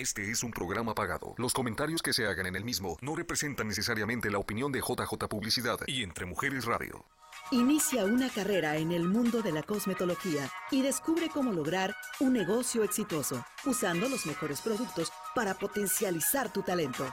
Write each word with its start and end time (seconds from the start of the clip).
Este 0.00 0.30
es 0.30 0.42
un 0.42 0.50
programa 0.50 0.94
pagado. 0.94 1.34
Los 1.36 1.52
comentarios 1.52 2.00
que 2.00 2.14
se 2.14 2.26
hagan 2.26 2.46
en 2.46 2.56
el 2.56 2.64
mismo 2.64 2.96
no 3.02 3.14
representan 3.14 3.68
necesariamente 3.68 4.30
la 4.30 4.38
opinión 4.38 4.72
de 4.72 4.80
JJ 4.80 5.28
Publicidad 5.28 5.78
y 5.86 6.02
Entre 6.02 6.24
Mujeres 6.24 6.64
Radio. 6.64 7.04
Inicia 7.50 8.06
una 8.06 8.30
carrera 8.30 8.78
en 8.78 8.92
el 8.92 9.04
mundo 9.04 9.42
de 9.42 9.52
la 9.52 9.62
cosmetología 9.62 10.50
y 10.70 10.80
descubre 10.80 11.28
cómo 11.28 11.52
lograr 11.52 11.94
un 12.18 12.32
negocio 12.32 12.82
exitoso 12.82 13.44
usando 13.66 14.08
los 14.08 14.24
mejores 14.24 14.62
productos 14.62 15.12
para 15.34 15.52
potencializar 15.52 16.50
tu 16.50 16.62
talento. 16.62 17.04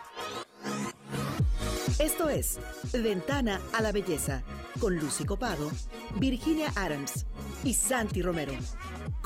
Esto 2.00 2.30
es 2.30 2.58
Ventana 2.94 3.60
a 3.74 3.82
la 3.82 3.92
Belleza 3.92 4.44
con 4.80 4.96
Lucy 4.96 5.26
Copado, 5.26 5.70
Virginia 6.16 6.72
Adams 6.78 7.26
y 7.66 7.74
Santi 7.74 8.22
Romero. 8.22 8.54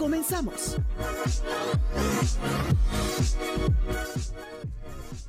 Comenzamos. 0.01 0.77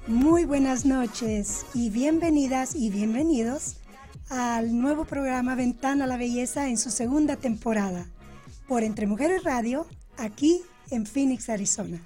Muy 0.06 0.46
buenas 0.46 0.86
noches 0.86 1.66
y 1.74 1.90
bienvenidas 1.90 2.74
y 2.74 2.88
bienvenidos 2.88 3.76
al 4.30 4.80
nuevo 4.80 5.04
programa 5.04 5.56
Ventana 5.56 6.04
a 6.04 6.06
la 6.06 6.16
Belleza 6.16 6.70
en 6.70 6.78
su 6.78 6.88
segunda 6.88 7.36
temporada 7.36 8.06
por 8.66 8.82
Entre 8.82 9.06
Mujeres 9.06 9.44
Radio, 9.44 9.86
aquí 10.16 10.62
en 10.90 11.04
Phoenix, 11.04 11.50
Arizona. 11.50 12.00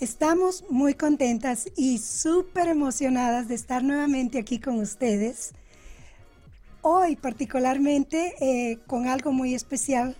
Estamos 0.00 0.64
muy 0.70 0.94
contentas 0.94 1.68
y 1.76 1.98
súper 1.98 2.68
emocionadas 2.68 3.46
de 3.46 3.56
estar 3.56 3.84
nuevamente 3.84 4.38
aquí 4.38 4.58
con 4.58 4.80
ustedes. 4.80 5.52
Hoy 6.80 7.16
particularmente 7.16 8.36
eh, 8.40 8.78
con 8.86 9.06
algo 9.06 9.32
muy 9.32 9.54
especial 9.54 10.16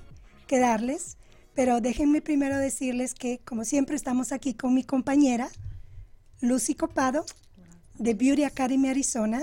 que 0.47 0.59
darles, 0.59 1.18
pero 1.59 1.81
déjenme 1.81 2.21
primero 2.21 2.57
decirles 2.57 3.15
que 3.15 3.41
como 3.41 3.65
siempre 3.65 3.97
estamos 3.97 4.31
aquí 4.31 4.55
con 4.55 4.75
mi 4.75 4.85
compañera 4.85 5.51
Lucy 6.41 6.77
Copado 6.77 7.27
de 7.99 8.15
Beauty 8.15 8.45
Academy 8.45 8.91
Arizona, 8.91 9.43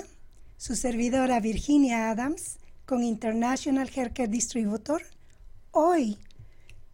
su 0.55 0.77
servidora 0.77 1.41
Virginia 1.41 2.09
Adams 2.09 2.57
con 2.85 3.03
International 3.03 3.91
Haircare 3.93 4.29
Distributor. 4.29 5.01
Hoy, 5.71 6.17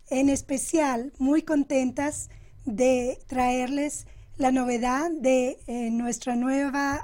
en 0.09 0.29
especial, 0.29 1.13
muy 1.19 1.43
contentas 1.43 2.31
de 2.65 3.19
traerles 3.27 4.07
la 4.37 4.51
novedad 4.51 5.11
de 5.11 5.59
eh, 5.67 5.91
nuestra 5.91 6.35
nueva 6.35 6.99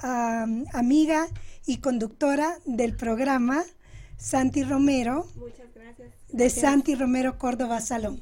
amiga 0.74 1.28
y 1.68 1.78
conductora 1.78 2.58
del 2.66 2.96
programa, 2.96 3.64
Santi 4.18 4.64
Romero. 4.64 5.28
Muchas 5.36 5.72
gracias. 5.76 6.17
De 6.38 6.52
Santi 6.52 6.94
Romero 6.94 7.40
Córdoba 7.40 7.82
Salón. 7.82 8.22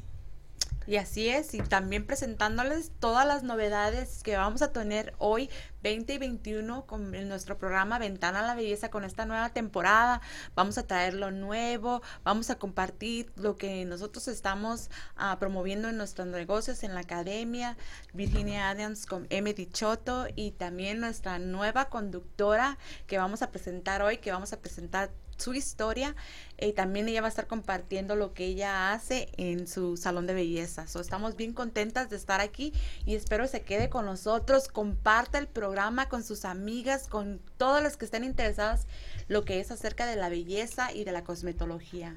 Y 0.87 0.95
así 0.95 1.27
es, 1.27 1.53
y 1.53 1.59
también 1.59 2.05
presentándoles 2.05 2.93
todas 3.01 3.27
las 3.27 3.43
novedades 3.43 4.23
que 4.23 4.37
vamos 4.37 4.61
a 4.61 4.71
tener 4.71 5.13
hoy, 5.17 5.49
20 5.83 6.13
y 6.13 6.17
21, 6.17 6.85
con 6.85 7.11
nuestro 7.27 7.57
programa 7.57 7.99
Ventana 7.99 8.39
a 8.39 8.47
la 8.47 8.55
Belleza 8.55 8.89
con 8.89 9.03
esta 9.03 9.25
nueva 9.25 9.49
temporada. 9.49 10.21
Vamos 10.55 10.77
a 10.77 10.87
traer 10.87 11.13
lo 11.15 11.31
nuevo, 11.31 12.01
vamos 12.23 12.49
a 12.51 12.55
compartir 12.55 13.33
lo 13.35 13.57
que 13.57 13.83
nosotros 13.83 14.29
estamos 14.29 14.89
ah, 15.17 15.35
promoviendo 15.37 15.89
en 15.89 15.97
nuestros 15.97 16.27
negocios, 16.27 16.83
en 16.83 16.93
la 16.93 17.01
academia, 17.01 17.75
Virginia 18.13 18.69
Adams 18.69 19.07
con 19.07 19.27
M. 19.29 19.53
Dichoto 19.53 20.27
y 20.37 20.51
también 20.51 21.01
nuestra 21.01 21.37
nueva 21.37 21.89
conductora 21.89 22.77
que 23.07 23.17
vamos 23.17 23.41
a 23.41 23.51
presentar 23.51 24.01
hoy, 24.03 24.19
que 24.19 24.31
vamos 24.31 24.53
a 24.53 24.59
presentar 24.61 25.11
su 25.37 25.53
historia 25.53 26.15
y 26.59 26.73
también 26.73 27.07
ella 27.09 27.21
va 27.21 27.27
a 27.27 27.29
estar 27.29 27.47
compartiendo 27.47 28.15
lo 28.15 28.33
que 28.33 28.45
ella 28.45 28.93
hace 28.93 29.29
en 29.37 29.67
su 29.67 29.97
salón 29.97 30.27
de 30.27 30.33
belleza. 30.33 30.87
So, 30.87 31.01
estamos 31.01 31.35
bien 31.35 31.53
contentas 31.53 32.09
de 32.09 32.15
estar 32.15 32.41
aquí 32.41 32.73
y 33.05 33.15
espero 33.15 33.47
se 33.47 33.61
quede 33.61 33.89
con 33.89 34.05
nosotros, 34.05 34.67
comparte 34.67 35.37
el 35.37 35.47
programa 35.47 36.07
con 36.09 36.23
sus 36.23 36.45
amigas, 36.45 37.07
con 37.07 37.41
todas 37.57 37.83
las 37.83 37.97
que 37.97 38.05
estén 38.05 38.23
interesadas 38.23 38.87
lo 39.27 39.43
que 39.43 39.59
es 39.59 39.71
acerca 39.71 40.05
de 40.05 40.15
la 40.15 40.29
belleza 40.29 40.93
y 40.93 41.03
de 41.03 41.11
la 41.11 41.23
cosmetología. 41.23 42.15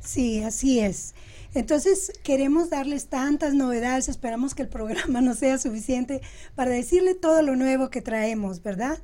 Sí, 0.00 0.42
así 0.42 0.78
es. 0.78 1.14
Entonces, 1.54 2.12
queremos 2.22 2.70
darles 2.70 3.08
tantas 3.08 3.54
novedades, 3.54 4.08
esperamos 4.08 4.54
que 4.54 4.62
el 4.62 4.68
programa 4.68 5.20
no 5.22 5.34
sea 5.34 5.58
suficiente 5.58 6.20
para 6.54 6.70
decirle 6.70 7.14
todo 7.14 7.42
lo 7.42 7.56
nuevo 7.56 7.90
que 7.90 8.02
traemos, 8.02 8.62
¿verdad? 8.62 8.98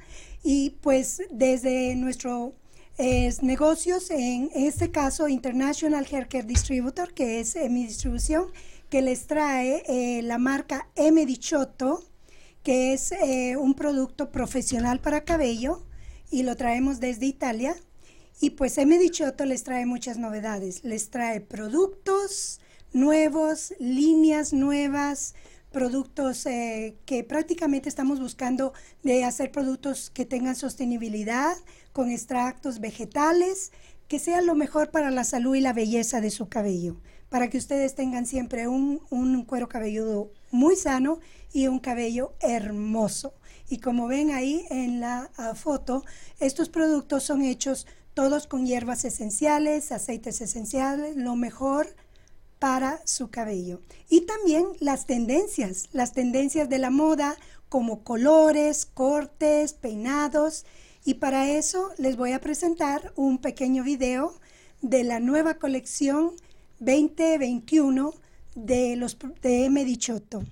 Y 0.44 0.70
pues 0.82 1.22
desde 1.30 1.94
nuestro 1.96 2.54
es 2.98 3.42
negocios, 3.42 4.10
en 4.10 4.50
este 4.54 4.90
caso 4.90 5.28
International 5.28 6.06
Haircare 6.10 6.46
Distributor, 6.46 7.14
que 7.14 7.40
es 7.40 7.56
eh, 7.56 7.68
mi 7.68 7.86
distribución, 7.86 8.48
que 8.90 9.02
les 9.02 9.26
trae 9.26 9.82
eh, 9.86 10.22
la 10.22 10.38
marca 10.38 10.88
M. 10.94 11.24
Dichotto, 11.24 12.04
que 12.62 12.92
es 12.92 13.12
eh, 13.12 13.56
un 13.56 13.74
producto 13.74 14.30
profesional 14.30 15.00
para 15.00 15.24
cabello 15.24 15.82
y 16.30 16.42
lo 16.42 16.56
traemos 16.56 17.00
desde 17.00 17.26
Italia. 17.26 17.74
Y 18.40 18.50
pues 18.50 18.76
M. 18.76 18.98
Dichotto 18.98 19.46
les 19.46 19.64
trae 19.64 19.86
muchas 19.86 20.18
novedades, 20.18 20.84
les 20.84 21.10
trae 21.10 21.40
productos 21.40 22.60
nuevos, 22.92 23.72
líneas 23.78 24.52
nuevas, 24.52 25.34
productos 25.70 26.44
que 26.44 27.24
prácticamente 27.26 27.88
estamos 27.88 28.20
buscando 28.20 28.74
de 29.02 29.24
hacer 29.24 29.50
productos 29.50 30.10
que 30.10 30.26
tengan 30.26 30.54
sostenibilidad, 30.54 31.56
con 31.92 32.10
extractos 32.10 32.80
vegetales, 32.80 33.72
que 34.08 34.18
sea 34.18 34.42
lo 34.42 34.54
mejor 34.54 34.90
para 34.90 35.10
la 35.10 35.24
salud 35.24 35.54
y 35.54 35.60
la 35.60 35.72
belleza 35.72 36.20
de 36.20 36.30
su 36.30 36.48
cabello, 36.48 36.96
para 37.28 37.48
que 37.48 37.58
ustedes 37.58 37.94
tengan 37.94 38.26
siempre 38.26 38.68
un, 38.68 38.98
cuero 39.46 39.68
cabelludo 39.68 40.30
muy 40.50 40.76
sano 40.76 41.18
y 41.52 41.66
un 41.68 41.78
cabello 41.78 42.34
hermoso. 42.40 43.34
Y 43.68 43.78
como 43.78 44.06
ven 44.06 44.30
ahí 44.30 44.66
en 44.68 45.00
la 45.00 45.30
ah, 45.38 45.54
foto, 45.54 46.04
estos 46.40 46.68
productos 46.68 47.22
son 47.22 47.42
hechos 47.42 47.86
todos 48.12 48.46
con 48.46 48.66
hierbas 48.66 49.06
esenciales, 49.06 49.92
aceites 49.92 50.42
esenciales, 50.42 51.16
lo 51.16 51.34
mejor 51.34 51.94
para 52.58 53.00
su 53.06 53.30
cabello. 53.30 53.80
Y 54.10 54.22
también 54.22 54.66
las 54.78 55.06
tendencias, 55.06 55.88
las 55.92 56.12
tendencias 56.12 56.68
de 56.68 56.78
la 56.78 56.90
moda, 56.90 57.36
como 57.70 58.04
colores, 58.04 58.84
cortes, 58.84 59.72
peinados 59.72 60.66
y 61.04 61.14
para 61.14 61.50
eso 61.50 61.90
les 61.98 62.16
voy 62.16 62.32
a 62.32 62.40
presentar 62.40 63.12
un 63.16 63.38
pequeño 63.38 63.82
video 63.82 64.34
de 64.80 65.04
la 65.04 65.20
nueva 65.20 65.54
colección 65.54 66.32
2021 66.80 68.14
de 68.54 68.96
los 68.96 69.16
de 69.42 69.70
Medichotto. 69.70 70.42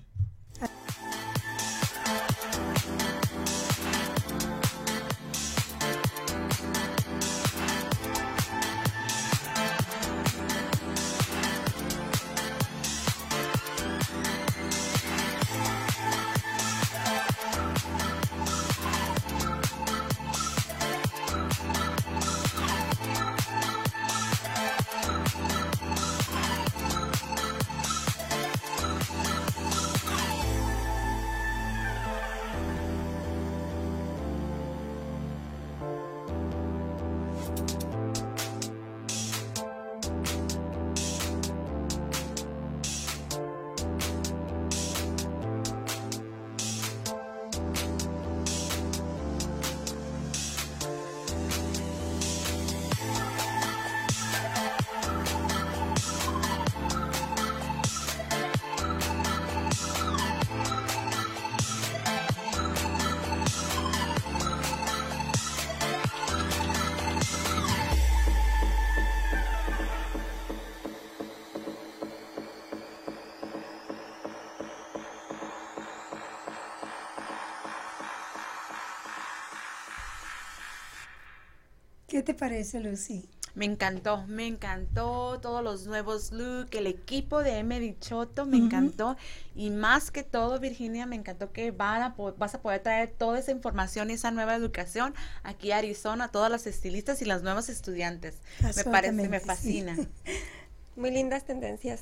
¿Qué 82.21 82.25
te 82.25 82.33
parece, 82.35 82.79
Lucy? 82.79 83.27
Me 83.55 83.65
encantó, 83.65 84.27
me 84.27 84.45
encantó 84.45 85.39
todos 85.41 85.63
los 85.63 85.87
nuevos 85.87 86.31
looks, 86.31 86.69
el 86.77 86.85
equipo 86.85 87.41
de 87.41 87.57
M. 87.57 87.79
Dichoto, 87.79 88.45
me 88.45 88.57
encantó. 88.57 89.17
Y 89.55 89.71
más 89.71 90.11
que 90.11 90.21
todo, 90.21 90.59
Virginia, 90.59 91.07
me 91.07 91.15
encantó 91.15 91.51
que 91.51 91.71
van 91.71 92.03
a, 92.03 92.15
vas 92.37 92.53
a 92.53 92.61
poder 92.61 92.83
traer 92.83 93.09
toda 93.09 93.39
esa 93.39 93.51
información 93.51 94.11
y 94.11 94.13
esa 94.13 94.29
nueva 94.29 94.53
educación 94.53 95.15
aquí 95.41 95.71
a 95.71 95.77
Arizona, 95.77 96.25
a 96.25 96.27
todas 96.27 96.51
las 96.51 96.67
estilistas 96.67 97.23
y 97.23 97.25
las 97.25 97.41
nuevas 97.41 97.69
estudiantes. 97.69 98.35
Me 98.75 98.83
parece, 98.83 99.27
me 99.27 99.39
fascina. 99.39 99.97
Muy 100.95 101.09
lindas 101.09 101.43
tendencias, 101.45 102.01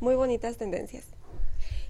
muy 0.00 0.14
bonitas 0.14 0.56
tendencias. 0.56 1.04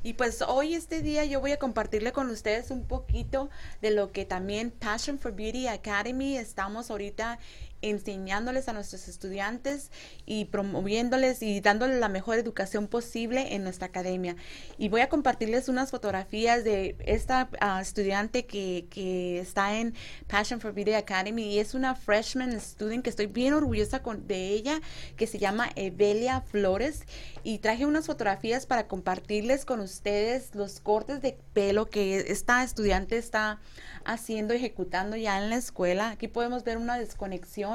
Y 0.03 0.15
pues 0.15 0.43
hoy, 0.43 0.75
este 0.75 1.03
día, 1.03 1.25
yo 1.25 1.41
voy 1.41 1.53
a 1.53 1.59
compartirle 1.59 2.13
con 2.13 2.31
ustedes 2.31 2.71
un 2.71 2.85
poquito 2.85 3.51
de 3.83 3.91
lo 3.91 4.13
que 4.13 4.25
también 4.25 4.71
Passion 4.71 5.19
for 5.19 5.33
Beauty 5.33 5.67
Academy 5.67 6.37
estamos 6.37 6.91
ahorita 6.91 7.39
enseñándoles 7.83 8.69
a 8.69 8.73
nuestros 8.73 9.09
estudiantes 9.09 9.91
y 10.27 10.47
promoviéndoles 10.47 11.43
y 11.43 11.61
dándoles 11.61 12.01
la 12.01 12.09
mejor 12.09 12.39
educación 12.39 12.89
posible 12.89 13.55
en 13.55 13.63
nuestra 13.65 13.87
academia. 13.87 14.37
Y 14.79 14.89
voy 14.89 15.01
a 15.01 15.09
compartirles 15.09 15.69
unas 15.69 15.91
fotografías 15.91 16.65
de 16.65 16.97
esta 17.05 17.49
ah, 17.61 17.81
estudiante 17.81 18.47
que, 18.47 18.87
que, 18.91 19.39
está 19.41 19.79
en 19.79 19.95
Passion 20.27 20.61
for 20.61 20.73
Beauty 20.73 20.95
Academy 20.95 21.55
y 21.55 21.59
es 21.59 21.75
una 21.75 21.95
freshman 21.95 22.59
student 22.61 23.05
que 23.05 23.11
estoy 23.11 23.27
bien 23.27 23.55
orgullosa 23.55 24.03
con, 24.03 24.27
de 24.27 24.49
ella, 24.49 24.81
que 25.17 25.27
se 25.27 25.39
llama 25.39 25.71
Evelia 25.77 26.41
Flores. 26.41 27.03
Y 27.45 27.59
traje 27.59 27.87
unas 27.87 28.07
fotografías 28.07 28.67
para 28.67 28.89
compartirles 28.89 29.65
con 29.65 29.81
ustedes 29.81 30.55
los 30.55 30.81
cortes 30.81 31.23
de 31.23 31.39
pelo 31.53 31.87
que 31.87 32.19
esta 32.29 32.63
estudiante 32.63 33.17
está 33.17 33.61
haciendo, 34.05 34.55
ejecutando 34.55 35.17
ya 35.17 35.39
en 35.39 35.51
la 35.51 35.57
escuela. 35.57 36.11
Aquí 36.11 36.29
podemos 36.29 36.65
ver 36.65 36.79
una 36.79 36.99
desconexión. 36.99 37.68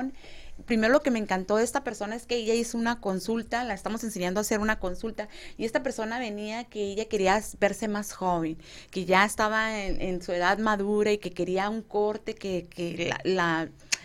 Primero 0.65 0.93
lo 0.93 1.01
que 1.01 1.11
me 1.11 1.19
encantó 1.19 1.57
de 1.57 1.63
esta 1.63 1.83
persona 1.83 2.15
es 2.15 2.25
que 2.25 2.35
ella 2.35 2.53
hizo 2.53 2.77
una 2.77 3.01
consulta, 3.01 3.63
la 3.63 3.73
estamos 3.73 4.03
enseñando 4.03 4.39
a 4.39 4.41
hacer 4.41 4.59
una 4.59 4.79
consulta, 4.79 5.27
y 5.57 5.65
esta 5.65 5.81
persona 5.81 6.19
venía 6.19 6.63
que 6.65 6.91
ella 6.91 7.05
quería 7.05 7.41
verse 7.59 7.87
más 7.87 8.13
joven, 8.13 8.57
que 8.91 9.05
ya 9.05 9.25
estaba 9.25 9.83
en, 9.83 10.21
su 10.21 10.31
edad 10.31 10.59
madura 10.59 11.11
y 11.11 11.17
que 11.17 11.31
quería 11.31 11.69
un 11.69 11.81
corte 11.81 12.35
que, 12.35 12.67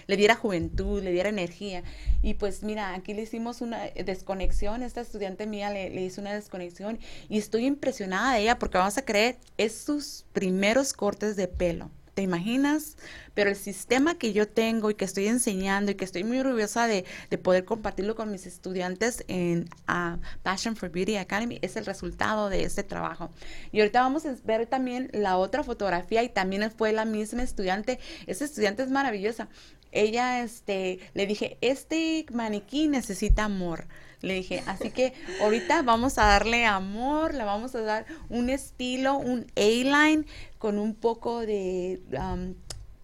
le 0.06 0.16
diera 0.16 0.34
juventud, 0.34 1.02
le 1.02 1.12
diera 1.12 1.28
energía. 1.28 1.82
Y 2.22 2.32
pues 2.34 2.62
mira, 2.62 2.94
aquí 2.94 3.12
le 3.12 3.22
hicimos 3.22 3.60
una 3.60 3.84
desconexión, 4.04 4.82
esta 4.82 5.02
estudiante 5.02 5.46
mía 5.46 5.70
le, 5.70 5.90
le, 5.90 6.02
hizo 6.02 6.22
una 6.22 6.32
desconexión 6.32 6.98
y 7.28 7.36
estoy 7.36 7.66
impresionada 7.66 8.34
de 8.34 8.40
ella 8.40 8.58
porque 8.58 8.78
vamos 8.78 8.96
a 8.96 9.04
creer, 9.04 9.36
es 9.58 9.78
sus 9.78 10.24
primeros 10.32 10.94
cortes 10.94 11.36
de 11.36 11.46
pelo. 11.46 11.90
¿Te 12.18 12.22
imaginas? 12.22 12.96
Pero 13.34 13.48
el 13.48 13.54
sistema 13.54 14.18
que 14.18 14.32
yo 14.32 14.48
tengo 14.48 14.90
y 14.90 14.96
que 14.96 15.04
estoy 15.04 15.28
enseñando 15.28 15.92
y 15.92 15.94
que 15.94 16.04
estoy 16.04 16.24
muy 16.24 16.40
orgullosa 16.40 16.88
de, 16.88 17.04
poder 17.40 17.64
compartirlo 17.64 18.16
con 18.16 18.32
mis 18.32 18.44
estudiantes 18.44 19.22
en 19.28 19.70
uh, 19.88 20.18
Passion 20.42 20.74
for 20.74 20.90
Beauty 20.90 21.14
Academy 21.14 21.60
es 21.62 21.76
el 21.76 21.86
resultado 21.86 22.48
de 22.48 22.64
este 22.64 22.82
trabajo. 22.82 23.30
Y 23.70 23.78
ahorita 23.78 24.00
vamos 24.00 24.26
a 24.26 24.34
ver 24.42 24.66
también 24.66 25.10
la 25.12 25.36
otra 25.36 25.62
fotografía 25.62 26.24
y 26.24 26.28
también 26.28 26.68
fue 26.72 26.90
la 26.90 27.04
misma 27.04 27.44
estudiante. 27.44 28.00
Esa 28.26 28.46
estudiante 28.46 28.82
es 28.82 28.90
maravillosa. 28.90 29.46
Ella, 29.92 30.42
este, 30.42 30.98
le 31.14 31.24
dije, 31.28 31.56
este 31.60 32.26
maniquí 32.32 32.88
necesita 32.88 33.44
amor. 33.44 33.86
Le 34.20 34.34
dije, 34.34 34.62
así 34.66 34.90
que 34.90 35.12
ahorita 35.40 35.82
vamos 35.82 36.18
a 36.18 36.26
darle 36.26 36.64
amor, 36.64 37.34
le 37.34 37.44
vamos 37.44 37.74
a 37.74 37.80
dar 37.82 38.06
un 38.28 38.50
estilo, 38.50 39.16
un 39.16 39.46
A-line 39.56 40.24
con 40.58 40.78
un 40.78 40.94
poco 40.94 41.40
de 41.40 42.00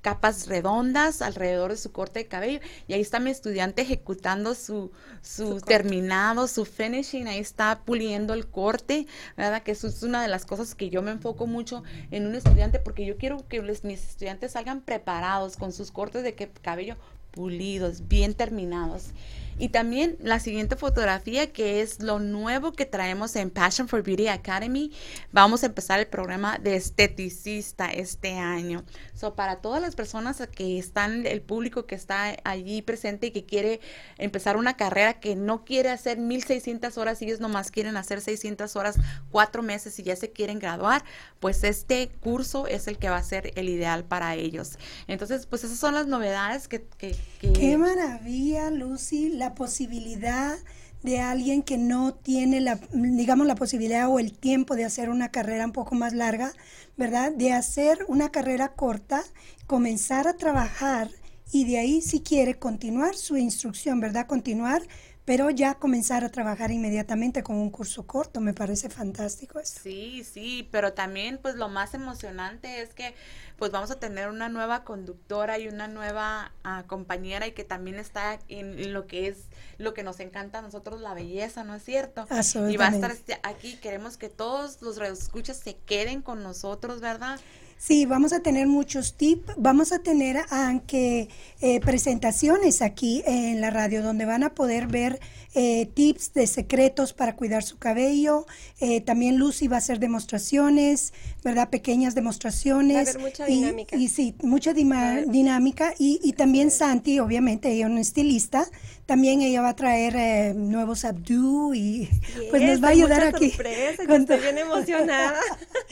capas 0.04 0.48
redondas 0.48 1.22
alrededor 1.22 1.70
de 1.70 1.78
su 1.78 1.90
corte 1.90 2.20
de 2.20 2.26
cabello. 2.26 2.60
Y 2.86 2.92
ahí 2.92 3.00
está 3.00 3.20
mi 3.20 3.30
estudiante 3.30 3.82
ejecutando 3.82 4.54
su, 4.54 4.92
su, 5.22 5.60
terminado, 5.62 6.46
su 6.46 6.66
finishing, 6.66 7.26
ahí 7.26 7.38
está 7.38 7.80
puliendo 7.84 8.34
el 8.34 8.46
corte, 8.46 9.06
¿verdad? 9.36 9.62
Que 9.62 9.72
eso 9.72 9.86
es 9.86 10.02
una 10.02 10.20
de 10.20 10.28
las 10.28 10.44
cosas 10.44 10.74
que 10.74 10.90
yo 10.90 11.00
me 11.00 11.10
enfoco 11.10 11.46
mucho 11.46 11.82
en 12.10 12.26
un 12.26 12.34
estudiante 12.34 12.78
porque 12.80 13.06
yo 13.06 13.16
quiero 13.16 13.48
que 13.48 13.62
mis 13.62 14.08
estudiantes 14.08 14.52
salgan 14.52 14.82
preparados 14.82 15.56
con 15.56 15.72
sus 15.72 15.90
cortes 15.90 16.22
de 16.22 16.34
cabello 16.34 16.96
pulidos, 17.30 18.06
bien 18.06 18.34
terminados. 18.34 19.10
Y 19.58 19.68
también 19.68 20.16
la 20.20 20.40
siguiente 20.40 20.76
fotografía, 20.76 21.52
que 21.52 21.80
es 21.80 22.00
lo 22.00 22.18
nuevo 22.18 22.72
que 22.72 22.86
traemos 22.86 23.36
en 23.36 23.50
Passion 23.50 23.88
for 23.88 24.02
Beauty 24.02 24.28
Academy. 24.28 24.92
Vamos 25.32 25.62
a 25.62 25.66
empezar 25.66 26.00
el 26.00 26.06
programa 26.06 26.58
de 26.58 26.76
esteticista 26.76 27.90
este 27.90 28.32
año. 28.32 28.84
So, 29.14 29.34
para 29.34 29.56
todas 29.56 29.80
las 29.80 29.94
personas 29.94 30.42
que 30.54 30.78
están, 30.78 31.26
el 31.26 31.40
público 31.40 31.86
que 31.86 31.94
está 31.94 32.36
allí 32.44 32.82
presente 32.82 33.28
y 33.28 33.30
que 33.30 33.44
quiere 33.44 33.80
empezar 34.18 34.56
una 34.56 34.76
carrera 34.76 35.20
que 35.20 35.36
no 35.36 35.64
quiere 35.64 35.90
hacer 35.90 36.18
1600 36.18 36.98
horas, 36.98 37.22
ellos 37.22 37.40
nomás 37.40 37.70
quieren 37.70 37.96
hacer 37.96 38.20
600 38.20 38.74
horas, 38.76 38.96
cuatro 39.30 39.62
meses 39.62 39.98
y 39.98 40.02
ya 40.02 40.16
se 40.16 40.32
quieren 40.32 40.58
graduar, 40.58 41.04
pues 41.40 41.62
este 41.64 42.08
curso 42.20 42.66
es 42.66 42.88
el 42.88 42.98
que 42.98 43.08
va 43.08 43.16
a 43.16 43.22
ser 43.22 43.52
el 43.56 43.68
ideal 43.68 44.04
para 44.04 44.34
ellos. 44.34 44.78
Entonces, 45.06 45.46
pues 45.46 45.64
esas 45.64 45.78
son 45.78 45.94
las 45.94 46.06
novedades 46.06 46.68
que... 46.68 46.82
que, 46.98 47.14
que 47.40 47.52
Qué 47.52 47.76
maravilla, 47.76 48.70
Lucy 48.70 49.30
la 49.44 49.54
posibilidad 49.54 50.56
de 51.02 51.20
alguien 51.20 51.62
que 51.62 51.76
no 51.76 52.14
tiene 52.14 52.62
la, 52.62 52.80
digamos, 52.94 53.46
la 53.46 53.56
posibilidad 53.56 54.08
o 54.08 54.18
el 54.18 54.32
tiempo 54.32 54.74
de 54.74 54.86
hacer 54.86 55.10
una 55.10 55.30
carrera 55.30 55.66
un 55.66 55.72
poco 55.72 55.94
más 55.94 56.14
larga, 56.14 56.54
¿verdad? 56.96 57.30
De 57.30 57.52
hacer 57.52 58.06
una 58.08 58.30
carrera 58.30 58.72
corta, 58.72 59.22
comenzar 59.66 60.26
a 60.26 60.38
trabajar 60.38 61.10
y 61.52 61.66
de 61.66 61.76
ahí 61.76 62.00
si 62.00 62.20
quiere 62.20 62.58
continuar 62.58 63.16
su 63.16 63.36
instrucción, 63.36 64.00
¿verdad? 64.00 64.26
Continuar 64.26 64.80
pero 65.24 65.48
ya 65.48 65.74
comenzar 65.74 66.22
a 66.22 66.28
trabajar 66.28 66.70
inmediatamente 66.70 67.42
con 67.42 67.56
un 67.56 67.70
curso 67.70 68.06
corto, 68.06 68.40
me 68.40 68.52
parece 68.52 68.90
fantástico 68.90 69.58
eso. 69.58 69.80
Sí, 69.82 70.22
sí, 70.22 70.68
pero 70.70 70.92
también 70.92 71.38
pues 71.40 71.54
lo 71.54 71.68
más 71.68 71.94
emocionante 71.94 72.82
es 72.82 72.92
que 72.92 73.14
pues 73.56 73.70
vamos 73.70 73.90
a 73.90 73.98
tener 73.98 74.28
una 74.28 74.48
nueva 74.48 74.84
conductora 74.84 75.58
y 75.58 75.68
una 75.68 75.88
nueva 75.88 76.52
ah, 76.62 76.84
compañera 76.86 77.46
y 77.46 77.52
que 77.52 77.64
también 77.64 77.98
está 77.98 78.38
en, 78.48 78.92
lo 78.92 79.06
que 79.06 79.28
es 79.28 79.44
lo 79.78 79.94
que 79.94 80.02
nos 80.02 80.20
encanta 80.20 80.58
a 80.58 80.62
nosotros, 80.62 81.00
la 81.00 81.14
belleza, 81.14 81.64
¿no 81.64 81.74
es 81.74 81.82
cierto? 81.82 82.26
Y 82.68 82.76
va 82.76 82.88
a 82.88 82.90
estar 82.90 83.10
este, 83.10 83.40
aquí, 83.42 83.76
queremos 83.76 84.18
que 84.18 84.28
todos 84.28 84.82
los 84.82 84.98
escuchas 84.98 85.56
se 85.56 85.76
queden 85.76 86.20
con 86.20 86.42
nosotros, 86.42 87.00
¿verdad? 87.00 87.40
Sí, 87.78 88.06
vamos 88.06 88.32
a 88.32 88.40
tener 88.40 88.66
muchos 88.66 89.14
tips, 89.14 89.54
vamos 89.58 89.92
a 89.92 89.98
tener 89.98 90.38
aunque 90.50 91.28
eh, 91.60 91.80
presentaciones 91.80 92.80
aquí 92.80 93.22
en 93.26 93.60
la 93.60 93.70
radio 93.70 94.02
donde 94.02 94.24
van 94.24 94.42
a 94.42 94.54
poder 94.54 94.86
ver 94.86 95.20
eh, 95.56 95.86
tips 95.94 96.32
de 96.34 96.46
secretos 96.46 97.12
para 97.12 97.36
cuidar 97.36 97.62
su 97.62 97.78
cabello. 97.78 98.46
Eh, 98.80 99.00
también 99.00 99.36
Lucy 99.36 99.68
va 99.68 99.76
a 99.76 99.78
hacer 99.78 100.00
demostraciones, 100.00 101.12
¿verdad? 101.44 101.68
Pequeñas 101.68 102.14
demostraciones. 102.14 102.96
Va 102.96 103.00
a 103.00 103.10
haber 103.10 103.18
mucha 103.20 103.46
dinámica. 103.46 103.96
Y, 103.96 104.08
sí, 104.08 104.34
mucha 104.42 104.72
dinámica. 104.72 105.94
Y, 105.98 106.20
y 106.24 106.32
también 106.32 106.70
Santi, 106.70 107.20
obviamente, 107.20 107.70
ella 107.70 107.86
es 107.86 107.92
una 107.92 108.00
estilista. 108.00 108.66
También 109.06 109.42
ella 109.42 109.60
va 109.60 109.70
a 109.70 109.76
traer 109.76 110.16
eh, 110.16 110.54
nuevos 110.54 111.04
abdú 111.04 111.74
y 111.74 112.08
pues 112.50 112.62
nos 112.62 112.82
va 112.82 112.88
a 112.88 112.90
ayudar 112.92 113.22
aquí. 113.24 113.54
estoy 113.56 114.40
bien 114.40 114.58
emocionada. 114.58 115.40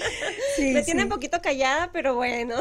Me 0.59 0.83
tiene 0.83 1.04
un 1.04 1.09
poquito 1.11 1.40
callada, 1.42 1.90
pero 1.92 2.14
bueno. 2.14 2.57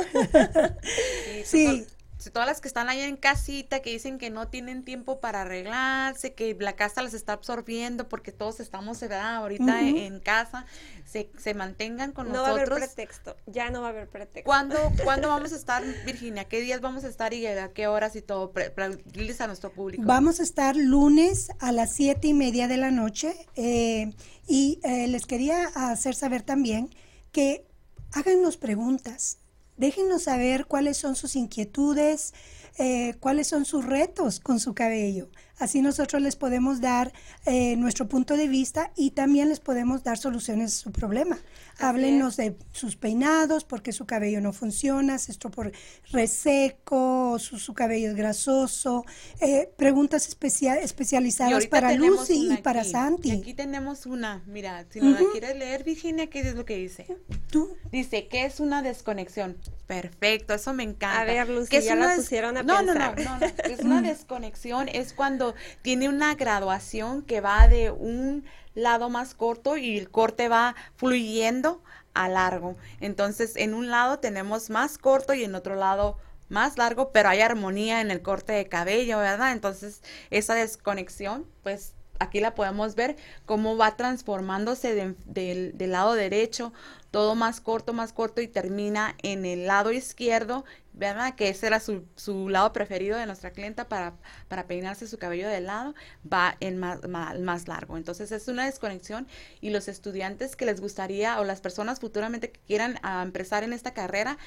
sí 1.46 1.86
todas 2.29 2.47
las 2.47 2.61
que 2.61 2.67
están 2.67 2.89
ahí 2.89 2.99
en 3.01 3.17
casita, 3.17 3.81
que 3.81 3.91
dicen 3.91 4.17
que 4.17 4.29
no 4.29 4.47
tienen 4.47 4.83
tiempo 4.83 5.19
para 5.19 5.41
arreglarse, 5.41 6.33
que 6.33 6.55
la 6.59 6.73
casa 6.73 7.01
las 7.01 7.13
está 7.13 7.33
absorbiendo 7.33 8.07
porque 8.07 8.31
todos 8.31 8.59
estamos 8.59 9.01
ahorita 9.01 9.81
en, 9.81 10.19
casa, 10.19 10.65
se, 11.05 11.29
se, 11.37 11.53
mantengan 11.53 12.11
con 12.11 12.27
nosotros. 12.27 12.47
No 12.47 12.55
va 12.55 12.61
a 12.61 12.63
haber 12.63 12.87
pretexto, 12.87 13.35
ya 13.47 13.69
no 13.69 13.81
va 13.81 13.87
a 13.87 13.89
haber 13.89 14.07
pretexto. 14.07 14.45
¿Cuándo, 14.45 14.75
¿Cuándo 15.03 15.29
vamos 15.29 15.53
a 15.53 15.55
estar, 15.55 15.83
Virginia? 16.05 16.45
¿Qué 16.45 16.61
días 16.61 16.81
vamos 16.81 17.03
a 17.03 17.07
estar 17.07 17.33
y 17.33 17.45
a 17.47 17.73
qué 17.73 17.87
horas 17.87 18.15
y 18.15 18.21
todo? 18.21 18.51
Para 18.51 18.85
a 18.85 19.47
nuestro 19.47 19.71
público. 19.71 20.03
Vamos 20.05 20.39
a 20.39 20.43
estar 20.43 20.75
lunes 20.75 21.49
a 21.59 21.71
las 21.71 21.93
siete 21.93 22.27
y 22.27 22.33
media 22.33 22.67
de 22.67 22.77
la 22.77 22.91
noche 22.91 23.33
eh, 23.55 24.13
y 24.47 24.79
eh, 24.83 25.07
les 25.07 25.25
quería 25.25 25.65
hacer 25.75 26.15
saber 26.15 26.41
también 26.41 26.89
que 27.31 27.65
háganos 28.11 28.57
preguntas 28.57 29.40
Déjenos 29.81 30.25
saber 30.25 30.67
cuáles 30.67 30.97
son 30.97 31.15
sus 31.15 31.35
inquietudes, 31.35 32.35
eh, 32.77 33.15
cuáles 33.19 33.47
son 33.47 33.65
sus 33.65 33.85
retos 33.85 34.39
con 34.39 34.59
su 34.59 34.73
cabello. 34.73 35.29
Así 35.61 35.83
nosotros 35.83 36.23
les 36.23 36.35
podemos 36.35 36.81
dar 36.81 37.13
eh, 37.45 37.75
nuestro 37.75 38.07
punto 38.07 38.35
de 38.35 38.47
vista 38.47 38.91
y 38.95 39.11
también 39.11 39.47
les 39.47 39.59
podemos 39.59 40.03
dar 40.03 40.17
soluciones 40.17 40.73
a 40.73 40.77
su 40.77 40.91
problema. 40.91 41.37
Háblenos 41.77 42.35
de 42.37 42.55
sus 42.71 42.95
peinados, 42.95 43.63
porque 43.63 43.91
su 43.91 44.07
cabello 44.07 44.41
no 44.41 44.53
funciona, 44.53 45.19
se 45.19 45.31
por 45.49 45.71
reseco, 46.11 47.37
su, 47.37 47.59
su 47.59 47.75
cabello 47.75 48.09
es 48.09 48.15
grasoso. 48.15 49.05
Eh, 49.39 49.69
preguntas 49.77 50.27
especializadas 50.27 51.67
para 51.67 51.93
Lucy 51.93 52.49
y 52.53 52.57
para 52.57 52.83
Santi. 52.83 53.29
aquí 53.29 53.53
tenemos 53.53 54.07
una, 54.07 54.43
mira, 54.47 54.87
si 54.89 54.99
no 54.99 55.11
la 55.11 55.21
quieres 55.31 55.55
leer, 55.57 55.83
Virginia, 55.83 56.27
¿qué 56.27 56.39
es 56.39 56.55
lo 56.55 56.65
que 56.65 56.77
dice? 56.77 57.05
¿Tú? 57.51 57.69
Dice, 57.91 58.27
¿qué 58.27 58.45
es 58.45 58.59
una 58.59 58.81
desconexión? 58.81 59.57
Perfecto, 59.85 60.53
eso 60.53 60.73
me 60.73 60.83
encanta. 60.83 61.21
A 61.21 61.25
ver, 61.25 61.49
Lucy, 61.49 61.81
ya 61.81 61.95
la 61.95 62.15
pusieron 62.15 62.57
a 62.57 62.60
no, 62.63 62.77
pensar. 62.77 63.19
No, 63.19 63.23
no, 63.23 63.39
no, 63.39 63.45
es 63.63 63.79
una 63.79 64.01
desconexión, 64.01 64.87
es 64.89 65.13
cuando 65.13 65.55
tiene 65.81 66.09
una 66.09 66.35
graduación 66.35 67.21
que 67.21 67.41
va 67.41 67.67
de 67.67 67.91
un 67.91 68.45
lado 68.73 69.09
más 69.09 69.33
corto 69.33 69.77
y 69.77 69.97
el 69.97 70.09
corte 70.09 70.47
va 70.47 70.75
fluyendo 70.95 71.81
a 72.13 72.29
largo. 72.29 72.75
Entonces, 72.99 73.55
en 73.55 73.73
un 73.73 73.89
lado 73.89 74.19
tenemos 74.19 74.69
más 74.69 74.97
corto 74.97 75.33
y 75.33 75.43
en 75.43 75.55
otro 75.55 75.75
lado 75.75 76.17
más 76.49 76.77
largo, 76.77 77.11
pero 77.11 77.29
hay 77.29 77.39
armonía 77.41 78.01
en 78.01 78.11
el 78.11 78.21
corte 78.21 78.53
de 78.53 78.67
cabello, 78.67 79.17
¿verdad? 79.19 79.53
Entonces, 79.53 80.01
esa 80.29 80.53
desconexión, 80.53 81.45
pues 81.63 81.93
aquí 82.19 82.39
la 82.39 82.53
podemos 82.53 82.95
ver 82.95 83.15
cómo 83.45 83.77
va 83.77 83.95
transformándose 83.95 85.15
del 85.25 85.91
lado 85.91 86.13
derecho, 86.13 86.73
todo 87.09 87.35
más 87.35 87.61
corto, 87.61 87.93
más 87.93 88.13
corto 88.13 88.41
y 88.41 88.47
termina 88.47 89.15
en 89.23 89.45
el 89.45 89.65
lado 89.65 89.91
izquierdo, 89.91 90.65
¿verdad? 90.93 91.36
Que 91.36 91.50
ese 91.50 91.67
era 91.67 91.79
su, 91.79 92.05
su 92.15 92.50
lado 92.50 92.74
preferido 92.74 93.17
de 93.17 93.25
nuestra 93.25 93.51
clienta 93.51 93.88
para, 93.88 94.13
para 94.48 94.67
peinarse 94.67 95.07
su 95.07 95.17
cabello 95.17 95.48
de 95.48 95.62
lado, 95.62 95.95
va 96.31 96.57
en 96.60 96.77
más, 96.77 97.07
más, 97.07 97.67
largo. 97.67 97.98
Entonces 97.98 98.31
es 98.31 98.48
una 98.48 98.65
desconexión 98.65 99.27
y 99.62 99.69
los 99.69 99.88
estudiantes 99.88 100.55
que 100.55 100.65
les 100.65 100.81
gustaría 100.81 101.39
o 101.39 101.43
las 101.43 101.62
personas 101.62 102.00
futuramente 102.00 102.51
que 102.51 102.60
quieran 102.62 103.00
ah, 103.03 103.21
empezar 103.24 103.63
en 103.63 103.74
esta 103.74 103.93
carrera, 103.93 104.38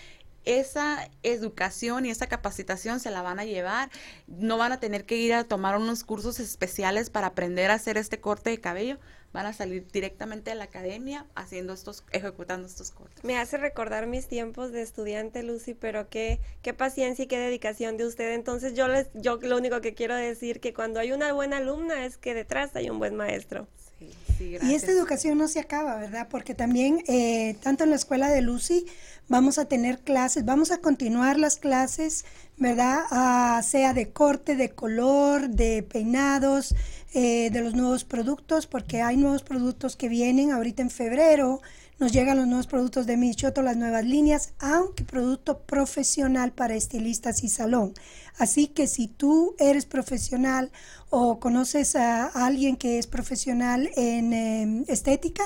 esa 0.44 1.08
educación 1.22 2.04
y 2.04 2.10
esa 2.10 2.26
capacitación 2.26 3.00
se 3.00 3.10
la 3.10 3.22
van 3.22 3.40
a 3.40 3.44
llevar, 3.44 3.90
no 4.26 4.58
van 4.58 4.72
a 4.72 4.80
tener 4.80 5.06
que 5.06 5.16
ir 5.16 5.32
a 5.32 5.44
tomar 5.44 5.76
unos 5.76 6.04
cursos 6.04 6.38
especiales 6.40 7.10
para 7.10 7.28
aprender 7.28 7.70
a 7.70 7.74
hacer 7.74 7.96
este 7.96 8.20
corte 8.20 8.50
de 8.50 8.60
cabello, 8.60 8.98
van 9.34 9.46
a 9.46 9.52
salir 9.52 9.84
directamente 9.92 10.50
de 10.50 10.56
la 10.56 10.64
academia 10.64 11.26
haciendo 11.34 11.74
estos, 11.74 12.04
ejecutando 12.12 12.68
estos 12.68 12.92
cortes. 12.92 13.24
Me 13.24 13.36
hace 13.36 13.56
recordar 13.58 14.06
mis 14.06 14.28
tiempos 14.28 14.70
de 14.70 14.80
estudiante, 14.80 15.42
Lucy, 15.42 15.74
pero 15.74 16.08
qué, 16.08 16.38
qué 16.62 16.72
paciencia 16.72 17.24
y 17.24 17.26
qué 17.26 17.36
dedicación 17.36 17.96
de 17.96 18.06
usted. 18.06 18.32
Entonces 18.32 18.74
yo 18.74 18.86
les, 18.86 19.08
yo 19.12 19.38
lo 19.42 19.56
único 19.58 19.80
que 19.80 19.92
quiero 19.92 20.14
decir 20.14 20.60
que 20.60 20.72
cuando 20.72 21.00
hay 21.00 21.10
una 21.10 21.32
buena 21.32 21.56
alumna 21.56 22.06
es 22.06 22.16
que 22.16 22.32
detrás 22.32 22.76
hay 22.76 22.88
un 22.88 23.00
buen 23.00 23.16
maestro. 23.16 23.66
y 24.38 24.72
esta 24.72 24.92
educación 24.92 25.36
no 25.36 25.48
se 25.48 25.58
acaba, 25.58 25.96
¿verdad? 25.96 26.28
Porque 26.30 26.54
también, 26.54 27.02
eh, 27.08 27.56
tanto 27.60 27.82
en 27.82 27.90
la 27.90 27.96
escuela 27.96 28.30
de 28.30 28.40
Lucy, 28.40 28.86
vamos 29.28 29.58
a 29.58 29.64
tener 29.64 29.98
clases, 29.98 30.44
vamos 30.44 30.70
a 30.70 30.78
continuar 30.78 31.40
las 31.40 31.56
clases, 31.56 32.24
¿verdad? 32.56 33.02
Ah, 33.10 33.60
sea 33.64 33.94
de 33.94 34.10
corte, 34.10 34.54
de 34.54 34.70
color, 34.70 35.48
de 35.48 35.82
peinados, 35.82 36.74
eh, 37.14 37.50
de 37.50 37.60
los 37.60 37.74
nuevos 37.74 38.04
productos, 38.04 38.66
porque 38.66 39.00
hay 39.00 39.16
nuevos 39.16 39.44
productos 39.44 39.94
que 39.94 40.08
vienen 40.08 40.50
ahorita 40.50 40.82
en 40.82 40.90
febrero. 40.90 41.60
Nos 42.00 42.12
llegan 42.12 42.36
los 42.36 42.48
nuevos 42.48 42.66
productos 42.66 43.06
de 43.06 43.16
Michoto, 43.16 43.62
las 43.62 43.76
nuevas 43.76 44.04
líneas, 44.04 44.52
aunque 44.58 45.04
producto 45.04 45.60
profesional 45.60 46.50
para 46.50 46.74
estilistas 46.74 47.44
y 47.44 47.48
salón. 47.48 47.94
Así 48.36 48.66
que 48.66 48.88
si 48.88 49.06
tú 49.06 49.54
eres 49.60 49.86
profesional 49.86 50.72
o 51.08 51.38
conoces 51.38 51.94
a 51.94 52.26
alguien 52.26 52.76
que 52.76 52.98
es 52.98 53.06
profesional 53.06 53.90
en 53.94 54.32
em, 54.32 54.84
estética 54.88 55.44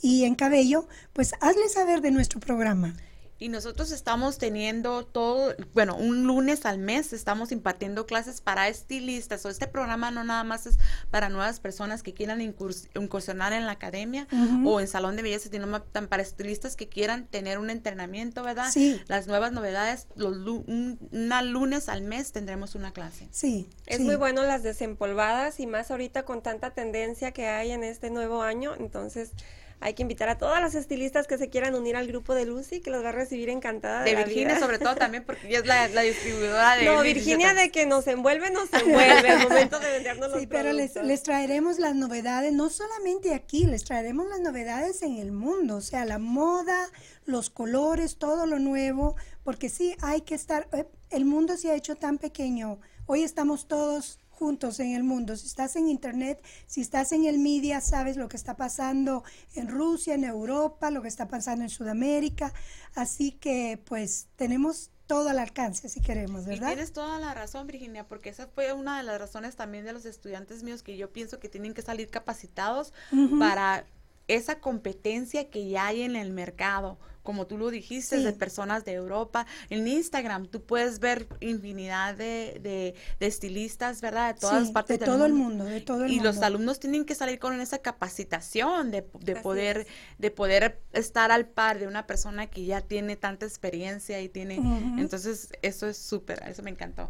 y 0.00 0.24
en 0.24 0.36
cabello, 0.36 0.86
pues 1.12 1.32
hazle 1.40 1.68
saber 1.68 2.02
de 2.02 2.12
nuestro 2.12 2.38
programa. 2.38 2.94
Y 3.40 3.48
nosotros 3.48 3.90
estamos 3.90 4.36
teniendo 4.36 5.06
todo, 5.06 5.54
bueno, 5.72 5.96
un 5.96 6.24
lunes 6.26 6.66
al 6.66 6.78
mes 6.78 7.14
estamos 7.14 7.52
impartiendo 7.52 8.04
clases 8.04 8.42
para 8.42 8.68
estilistas. 8.68 9.46
O 9.46 9.48
este 9.48 9.66
programa 9.66 10.10
no 10.10 10.24
nada 10.24 10.44
más 10.44 10.66
es 10.66 10.78
para 11.10 11.30
nuevas 11.30 11.58
personas 11.58 12.02
que 12.02 12.12
quieran 12.12 12.42
incursionar 12.42 13.54
en 13.54 13.64
la 13.64 13.72
academia 13.72 14.28
o 14.66 14.78
en 14.78 14.86
salón 14.86 15.16
de 15.16 15.22
belleza, 15.22 15.48
sino 15.50 15.82
para 15.82 16.22
estilistas 16.22 16.76
que 16.76 16.90
quieran 16.90 17.26
tener 17.28 17.58
un 17.58 17.70
entrenamiento, 17.70 18.42
¿verdad? 18.42 18.70
Sí. 18.70 19.00
Las 19.08 19.26
nuevas 19.26 19.52
novedades, 19.52 20.06
los 20.16 20.36
un, 20.46 20.98
lunes 21.10 21.88
al 21.88 22.02
mes 22.02 22.32
tendremos 22.32 22.74
una 22.74 22.92
clase. 22.92 23.26
Sí. 23.30 23.70
Es 23.86 24.00
muy 24.00 24.16
bueno 24.16 24.42
las 24.42 24.62
desempolvadas 24.62 25.60
y 25.60 25.66
más 25.66 25.90
ahorita 25.90 26.24
con 26.24 26.42
tanta 26.42 26.72
tendencia 26.72 27.32
que 27.32 27.46
hay 27.46 27.70
en 27.70 27.84
este 27.84 28.10
nuevo 28.10 28.42
año. 28.42 28.74
Entonces, 28.78 29.32
hay 29.80 29.94
que 29.94 30.02
invitar 30.02 30.28
a 30.28 30.36
todas 30.36 30.60
las 30.60 30.74
estilistas 30.74 31.26
que 31.26 31.38
se 31.38 31.48
quieran 31.48 31.74
unir 31.74 31.96
al 31.96 32.06
grupo 32.06 32.34
de 32.34 32.44
Lucy, 32.44 32.80
que 32.80 32.90
los 32.90 33.02
va 33.02 33.08
a 33.08 33.12
recibir 33.12 33.48
encantada. 33.48 34.02
De, 34.02 34.14
Virginia, 34.14 34.58
sobre 34.58 34.78
todo 34.78 34.94
también, 34.94 35.24
porque 35.24 35.48
ella 35.48 35.86
es 35.86 35.94
la, 35.94 36.02
distribuidora 36.02 36.76
de. 36.76 36.84
No, 36.84 37.02
Virginia, 37.02 37.54
de 37.54 37.70
que 37.70 37.86
nos 37.86 38.06
envuelve, 38.06 38.50
nos 38.50 38.72
envuelve. 38.74 39.28
el 39.28 39.38
momento 39.38 39.80
de 39.80 39.90
vendernos 39.90 40.30
los 40.30 40.40
Sí, 40.40 40.46
pero 40.46 40.72
les, 40.72 40.96
les, 40.96 41.22
traeremos 41.22 41.78
las 41.78 41.94
novedades, 41.94 42.52
no 42.52 42.68
solamente 42.68 43.34
aquí, 43.34 43.64
les 43.64 43.84
traeremos 43.84 44.28
las 44.28 44.40
novedades 44.40 45.02
en 45.02 45.16
el 45.16 45.32
mundo, 45.32 45.76
o 45.76 45.80
sea, 45.80 46.04
la 46.04 46.18
moda, 46.18 46.90
los 47.24 47.48
colores, 47.48 48.16
todo 48.16 48.44
lo 48.46 48.58
nuevo, 48.58 49.16
porque 49.44 49.70
sí, 49.70 49.96
hay 50.02 50.20
que 50.20 50.34
estar. 50.34 50.68
Eh, 50.72 50.84
el 51.08 51.24
mundo 51.24 51.56
se 51.56 51.70
ha 51.70 51.74
hecho 51.74 51.96
tan 51.96 52.18
pequeño. 52.18 52.80
Hoy 53.06 53.22
estamos 53.22 53.66
todos 53.66 54.20
juntos 54.40 54.80
en 54.80 54.94
el 54.94 55.04
mundo. 55.04 55.36
Si 55.36 55.46
estás 55.46 55.76
en 55.76 55.86
Internet, 55.86 56.42
si 56.66 56.80
estás 56.80 57.12
en 57.12 57.26
el 57.26 57.38
media, 57.38 57.82
sabes 57.82 58.16
lo 58.16 58.26
que 58.26 58.38
está 58.38 58.56
pasando 58.56 59.22
en 59.54 59.68
Rusia, 59.68 60.14
en 60.14 60.24
Europa, 60.24 60.90
lo 60.90 61.02
que 61.02 61.08
está 61.08 61.28
pasando 61.28 61.62
en 61.62 61.68
Sudamérica. 61.68 62.54
Así 62.94 63.32
que 63.32 63.78
pues 63.84 64.28
tenemos 64.36 64.90
todo 65.06 65.28
al 65.28 65.38
alcance 65.38 65.90
si 65.90 66.00
queremos, 66.00 66.46
¿verdad? 66.46 66.68
Y 66.68 66.74
tienes 66.74 66.94
toda 66.94 67.18
la 67.18 67.34
razón, 67.34 67.66
Virginia, 67.66 68.08
porque 68.08 68.30
esa 68.30 68.46
fue 68.46 68.72
una 68.72 68.96
de 68.96 69.02
las 69.02 69.20
razones 69.20 69.56
también 69.56 69.84
de 69.84 69.92
los 69.92 70.06
estudiantes 70.06 70.62
míos 70.62 70.82
que 70.82 70.96
yo 70.96 71.12
pienso 71.12 71.38
que 71.38 71.50
tienen 71.50 71.74
que 71.74 71.82
salir 71.82 72.08
capacitados 72.08 72.94
para 73.38 73.84
esa 74.34 74.60
competencia 74.60 75.50
que 75.50 75.68
ya 75.68 75.86
hay 75.86 76.02
en 76.02 76.16
el 76.16 76.30
mercado 76.32 76.98
como 77.22 77.46
tú 77.46 77.58
lo 77.58 77.70
dijiste, 77.70 78.18
de 78.18 78.32
personas 78.32 78.84
de 78.84 78.92
Europa. 78.92 79.46
En 79.68 79.86
Instagram 79.86 80.46
tú 80.46 80.62
puedes 80.62 80.98
ver 80.98 81.28
infinidad 81.40 82.14
de, 82.16 82.94
estilistas, 83.20 84.00
¿verdad? 84.00 84.34
De 84.34 84.40
todas 84.40 84.70
partes 84.70 84.98
de 84.98 85.06
todo 85.06 85.26
el 85.26 85.32
mundo, 85.32 85.64
de 85.64 85.80
todo 85.80 86.04
el 86.04 86.10
y 86.10 86.16
mundo. 86.16 86.32
los 86.32 86.42
alumnos 86.42 86.80
tienen 86.80 87.04
que 87.04 87.14
salir 87.14 87.38
con 87.38 87.60
esa 87.60 87.78
capacitación 87.78 88.90
de, 88.90 89.02
poder 89.02 89.86
de 90.18 90.30
poder 90.30 90.80
estar 90.92 91.30
al 91.30 91.46
par 91.46 91.78
de 91.78 91.86
una 91.86 92.06
persona 92.06 92.46
que 92.46 92.64
ya 92.64 92.80
tiene 92.80 93.16
tanta 93.16 93.46
experiencia 93.46 94.20
y 94.20 94.28
tiene, 94.28 94.56
entonces 94.98 95.50
eso 95.62 95.88
es 95.88 95.98
súper, 95.98 96.42
eso 96.48 96.62
me 96.62 96.70
encantó. 96.70 97.06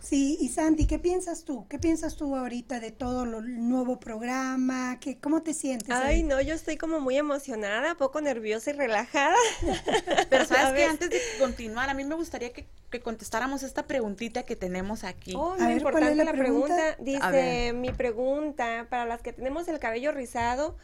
Sí, 0.00 0.38
y 0.40 0.48
Sandy, 0.48 0.86
¿qué 0.86 0.98
piensas 0.98 1.44
tú? 1.44 1.66
¿Qué 1.68 1.78
piensas 1.78 2.16
tú 2.16 2.34
ahorita 2.34 2.80
de 2.80 2.90
todo 2.90 3.26
lo, 3.26 3.38
el 3.38 3.68
nuevo 3.68 4.00
programa? 4.00 4.98
¿Qué, 4.98 5.18
¿Cómo 5.18 5.42
te 5.42 5.52
sientes? 5.52 5.90
Ay, 5.90 6.22
no, 6.22 6.40
yo 6.40 6.54
estoy 6.54 6.78
como 6.78 7.00
muy 7.00 7.18
emocionada, 7.18 7.94
poco 7.96 8.20
nerviosa 8.20 8.70
y 8.70 8.72
relajada. 8.72 9.36
Pero 10.30 10.44
sabes 10.46 10.72
que 10.74 10.84
antes 10.84 11.10
de 11.10 11.20
continuar, 11.38 11.90
a 11.90 11.94
mí 11.94 12.04
me 12.04 12.14
gustaría 12.14 12.52
que, 12.52 12.66
contestáramos 13.02 13.62
esta 13.62 13.86
preguntita 13.86 14.44
que 14.44 14.56
tenemos 14.56 15.04
aquí. 15.04 15.34
Oh, 15.36 15.54
muy 15.56 15.74
importante 15.74 16.24
la, 16.24 16.32
pregunta? 16.32 16.96
Dice, 16.98 17.72
mi 17.74 17.92
pregunta, 17.92 18.86
para 18.90 19.04
las 19.04 19.22
que 19.22 19.32
tenemos 19.32 19.68
el 19.68 19.78
cabello 19.78 20.12
rizado, 20.12 20.76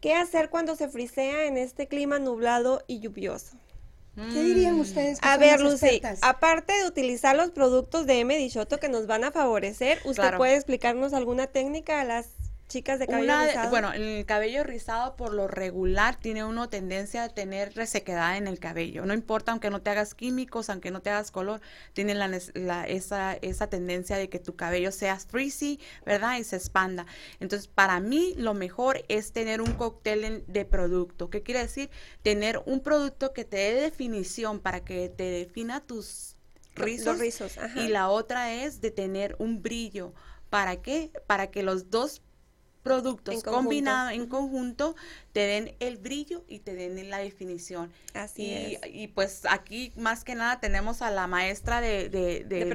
¿qué 0.00 0.14
hacer 0.14 0.50
cuando 0.50 0.76
se 0.76 0.88
frisea 0.88 1.46
en 1.46 1.56
este 1.56 1.88
clima 1.88 2.18
nublado 2.18 2.84
y 2.86 3.00
lluvioso? 3.00 3.56
¿Qué 4.14 4.42
dirían 4.42 4.78
ustedes? 4.78 5.18
a 5.22 5.36
ver, 5.38 5.60
Lucy, 5.60 6.02
aparte 6.20 6.72
de 6.72 6.86
utilizar 6.86 7.34
los 7.34 7.50
productos 7.50 8.06
de 8.06 8.20
M. 8.20 8.36
Dichoto 8.36 8.78
que 8.78 8.88
nos 8.88 9.06
van 9.06 9.24
a 9.24 9.32
favorecer, 9.32 9.98
¿usted 10.04 10.36
puede 10.36 10.54
explicarnos 10.54 11.14
alguna 11.14 11.46
técnica 11.46 12.00
a 12.00 12.04
las 12.04 12.28
chicas 12.72 12.98
de 12.98 13.06
cabello 13.06 13.38
rizado? 13.44 13.70
Bueno, 13.70 13.92
el 13.92 14.24
cabello 14.24 14.64
rizado 14.64 15.14
por 15.14 15.34
lo 15.34 15.46
regular 15.46 16.16
tiene 16.16 16.42
uno 16.42 16.70
tendencia 16.70 17.24
a 17.24 17.28
tener 17.28 17.74
resequedad 17.74 18.38
en 18.38 18.46
el 18.46 18.58
cabello. 18.58 19.04
No 19.04 19.12
importa, 19.12 19.52
aunque 19.52 19.68
no 19.68 19.82
te 19.82 19.90
hagas 19.90 20.14
químicos, 20.14 20.70
aunque 20.70 20.90
no 20.90 21.02
te 21.02 21.10
hagas 21.10 21.30
color, 21.30 21.60
tiene 21.92 22.14
la, 22.14 22.86
esa, 22.86 23.34
esa 23.34 23.66
tendencia 23.68 24.16
de 24.16 24.30
que 24.30 24.38
tu 24.38 24.56
cabello 24.56 24.90
sea 24.90 25.18
frizzy, 25.18 25.78
¿verdad? 26.06 26.38
Y 26.38 26.44
se 26.44 26.56
expanda. 26.56 27.06
Entonces, 27.40 27.68
para 27.68 28.00
mí, 28.00 28.34
lo 28.38 28.54
mejor 28.54 29.04
es 29.08 29.32
tener 29.32 29.60
un 29.60 29.72
cóctel 29.74 30.44
de 30.46 30.64
producto. 30.64 31.28
¿Qué 31.28 31.42
quiere 31.42 31.60
decir? 31.60 31.90
Tener 32.22 32.62
un 32.64 32.80
producto 32.80 33.34
que 33.34 33.44
te 33.44 33.58
dé 33.58 33.74
definición 33.74 34.60
para 34.60 34.82
que 34.82 35.10
te 35.10 35.24
defina 35.24 35.80
tus 35.80 36.36
rizos. 36.74 37.18
rizos 37.18 37.58
y 37.76 37.88
la 37.88 38.08
otra 38.08 38.54
es 38.54 38.80
de 38.80 38.90
tener 38.90 39.36
un 39.38 39.60
brillo. 39.60 40.14
¿Para 40.48 40.76
qué? 40.82 41.10
Para 41.26 41.50
que 41.50 41.62
los 41.62 41.90
dos 41.90 42.22
productos 42.82 43.42
combinados 43.42 44.12
en 44.12 44.26
conjunto 44.26 44.94
te 45.32 45.40
den 45.40 45.74
el 45.80 45.98
brillo 45.98 46.44
y 46.48 46.60
te 46.60 46.74
den 46.74 47.10
la 47.10 47.18
definición. 47.18 47.92
Así 48.14 48.44
y, 48.44 48.74
es. 48.74 48.80
Y 48.92 49.08
pues 49.08 49.42
aquí 49.48 49.92
más 49.96 50.24
que 50.24 50.34
nada 50.34 50.60
tenemos 50.60 51.02
a 51.02 51.10
la 51.10 51.26
maestra 51.26 51.80
de, 51.80 52.08
de, 52.08 52.44
de, 52.44 52.66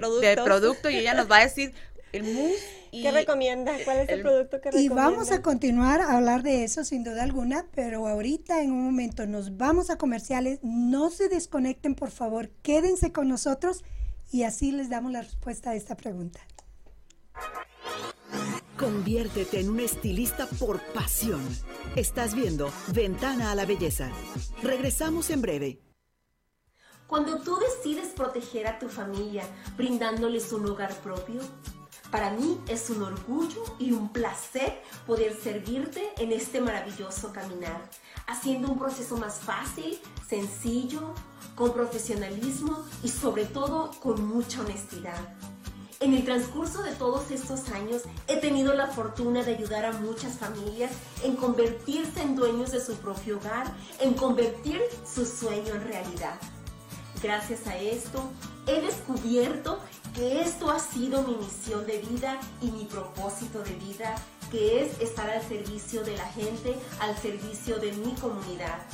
producto 0.44 0.90
y 0.90 0.98
ella 0.98 1.14
nos 1.14 1.30
va 1.30 1.38
a 1.38 1.44
decir 1.44 1.74
el 2.14 2.24
mousse. 2.24 2.88
Y 2.92 3.04
¿Qué 3.04 3.12
recomienda? 3.12 3.74
¿Cuál 3.84 3.98
es 3.98 4.10
el, 4.10 4.22
producto 4.22 4.62
que 4.62 4.72
recomienda? 4.72 4.94
Y 4.94 4.96
vamos 4.96 5.32
a 5.32 5.42
continuar 5.42 6.02
a 6.02 6.16
hablar 6.16 6.42
de 6.42 6.64
eso 6.64 6.84
sin 6.84 7.04
duda 7.04 7.24
alguna, 7.24 7.66
pero 7.76 8.08
ahorita 8.08 8.62
en 8.62 8.72
un 8.72 8.86
momento 8.86 9.28
nos 9.28 9.58
vamos 9.58 9.90
a 9.90 9.98
comerciales. 9.98 10.60
No 10.64 11.10
se 11.10 11.28
desconecten, 11.28 11.96
por 11.96 12.12
favor, 12.12 12.50
quédense 12.64 13.12
con 13.12 13.28
nosotros 13.28 13.84
y 14.32 14.44
así 14.44 14.72
les 14.72 14.90
damos 14.90 15.12
la 15.12 15.22
respuesta 15.22 15.72
a 15.72 15.76
esta 15.76 15.96
pregunta. 15.96 16.40
Conviértete 18.78 19.60
en 19.60 19.72
un 19.72 19.80
estilista 19.80 20.46
por 20.60 20.80
pasión. 20.94 21.42
Estás 21.96 22.36
viendo 22.36 22.72
Ventana 22.94 23.50
a 23.50 23.56
la 23.56 23.66
Belleza. 23.66 24.12
Regresamos 24.62 25.32
en 25.32 25.42
breve. 25.42 25.82
Cuando 27.08 27.40
tú 27.40 27.58
decides 27.58 28.10
proteger 28.10 28.68
a 28.68 28.78
tu 28.78 28.88
familia 28.88 29.44
brindándoles 29.78 30.54
un 30.54 30.68
hogar 30.68 30.94
propio, 30.98 31.42
para 32.12 32.30
mí 32.30 32.60
es 32.68 32.92
un 32.92 33.02
orgullo 33.02 33.64
y 33.80 33.94
un 33.94 34.14
placer 34.14 34.80
poder 35.08 35.36
servirte 35.36 36.10
en 36.20 36.32
este 36.32 36.62
maravilloso 36.62 37.34
caminar, 37.34 37.90
haciendo 38.28 38.70
un 38.70 38.78
proceso 38.78 39.18
más 39.18 39.40
fácil, 39.40 39.98
sencillo, 40.30 41.16
con 41.56 41.74
profesionalismo 41.74 42.86
y 43.04 43.10
sobre 43.10 43.46
todo 43.46 43.90
con 44.02 44.24
mucha 44.28 44.62
honestidad. 44.62 45.36
En 46.00 46.14
el 46.14 46.24
transcurso 46.24 46.84
de 46.84 46.92
todos 46.92 47.32
estos 47.32 47.70
años 47.70 48.04
he 48.28 48.38
tenido 48.38 48.76
la 48.76 48.86
fortuna 48.86 49.44
de 49.44 49.56
ayudar 49.56 49.84
a 49.84 49.94
muchas 49.94 50.38
familias 50.38 50.92
en 51.24 51.36
convertirse 51.36 52.22
en 52.22 52.36
dueños 52.36 52.72
de 52.72 52.80
su 52.80 52.96
propio 52.98 53.38
hogar, 53.38 53.66
en 54.00 54.14
convertir 54.14 54.80
su 55.12 55.26
sueño 55.26 55.74
en 55.74 55.84
realidad. 55.86 56.36
Gracias 57.24 57.66
a 57.66 57.76
esto 57.78 58.30
he 58.68 58.80
descubierto 58.80 59.80
que 60.14 60.42
esto 60.42 60.70
ha 60.70 60.80
sido 60.80 61.24
mi 61.24 61.36
misión 61.36 61.88
de 61.88 61.98
vida 61.98 62.40
y 62.62 62.70
mi 62.70 62.86
propósito 62.86 63.64
de 63.64 63.74
vida, 63.74 64.14
que 64.52 64.84
es 64.84 65.02
estar 65.02 65.28
al 65.28 65.42
servicio 65.48 66.04
de 66.04 66.16
la 66.16 66.26
gente, 66.34 66.76
al 67.00 67.18
servicio 67.18 67.80
de 67.80 67.92
mi 67.94 68.14
comunidad. 68.14 68.86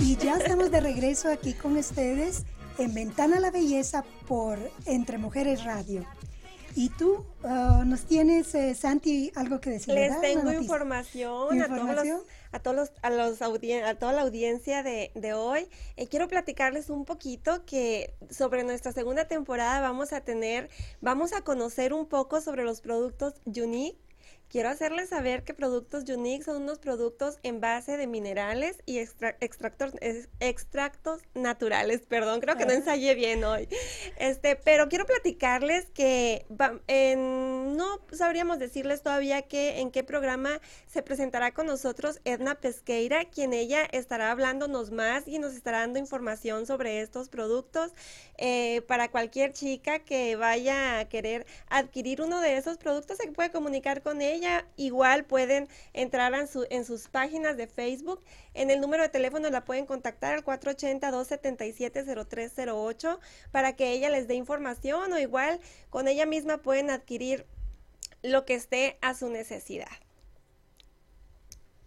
Y 0.01 0.17
ya 0.17 0.37
estamos 0.37 0.73
de 0.73 0.81
regreso 0.81 1.31
aquí 1.31 1.55
con 1.55 1.77
ustedes 1.77 2.43
en 2.79 2.93
Ventana 2.93 3.37
a 3.37 3.41
la 3.41 3.53
Belleza 3.53 4.05
por 4.27 4.59
Entre 4.85 5.17
Mujeres 5.17 5.63
Radio. 5.65 6.05
Y 6.75 6.89
tú 6.91 7.25
uh, 7.43 7.85
nos 7.85 8.03
tienes, 8.03 8.55
eh, 8.55 8.75
Santi, 8.75 9.31
algo 9.35 9.61
que 9.61 9.71
decir. 9.71 9.95
Les 9.95 10.21
tengo 10.21 10.53
información, 10.53 11.61
a 11.61 11.69
todos 11.69 11.95
los, 11.95 12.23
a 12.53 12.59
todos 12.61 12.77
los, 12.77 12.93
a 13.03 13.11
los 13.11 13.43
a 13.43 13.95
toda 13.95 14.13
la 14.13 14.23
audiencia 14.23 14.83
de, 14.83 15.11
de 15.15 15.35
hoy. 15.35 15.69
Eh, 15.97 16.07
quiero 16.07 16.29
platicarles 16.29 16.91
un 16.91 17.05
poquito 17.05 17.65
que 17.65 18.15
sobre 18.31 18.65
nuestra 18.65 18.93
segunda 18.93 19.27
temporada 19.27 19.81
vamos 19.81 20.13
a 20.13 20.23
tener, 20.23 20.71
vamos 21.01 21.33
a 21.33 21.43
conocer 21.43 21.93
un 21.93 22.07
poco 22.07 22.41
sobre 22.41 22.65
los 22.65 22.81
productos 22.81 23.35
Unique 23.45 23.99
Quiero 24.53 24.69
hacerles 24.69 25.09
saber 25.09 25.45
que 25.45 25.55
productos 25.55 26.05
Unique 26.11 26.45
son 26.45 26.65
unos 26.65 26.79
productos 26.79 27.39
en 27.43 27.63
base 27.63 27.97
de 27.97 28.07
minerales 28.07 28.83
y 28.85 28.99
extractos, 28.99 29.95
extractos 30.41 31.23
naturales. 31.33 32.03
Perdón, 32.07 32.43
creo 32.43 32.59
que 32.59 32.67
no 32.67 32.73
ensayé 32.73 33.15
bien 33.15 33.45
hoy. 33.45 33.67
Este, 34.19 34.57
pero 34.57 34.91
quiero 34.91 35.07
platicarles 35.07 35.89
que 35.95 36.45
no 37.17 38.01
sabríamos 38.13 38.59
decirles 38.59 39.03
todavía 39.03 39.41
que 39.41 39.81
en 39.81 39.91
qué 39.91 40.05
programa 40.05 40.61
se 40.87 41.03
presentará 41.03 41.55
con 41.55 41.65
nosotros 41.67 42.21
Edna 42.27 42.57
Pesqueira, 42.57 43.25
quien 43.25 43.55
ella 43.55 43.87
estará 43.91 44.31
hablándonos 44.31 44.91
más 44.91 45.27
y 45.27 45.39
nos 45.39 45.55
estará 45.55 45.79
dando 45.79 45.99
información 45.99 46.67
sobre 46.67 47.01
estos 47.01 47.31
productos. 47.31 47.93
Eh, 48.37 48.83
para 48.87 49.11
cualquier 49.11 49.53
chica 49.53 50.01
que 50.01 50.37
vaya 50.37 50.99
a 50.99 51.09
querer 51.09 51.47
adquirir 51.69 52.21
uno 52.21 52.41
de 52.41 52.59
esos 52.59 52.77
productos, 52.77 53.17
se 53.17 53.29
puede 53.29 53.51
comunicar 53.51 54.03
con 54.03 54.21
ella 54.21 54.42
igual 54.77 55.25
pueden 55.25 55.69
entrar 55.93 56.33
en, 56.35 56.47
en 56.71 56.85
sus 56.85 57.09
páginas 57.09 57.57
de 57.57 57.67
Facebook. 57.67 58.23
En 58.55 58.71
el 58.71 58.81
número 58.81 59.03
de 59.03 59.09
teléfono 59.09 59.51
la 59.51 59.65
pueden 59.65 59.87
contactar 59.87 60.35
al 60.35 60.45
480-277-0308 60.45 63.19
para 63.51 63.75
que 63.75 63.91
ella 63.93 64.11
les 64.11 64.29
dé 64.29 64.35
información 64.35 65.13
o 65.13 65.19
igual 65.19 65.59
con 65.91 66.07
ella 66.09 66.27
misma 66.27 66.59
pueden 66.59 66.91
adquirir 66.91 67.47
lo 68.23 68.45
que 68.45 68.55
esté 68.55 68.99
a 69.01 69.15
su 69.15 69.31
necesidad 69.31 69.89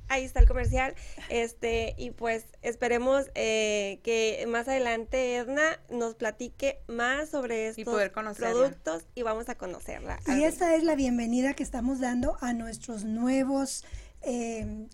ahí 0.08 0.24
está 0.24 0.40
el 0.40 0.48
comercial. 0.48 0.96
Este, 1.30 1.96
y 1.98 2.12
pues 2.12 2.46
esperemos 2.62 3.26
eh, 3.36 4.00
que 4.04 4.46
más 4.48 4.68
adelante 4.68 5.38
Edna 5.38 5.80
nos 5.90 6.16
platique 6.16 6.80
más 6.88 7.30
sobre 7.30 7.68
estos 7.68 8.10
productos 8.36 9.04
y 9.16 9.22
vamos 9.24 9.50
a 9.50 9.56
conocerla. 9.56 10.20
Y 10.28 10.44
esta 10.44 10.76
es 10.76 10.84
la 10.84 10.96
bienvenida 10.96 11.54
que 11.54 11.64
estamos 11.64 12.00
dando 12.00 12.38
a 12.42 12.54
nuestros 12.54 13.04
nuevos 13.04 13.84
eh, 14.22 14.88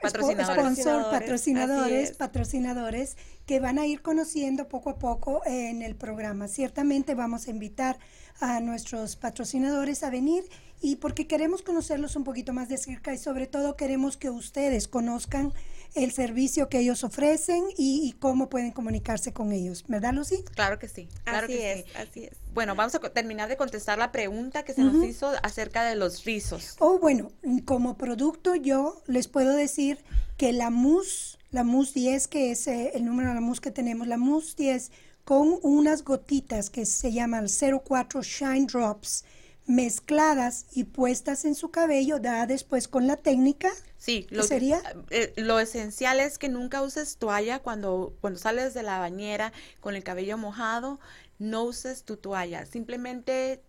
patrocinadores, 0.00 1.10
patrocinadores, 1.10 2.12
patrocinadores 2.12 3.16
que 3.46 3.60
van 3.60 3.78
a 3.78 3.86
ir 3.86 4.02
conociendo 4.02 4.68
poco 4.68 4.90
a 4.90 4.98
poco 4.98 5.42
en 5.46 5.82
el 5.82 5.96
programa. 5.96 6.48
Ciertamente 6.48 7.14
vamos 7.14 7.48
a 7.48 7.50
invitar 7.50 7.98
a 8.40 8.60
nuestros 8.60 9.16
patrocinadores 9.16 10.02
a 10.02 10.10
venir 10.10 10.44
y 10.80 10.96
porque 10.96 11.26
queremos 11.26 11.62
conocerlos 11.62 12.16
un 12.16 12.24
poquito 12.24 12.52
más 12.52 12.68
de 12.68 12.76
cerca 12.76 13.14
y 13.14 13.18
sobre 13.18 13.46
todo 13.46 13.76
queremos 13.76 14.16
que 14.16 14.30
ustedes 14.30 14.88
conozcan 14.88 15.52
el 15.96 16.12
servicio 16.12 16.68
que 16.68 16.78
ellos 16.80 17.02
ofrecen 17.04 17.64
y, 17.76 18.14
cómo 18.20 18.48
pueden 18.48 18.70
comunicarse 18.70 19.32
con 19.32 19.52
ellos, 19.52 19.84
¿verdad 19.88 20.12
Lucy? 20.12 20.44
Claro 20.54 20.78
que 20.78 20.88
sí, 20.88 21.08
claro 21.24 21.46
así 21.46 21.56
que 21.56 21.72
es, 21.72 21.96
Así 21.96 22.24
es. 22.24 22.36
Bueno, 22.52 22.74
vamos 22.74 22.94
a 22.94 23.00
terminar 23.00 23.48
de 23.48 23.56
contestar 23.56 23.98
la 23.98 24.12
pregunta 24.12 24.62
que 24.62 24.74
se 24.74 24.82
nos 24.82 25.04
hizo 25.04 25.32
acerca 25.42 25.84
de 25.84 25.96
los 25.96 26.24
rizos. 26.24 26.76
Oh, 26.78 26.98
bueno, 26.98 27.32
como 27.64 27.96
producto 27.96 28.54
yo 28.54 29.02
les 29.06 29.26
puedo 29.28 29.56
decir 29.56 29.98
que 30.36 30.52
la 30.52 30.70
mousse, 30.70 31.38
la 31.50 31.64
mousse 31.64 31.94
10, 31.94 32.28
que 32.28 32.50
es 32.50 32.66
eh, 32.66 32.92
el 32.94 33.04
número 33.04 33.30
de 33.30 33.34
la 33.34 33.40
mousse 33.40 33.60
que 33.60 33.70
tenemos, 33.70 34.06
la 34.06 34.18
mousse 34.18 34.54
10 34.56 34.90
con 35.24 35.58
unas 35.62 36.04
gotitas 36.04 36.70
que 36.70 36.86
se 36.86 37.12
llaman 37.12 37.46
04 37.48 38.22
Shine 38.22 38.66
Drops, 38.66 39.24
mezcladas 39.66 40.66
y 40.72 40.84
puestas 40.84 41.44
en 41.44 41.54
su 41.54 41.70
cabello, 41.70 42.18
da 42.20 42.46
después 42.46 42.88
con 42.88 43.06
la 43.06 43.16
técnica. 43.16 43.70
Sí, 43.98 44.26
lo, 44.30 44.44
sería? 44.44 44.80
Eh, 45.10 45.32
lo 45.36 45.58
esencial 45.58 46.20
es 46.20 46.38
que 46.38 46.48
nunca 46.48 46.82
uses 46.82 47.16
toalla 47.16 47.58
cuando, 47.58 48.14
cuando 48.20 48.38
sales 48.38 48.74
de 48.74 48.82
la 48.82 48.98
bañera 48.98 49.52
con 49.80 49.96
el 49.96 50.04
cabello 50.04 50.38
mojado, 50.38 51.00
no 51.38 51.64
uses 51.64 52.04
tu 52.04 52.16
toalla, 52.16 52.64
simplemente 52.66 53.62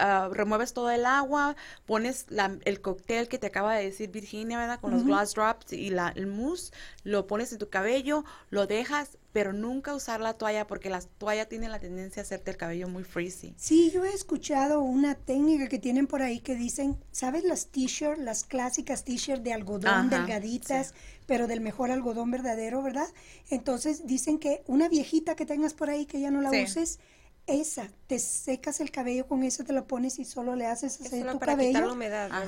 uh, 0.00 0.32
remueves 0.32 0.72
todo 0.72 0.90
el 0.90 1.06
agua, 1.06 1.56
pones 1.86 2.26
la, 2.28 2.58
el 2.64 2.80
cóctel 2.80 3.28
que 3.28 3.38
te 3.38 3.46
acaba 3.46 3.74
de 3.74 3.84
decir 3.84 4.10
Virginia, 4.10 4.58
¿verdad? 4.58 4.80
Con 4.80 4.92
los 4.92 5.04
glass 5.04 5.34
drops 5.34 5.72
y 5.72 5.90
la, 5.90 6.12
el 6.14 6.26
mousse, 6.26 6.72
lo 7.04 7.26
pones 7.26 7.52
en 7.52 7.58
tu 7.58 7.68
cabello, 7.68 8.24
lo 8.50 8.66
dejas 8.66 9.18
pero 9.36 9.52
nunca 9.52 9.94
usar 9.94 10.22
la 10.22 10.32
toalla 10.32 10.66
porque 10.66 10.88
la 10.88 11.02
toalla 11.02 11.46
tiene 11.46 11.68
la 11.68 11.78
tendencia 11.78 12.22
a 12.22 12.24
hacerte 12.24 12.52
el 12.52 12.56
cabello 12.56 12.88
muy 12.88 13.04
frizzy. 13.04 13.52
Sí, 13.58 13.90
yo 13.92 14.02
he 14.06 14.14
escuchado 14.14 14.80
una 14.80 15.14
técnica 15.14 15.68
que 15.68 15.78
tienen 15.78 16.06
por 16.06 16.22
ahí 16.22 16.40
que 16.40 16.54
dicen, 16.54 16.96
¿sabes 17.12 17.44
las 17.44 17.66
t-shirts, 17.66 18.18
las 18.18 18.44
clásicas 18.44 19.04
t-shirts 19.04 19.44
de 19.44 19.52
algodón 19.52 20.08
delgaditas, 20.08 20.94
pero 21.26 21.48
del 21.48 21.60
mejor 21.60 21.90
algodón 21.90 22.30
verdadero, 22.30 22.82
¿verdad? 22.82 23.08
Entonces 23.50 24.06
dicen 24.06 24.38
que 24.38 24.62
una 24.66 24.88
viejita 24.88 25.36
que 25.36 25.44
tengas 25.44 25.74
por 25.74 25.90
ahí 25.90 26.06
que 26.06 26.18
ya 26.18 26.30
no 26.30 26.40
la 26.40 26.50
uses, 26.50 26.98
esa, 27.46 27.88
te 28.06 28.18
secas 28.18 28.80
el 28.80 28.90
cabello 28.90 29.26
con 29.26 29.42
eso, 29.44 29.64
te 29.64 29.72
lo 29.72 29.86
pones 29.86 30.18
y 30.18 30.24
solo 30.24 30.56
le 30.56 30.66
haces 30.66 31.00
hacer 31.00 31.30
tu 31.30 31.38
cabello. 31.38 31.96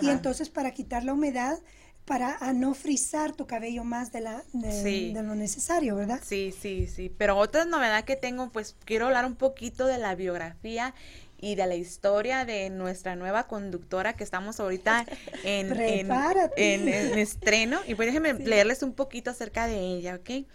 Y 0.01 0.11
entonces 0.11 0.51
para 0.51 0.73
quitar 0.73 1.05
la 1.05 1.13
humedad 1.13 1.59
para 2.05 2.39
a 2.41 2.55
no 2.55 2.73
frizar 2.73 3.33
tu 3.33 3.47
cabello 3.47 3.85
más 3.85 4.13
de, 4.13 4.23
la, 4.23 4.43
de, 4.55 5.13
lo 5.15 5.35
necesario, 5.35 5.95
¿verdad? 5.95 6.21
Sí, 6.25 6.55
sí, 6.59 6.87
sí. 6.87 7.13
Pero 7.17 7.37
otra 7.37 7.67
novedad 7.67 8.05
que 8.05 8.17
tengo, 8.17 8.49
pues 8.51 8.77
quiero 8.87 9.07
hablar 9.07 9.27
un 9.27 9.37
poquito 9.37 9.87
de 9.87 9.99
la 9.99 10.15
biografía 10.15 10.95
y 11.39 11.55
de 11.55 11.67
la 11.67 11.75
historia 11.75 12.47
de 12.47 12.71
nuestra 12.71 13.15
nueva 13.15 13.47
conductora 13.47 14.17
que 14.17 14.25
estamos 14.25 14.59
ahorita 14.59 15.05
en, 15.45 15.79
en, 15.79 17.19
estreno. 17.19 17.79
Y 17.87 17.95
pues 17.95 18.07
déjenme 18.07 18.33
leerles 18.35 18.83
un 18.83 18.95
poquito 18.95 19.31
acerca 19.31 19.67
de 19.67 19.79
ella, 19.79 20.15
¿ok? 20.15 20.47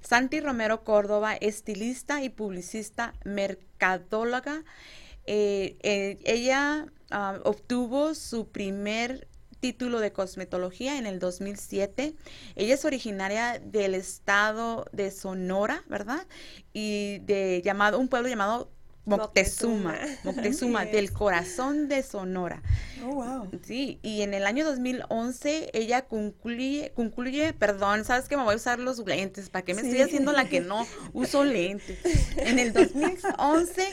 Santi 0.00 0.40
Romero 0.40 0.84
Córdoba, 0.84 1.34
estilista 1.34 2.22
y 2.22 2.28
publicista, 2.30 3.14
mercadóloga. 3.24 4.64
Eh, 5.26 5.76
eh, 5.82 6.18
ella 6.24 6.86
ah, 7.10 7.38
obtuvo 7.44 8.14
su 8.14 8.48
primer 8.48 9.28
título 9.60 10.00
de 10.00 10.12
cosmetología 10.12 10.98
en 10.98 11.06
el 11.06 11.18
2007. 11.18 12.14
Ella 12.56 12.74
es 12.74 12.84
originaria 12.84 13.60
del 13.62 13.94
estado 13.94 14.86
de 14.92 15.10
Sonora, 15.10 15.84
¿verdad? 15.86 16.26
Y 16.72 17.18
de 17.20 17.62
llamado 17.62 17.98
un 17.98 18.08
pueblo 18.08 18.28
llamado 18.28 18.70
Moctezuma, 19.16 19.98
Moctezuma, 20.24 20.84
del 20.84 21.12
corazón 21.12 21.88
de 21.88 22.02
Sonora. 22.02 22.62
Oh, 23.04 23.14
wow. 23.14 23.50
Sí, 23.62 23.98
y 24.02 24.22
en 24.22 24.34
el 24.34 24.46
año 24.46 24.64
2011 24.64 25.70
ella 25.72 26.02
concluye, 26.02 26.92
concluye, 26.94 27.52
perdón, 27.52 28.04
sabes 28.04 28.28
que 28.28 28.36
me 28.36 28.44
voy 28.44 28.54
a 28.54 28.56
usar 28.56 28.78
los 28.78 28.98
lentes, 28.98 29.50
¿para 29.50 29.64
qué 29.64 29.74
me 29.74 29.82
estoy 29.82 30.00
haciendo 30.02 30.32
la 30.32 30.48
que 30.48 30.60
no 30.60 30.86
uso 31.12 31.44
lentes? 31.44 31.98
En 32.36 32.58
el 32.58 32.72
2011 32.72 33.88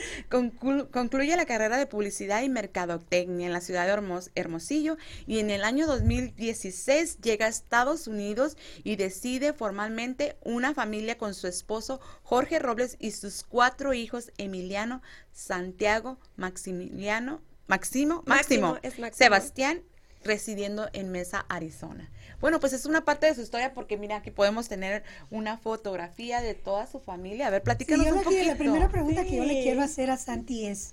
concluye 0.90 1.36
la 1.36 1.46
carrera 1.46 1.76
de 1.76 1.86
publicidad 1.86 2.42
y 2.42 2.48
mercadotecnia 2.48 3.46
en 3.46 3.52
la 3.52 3.60
ciudad 3.60 3.86
de 3.86 4.28
Hermosillo 4.34 4.96
y 5.26 5.38
en 5.38 5.50
el 5.50 5.64
año 5.64 5.86
2016 5.86 7.20
llega 7.20 7.46
a 7.46 7.48
Estados 7.48 8.06
Unidos 8.06 8.56
y 8.84 8.96
decide 8.96 9.52
formalmente 9.52 10.36
una 10.44 10.74
familia 10.74 11.18
con 11.18 11.34
su 11.34 11.46
esposo 11.46 12.00
Jorge 12.22 12.58
Robles 12.58 12.96
y 12.98 13.12
sus 13.12 13.42
cuatro 13.42 13.94
hijos 13.94 14.32
Emiliano, 14.38 15.02
Santiago, 15.32 16.18
Maximiliano, 16.36 17.40
Máximo, 17.66 18.22
Máximo, 18.26 18.78
Sebastián, 19.12 19.82
residiendo 20.24 20.88
en 20.92 21.10
Mesa, 21.10 21.44
Arizona. 21.48 22.10
Bueno, 22.40 22.60
pues 22.60 22.72
es 22.72 22.86
una 22.86 23.04
parte 23.04 23.26
de 23.26 23.34
su 23.34 23.40
historia 23.42 23.74
porque 23.74 23.96
mira, 23.96 24.16
aquí 24.16 24.30
podemos 24.30 24.68
tener 24.68 25.02
una 25.30 25.58
fotografía 25.58 26.40
de 26.40 26.54
toda 26.54 26.86
su 26.86 27.00
familia. 27.00 27.48
A 27.48 27.50
ver, 27.50 27.62
platícanos 27.62 28.06
un 28.06 28.22
poquito. 28.22 28.44
La 28.44 28.56
primera 28.56 28.88
pregunta 28.88 29.24
que 29.24 29.36
yo 29.36 29.44
le 29.44 29.62
quiero 29.62 29.82
hacer 29.82 30.10
a 30.10 30.16
Santi 30.16 30.66
es, 30.66 30.92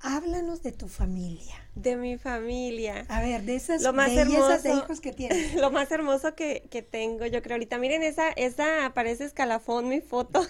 háblanos 0.00 0.62
de 0.62 0.72
tu 0.72 0.88
familia. 0.88 1.65
De 1.76 1.94
mi 1.94 2.16
familia. 2.16 3.04
A 3.08 3.20
ver, 3.20 3.42
de 3.42 3.54
esas 3.54 3.82
lo 3.82 3.92
más 3.92 4.10
hermoso, 4.10 4.62
de 4.62 4.70
hijos 4.70 5.02
que 5.02 5.12
tienes. 5.12 5.54
Lo 5.54 5.70
más 5.70 5.92
hermoso 5.92 6.34
que, 6.34 6.66
que, 6.70 6.80
tengo, 6.80 7.26
yo 7.26 7.42
creo 7.42 7.56
ahorita. 7.56 7.76
Miren, 7.76 8.02
esa, 8.02 8.30
esa 8.30 8.92
parece 8.94 9.24
escalafón, 9.24 9.88
mi 9.88 10.00
foto. 10.00 10.46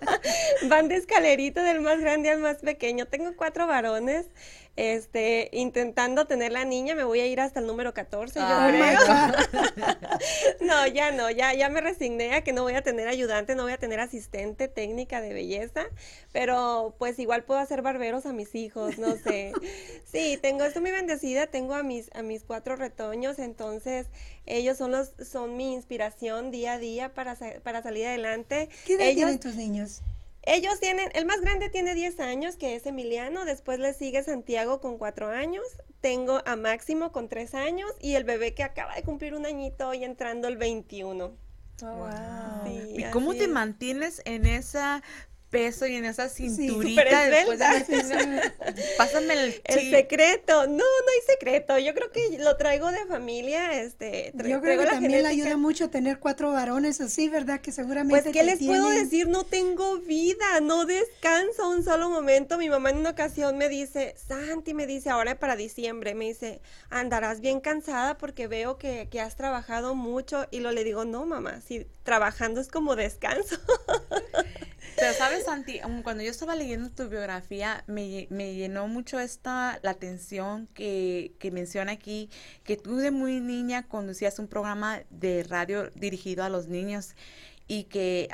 Van 0.68 0.88
de 0.88 0.96
escalerita 0.96 1.62
del 1.62 1.82
más 1.82 2.00
grande 2.00 2.30
al 2.30 2.40
más 2.40 2.56
pequeño. 2.56 3.04
Tengo 3.04 3.36
cuatro 3.36 3.66
varones 3.66 4.28
este, 4.76 5.48
intentando 5.52 6.26
tener 6.26 6.52
la 6.52 6.66
niña, 6.66 6.94
me 6.94 7.04
voy 7.04 7.20
a 7.20 7.26
ir 7.26 7.40
hasta 7.40 7.60
el 7.60 7.66
número 7.66 7.94
14, 7.94 8.38
yo 8.38 8.46
no, 10.60 10.86
ya 10.86 11.12
no, 11.12 11.30
ya, 11.30 11.54
ya 11.54 11.70
me 11.70 11.80
resigné 11.80 12.34
a 12.34 12.44
que 12.44 12.52
no 12.52 12.62
voy 12.62 12.74
a 12.74 12.82
tener 12.82 13.08
ayudante, 13.08 13.54
no 13.54 13.62
voy 13.62 13.72
a 13.72 13.78
tener 13.78 14.00
asistente 14.00 14.68
técnica 14.68 15.22
de 15.22 15.32
belleza, 15.32 15.86
pero 16.32 16.94
pues 16.98 17.18
igual 17.18 17.44
puedo 17.44 17.58
hacer 17.58 17.80
barberos 17.80 18.26
a 18.26 18.34
mis 18.34 18.54
hijos, 18.54 18.98
no 18.98 19.16
sé. 19.16 19.54
Sí, 20.04 20.36
tengo, 20.46 20.62
estoy 20.62 20.82
muy 20.82 20.92
bendecida, 20.92 21.48
tengo 21.48 21.74
a 21.74 21.82
mis, 21.82 22.08
a 22.14 22.22
mis 22.22 22.44
cuatro 22.44 22.76
retoños, 22.76 23.40
entonces 23.40 24.06
ellos 24.44 24.78
son 24.78 24.92
los, 24.92 25.10
son 25.28 25.56
mi 25.56 25.74
inspiración 25.74 26.52
día 26.52 26.74
a 26.74 26.78
día 26.78 27.14
para, 27.14 27.36
para 27.64 27.82
salir 27.82 28.06
adelante. 28.06 28.68
¿Qué 28.84 28.94
edad 28.94 29.06
ellos, 29.08 29.16
tienen 29.16 29.40
tus 29.40 29.56
niños? 29.56 30.02
Ellos 30.42 30.78
tienen, 30.78 31.10
el 31.14 31.26
más 31.26 31.40
grande 31.40 31.68
tiene 31.68 31.96
10 31.96 32.20
años, 32.20 32.54
que 32.54 32.76
es 32.76 32.86
Emiliano, 32.86 33.44
después 33.44 33.80
le 33.80 33.92
sigue 33.92 34.22
Santiago 34.22 34.80
con 34.80 34.98
4 34.98 35.30
años, 35.30 35.64
tengo 36.00 36.40
a 36.46 36.54
Máximo 36.54 37.10
con 37.10 37.28
3 37.28 37.52
años 37.56 37.90
y 38.00 38.14
el 38.14 38.22
bebé 38.22 38.54
que 38.54 38.62
acaba 38.62 38.94
de 38.94 39.02
cumplir 39.02 39.34
un 39.34 39.46
añito 39.46 39.94
y 39.94 40.04
entrando 40.04 40.46
el 40.46 40.56
21. 40.58 41.36
wow. 41.80 42.08
¿Y 42.96 43.02
cómo 43.10 43.34
te 43.34 43.48
mantienes 43.48 44.22
en 44.24 44.46
esa 44.46 45.02
peso 45.56 45.86
y 45.86 45.94
en 45.96 46.04
esa 46.04 46.28
cinturita 46.28 47.30
después 47.30 47.58
de 47.58 47.64
pásame 48.98 49.32
el, 49.32 49.62
el 49.64 49.90
secreto. 49.90 50.66
No 50.66 50.76
no 50.76 50.82
hay 50.82 51.26
secreto. 51.26 51.78
Yo 51.78 51.94
creo 51.94 52.12
que 52.12 52.38
lo 52.38 52.58
traigo 52.58 52.90
de 52.92 53.06
familia 53.06 53.80
este 53.80 54.32
yo 54.34 54.60
creo 54.60 54.78
que 54.78 54.86
también 54.86 55.22
le 55.22 55.28
ayuda 55.28 55.56
mucho 55.56 55.88
tener 55.88 56.18
cuatro 56.18 56.52
varones 56.52 57.00
así 57.00 57.30
verdad 57.30 57.60
que 57.60 57.72
seguramente 57.72 58.30
pues 58.30 58.34
qué 58.34 58.44
les 58.44 58.58
puedo 58.58 58.90
decir 58.90 59.28
no 59.28 59.44
tengo 59.44 59.96
vida 59.98 60.60
no 60.60 60.84
descanso 60.84 61.70
un 61.70 61.82
solo 61.82 62.10
momento. 62.10 62.58
Mi 62.58 62.68
mamá 62.68 62.90
en 62.90 62.98
una 62.98 63.10
ocasión 63.10 63.56
me 63.56 63.70
dice 63.70 64.14
Santi 64.28 64.74
me 64.74 64.86
dice 64.86 65.08
ahora 65.08 65.38
para 65.38 65.56
diciembre 65.56 66.14
me 66.14 66.26
dice 66.26 66.60
andarás 66.90 67.40
bien 67.40 67.60
cansada 67.60 68.18
porque 68.18 68.46
veo 68.46 68.76
que, 68.76 69.08
que 69.10 69.22
has 69.22 69.36
trabajado 69.36 69.94
mucho 69.94 70.46
y 70.50 70.60
lo 70.60 70.70
le 70.72 70.84
digo 70.84 71.06
no 71.06 71.24
mamá 71.24 71.62
si 71.66 71.86
trabajando 72.02 72.60
es 72.60 72.68
como 72.68 72.94
descanso 72.94 73.56
Pero 74.96 75.12
sabes, 75.12 75.44
Santi, 75.44 75.80
cuando 76.02 76.22
yo 76.22 76.30
estaba 76.30 76.54
leyendo 76.54 76.90
tu 76.90 77.08
biografía, 77.08 77.84
me, 77.86 78.26
me 78.30 78.54
llenó 78.54 78.88
mucho 78.88 79.20
esta 79.20 79.78
la 79.82 79.90
atención 79.90 80.68
que, 80.68 81.34
que, 81.38 81.50
menciona 81.50 81.92
aquí, 81.92 82.30
que 82.64 82.76
tú 82.76 82.96
de 82.96 83.10
muy 83.10 83.40
niña 83.40 83.86
conducías 83.88 84.38
un 84.38 84.48
programa 84.48 85.02
de 85.10 85.44
radio 85.44 85.90
dirigido 85.94 86.44
a 86.44 86.48
los 86.48 86.68
niños 86.68 87.14
y 87.68 87.84
que 87.84 88.28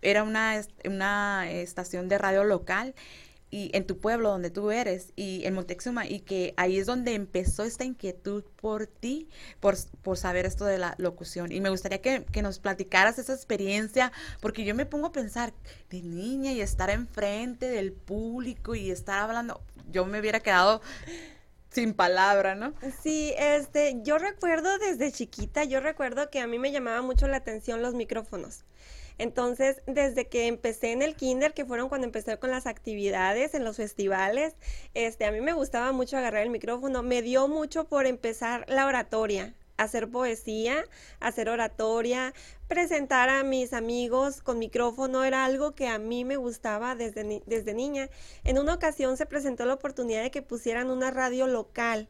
era 0.00 0.22
una, 0.22 0.62
una 0.84 1.50
estación 1.50 2.08
de 2.08 2.18
radio 2.18 2.44
local 2.44 2.94
y 3.50 3.70
en 3.74 3.86
tu 3.86 3.98
pueblo 3.98 4.30
donde 4.30 4.50
tú 4.50 4.70
eres 4.70 5.12
y 5.16 5.44
en 5.44 5.54
Montezuma 5.54 6.06
y 6.06 6.20
que 6.20 6.54
ahí 6.56 6.78
es 6.78 6.86
donde 6.86 7.14
empezó 7.14 7.62
esta 7.62 7.84
inquietud 7.84 8.44
por 8.56 8.86
ti, 8.86 9.28
por, 9.60 9.76
por 10.02 10.16
saber 10.16 10.46
esto 10.46 10.64
de 10.64 10.78
la 10.78 10.94
locución. 10.98 11.52
Y 11.52 11.60
me 11.60 11.70
gustaría 11.70 12.00
que, 12.00 12.24
que, 12.24 12.42
nos 12.42 12.58
platicaras 12.58 13.18
esa 13.18 13.34
experiencia, 13.34 14.12
porque 14.40 14.64
yo 14.64 14.74
me 14.74 14.86
pongo 14.86 15.06
a 15.08 15.12
pensar 15.12 15.52
de 15.90 16.02
niña 16.02 16.52
y 16.52 16.60
estar 16.60 16.90
enfrente 16.90 17.68
del 17.68 17.92
público 17.92 18.74
y 18.74 18.90
estar 18.90 19.20
hablando, 19.20 19.60
yo 19.90 20.04
me 20.06 20.20
hubiera 20.20 20.40
quedado 20.40 20.80
sin 21.70 21.92
palabra, 21.92 22.54
¿no? 22.54 22.72
Sí, 23.02 23.34
este, 23.36 24.00
yo 24.02 24.16
recuerdo 24.16 24.78
desde 24.78 25.12
chiquita, 25.12 25.64
yo 25.64 25.80
recuerdo 25.80 26.30
que 26.30 26.40
a 26.40 26.46
mí 26.46 26.58
me 26.58 26.72
llamaba 26.72 27.02
mucho 27.02 27.28
la 27.28 27.36
atención 27.36 27.82
los 27.82 27.94
micrófonos. 27.94 28.64
Entonces, 29.18 29.82
desde 29.86 30.28
que 30.28 30.46
empecé 30.46 30.92
en 30.92 31.02
el 31.02 31.16
kinder, 31.16 31.54
que 31.54 31.64
fueron 31.64 31.88
cuando 31.88 32.06
empecé 32.06 32.38
con 32.38 32.50
las 32.50 32.66
actividades 32.66 33.54
en 33.54 33.64
los 33.64 33.76
festivales, 33.76 34.54
este, 34.94 35.24
a 35.24 35.32
mí 35.32 35.40
me 35.40 35.52
gustaba 35.52 35.92
mucho 35.92 36.16
agarrar 36.16 36.42
el 36.42 36.50
micrófono. 36.50 37.02
Me 37.02 37.22
dio 37.22 37.48
mucho 37.48 37.84
por 37.88 38.06
empezar 38.06 38.64
la 38.68 38.86
oratoria, 38.86 39.54
hacer 39.76 40.10
poesía, 40.10 40.84
hacer 41.20 41.48
oratoria, 41.48 42.34
presentar 42.68 43.28
a 43.28 43.42
mis 43.42 43.72
amigos 43.72 44.42
con 44.42 44.58
micrófono 44.58 45.24
era 45.24 45.44
algo 45.44 45.74
que 45.74 45.88
a 45.88 45.98
mí 45.98 46.24
me 46.24 46.36
gustaba 46.36 46.94
desde, 46.94 47.42
desde 47.46 47.74
niña. 47.74 48.08
En 48.44 48.58
una 48.58 48.74
ocasión 48.74 49.16
se 49.16 49.26
presentó 49.26 49.64
la 49.64 49.74
oportunidad 49.74 50.22
de 50.22 50.30
que 50.30 50.42
pusieran 50.42 50.90
una 50.90 51.10
radio 51.10 51.46
local 51.46 52.08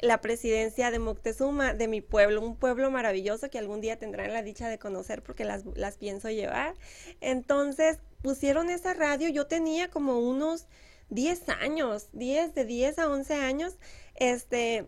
la 0.00 0.20
presidencia 0.20 0.90
de 0.90 0.98
Moctezuma, 0.98 1.74
de 1.74 1.88
mi 1.88 2.00
pueblo, 2.00 2.40
un 2.40 2.56
pueblo 2.56 2.90
maravilloso 2.90 3.50
que 3.50 3.58
algún 3.58 3.80
día 3.80 3.98
tendrán 3.98 4.32
la 4.32 4.42
dicha 4.42 4.68
de 4.68 4.78
conocer 4.78 5.22
porque 5.22 5.44
las, 5.44 5.64
las 5.74 5.96
pienso 5.96 6.30
llevar. 6.30 6.74
Entonces 7.20 7.98
pusieron 8.22 8.70
esa 8.70 8.94
radio, 8.94 9.28
yo 9.28 9.46
tenía 9.46 9.90
como 9.90 10.18
unos 10.18 10.66
10 11.10 11.48
años, 11.48 12.08
10, 12.12 12.54
de 12.54 12.64
10 12.64 12.98
a 12.98 13.08
11 13.08 13.34
años, 13.34 13.76
este, 14.14 14.86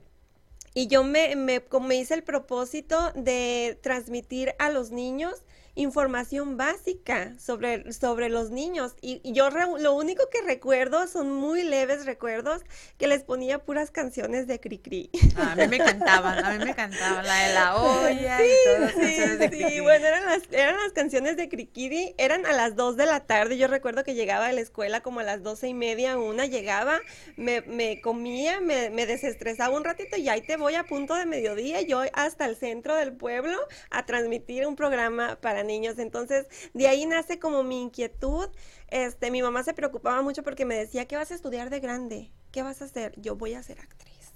y 0.74 0.86
yo 0.86 1.02
me, 1.02 1.34
me, 1.36 1.62
me 1.80 1.96
hice 1.96 2.14
el 2.14 2.22
propósito 2.22 3.12
de 3.14 3.78
transmitir 3.82 4.54
a 4.58 4.70
los 4.70 4.90
niños 4.90 5.42
información 5.80 6.56
básica 6.56 7.34
sobre, 7.38 7.92
sobre 7.92 8.28
los 8.28 8.50
niños. 8.50 8.94
Y, 9.00 9.20
yo 9.32 9.48
lo 9.50 9.94
único 9.94 10.28
que 10.30 10.42
recuerdo 10.42 11.06
son 11.06 11.32
muy 11.32 11.62
leves 11.62 12.06
recuerdos 12.06 12.62
que 12.98 13.06
les 13.06 13.22
ponía 13.22 13.58
puras 13.60 13.90
canciones 13.90 14.46
de 14.46 14.60
Cricri. 14.60 15.10
a 15.36 15.54
mí 15.56 15.68
me 15.68 15.78
cantaban, 15.78 16.44
a 16.44 16.52
mí 16.52 16.64
me 16.64 16.74
cantaban 16.74 17.26
la 17.26 17.46
de 17.46 17.54
la 17.54 17.76
olla 17.82 18.38
sí, 18.38 18.44
y 18.44 18.76
todas 18.76 18.92
sí, 18.92 19.68
sí, 19.68 19.80
bueno, 19.80 20.06
eran 20.06 20.26
las, 20.26 20.42
eran 20.52 20.76
las 20.76 20.92
canciones 20.92 21.36
de 21.36 21.48
Cricri, 21.48 22.14
eran 22.18 22.44
a 22.46 22.52
las 22.52 22.76
2 22.76 22.96
de 22.96 23.06
la 23.06 23.20
tarde. 23.20 23.56
Yo 23.56 23.66
recuerdo 23.66 24.04
que 24.04 24.14
llegaba 24.14 24.46
a 24.46 24.52
la 24.52 24.60
escuela 24.60 25.00
como 25.00 25.20
a 25.20 25.22
las 25.22 25.42
doce 25.42 25.68
y 25.68 25.74
media, 25.74 26.18
una, 26.18 26.46
llegaba, 26.46 27.00
me, 27.36 27.62
me 27.62 28.00
comía, 28.00 28.60
me, 28.60 28.90
me 28.90 29.06
desestresaba 29.06 29.76
un 29.76 29.84
ratito 29.84 30.16
y 30.16 30.28
ahí 30.28 30.42
te 30.42 30.56
voy 30.56 30.74
a 30.74 30.84
punto 30.84 31.14
de 31.14 31.26
mediodía, 31.26 31.80
yo 31.80 32.02
hasta 32.12 32.46
el 32.46 32.56
centro 32.56 32.96
del 32.96 33.12
pueblo 33.12 33.56
a 33.90 34.04
transmitir 34.04 34.66
un 34.66 34.76
programa 34.76 35.38
para 35.40 35.62
niños. 35.62 35.69
Entonces, 35.70 36.46
de 36.74 36.88
ahí 36.88 37.06
nace 37.06 37.38
como 37.38 37.62
mi 37.62 37.82
inquietud. 37.82 38.48
Este, 38.88 39.30
mi 39.30 39.42
mamá 39.42 39.62
se 39.62 39.74
preocupaba 39.74 40.22
mucho 40.22 40.42
porque 40.42 40.64
me 40.64 40.76
decía, 40.76 41.06
¿qué 41.06 41.16
vas 41.16 41.30
a 41.30 41.34
estudiar 41.34 41.70
de 41.70 41.80
grande? 41.80 42.30
¿Qué 42.50 42.62
vas 42.62 42.82
a 42.82 42.86
hacer? 42.86 43.14
Yo 43.20 43.36
voy 43.36 43.54
a 43.54 43.62
ser 43.62 43.78
actriz. 43.80 44.32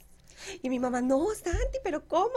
Y 0.62 0.70
mi 0.70 0.78
mamá, 0.78 1.00
no, 1.00 1.26
Santi, 1.34 1.78
pero 1.82 2.06
¿cómo? 2.06 2.34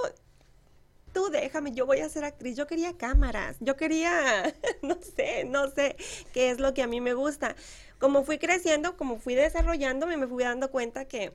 tú 1.17 1.29
déjame, 1.31 1.71
yo 1.71 1.87
voy 1.87 1.99
a 2.01 2.09
ser 2.09 2.25
actriz. 2.25 2.55
Yo 2.55 2.67
quería 2.67 2.95
cámaras, 2.95 3.57
yo 3.59 3.75
quería, 3.75 4.53
no 4.83 4.99
sé, 5.01 5.45
no 5.45 5.69
sé 5.71 5.95
qué 6.31 6.51
es 6.51 6.59
lo 6.59 6.73
que 6.75 6.83
a 6.83 6.87
mí 6.87 7.01
me 7.01 7.15
gusta. 7.15 7.55
Como 7.99 8.23
fui 8.23 8.37
creciendo, 8.37 8.95
como 8.97 9.17
fui 9.17 9.33
desarrollándome, 9.33 10.17
me 10.17 10.27
fui 10.27 10.43
dando 10.43 10.69
cuenta 10.69 11.05
que 11.05 11.33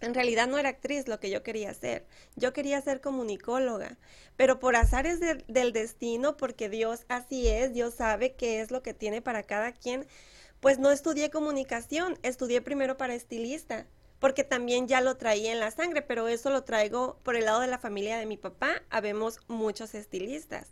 en 0.00 0.14
realidad 0.14 0.46
no 0.46 0.58
era 0.58 0.70
actriz 0.70 1.08
lo 1.08 1.20
que 1.20 1.30
yo 1.30 1.42
quería 1.42 1.70
hacer. 1.70 2.06
Yo 2.36 2.52
quería 2.52 2.80
ser 2.80 3.00
comunicóloga. 3.00 3.98
Pero 4.36 4.60
por 4.60 4.76
azares 4.76 5.20
del 5.20 5.72
destino, 5.72 6.36
porque 6.36 6.68
Dios 6.68 7.04
así 7.08 7.48
es, 7.48 7.72
Dios 7.72 7.94
sabe 7.94 8.34
qué 8.34 8.60
es 8.60 8.70
lo 8.70 8.82
que 8.82 8.94
tiene 8.94 9.22
para 9.22 9.42
cada 9.42 9.72
quien, 9.72 10.06
pues 10.60 10.78
no 10.78 10.90
estudié 10.90 11.30
comunicación, 11.30 12.18
estudié 12.22 12.60
primero 12.60 12.96
para 12.96 13.14
estilista 13.14 13.86
porque 14.18 14.44
también 14.44 14.88
ya 14.88 15.00
lo 15.00 15.16
traía 15.16 15.52
en 15.52 15.60
la 15.60 15.70
sangre, 15.70 16.02
pero 16.02 16.28
eso 16.28 16.50
lo 16.50 16.64
traigo 16.64 17.18
por 17.22 17.36
el 17.36 17.44
lado 17.44 17.60
de 17.60 17.68
la 17.68 17.78
familia 17.78 18.18
de 18.18 18.26
mi 18.26 18.36
papá. 18.36 18.82
Habemos 18.90 19.40
muchos 19.46 19.94
estilistas. 19.94 20.68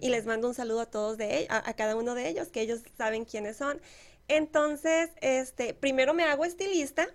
Y 0.00 0.08
les 0.08 0.26
mando 0.26 0.48
un 0.48 0.54
saludo 0.54 0.80
a 0.80 0.86
todos 0.86 1.16
de 1.16 1.38
ellos, 1.38 1.48
a, 1.50 1.74
cada 1.74 1.94
uno 1.94 2.14
de 2.14 2.28
ellos, 2.28 2.48
que 2.48 2.60
ellos 2.60 2.80
saben 2.98 3.24
quiénes 3.24 3.56
son. 3.56 3.80
Entonces, 4.26 5.10
este, 5.20 5.74
primero 5.74 6.12
me 6.12 6.24
hago 6.24 6.44
estilista. 6.44 7.08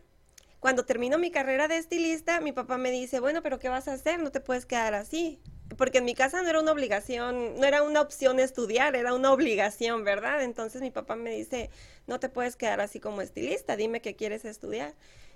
Cuando 0.60 0.86
termino 0.86 1.18
mi 1.20 1.30
carrera 1.30 1.68
de 1.68 1.78
estilista, 1.78 2.42
mi 2.42 2.52
papá 2.52 2.78
me 2.78 2.90
dice, 2.92 3.20
bueno, 3.20 3.44
pero 3.44 3.60
¿qué 3.60 3.70
vas 3.70 3.88
a 3.88 3.94
hacer? 3.94 4.20
No 4.20 4.32
te 4.32 4.40
puedes 4.40 4.66
quedar 4.66 4.96
así. 4.96 5.40
Porque 5.78 6.00
en 6.00 6.06
mi 6.06 6.16
casa 6.16 6.42
no 6.42 6.50
era 6.50 6.60
una 6.60 6.72
obligación, 6.72 7.60
no 7.60 7.66
era 7.66 7.84
una 7.84 8.02
opción 8.02 8.40
estudiar, 8.40 8.96
era 8.96 9.14
una 9.14 9.32
obligación, 9.32 10.04
¿verdad? 10.04 10.44
Entonces 10.44 10.82
mi 10.82 10.90
papá 10.90 11.16
me 11.16 11.32
dice, 11.32 11.70
no 12.08 12.20
te 12.20 12.30
puedes 12.30 12.56
quedar 12.56 12.82
así 12.82 13.00
como 13.00 13.22
estilista, 13.22 13.76
dime 13.76 14.02
qué 14.02 14.16
quieres 14.16 14.46
estudiar. 14.46 14.96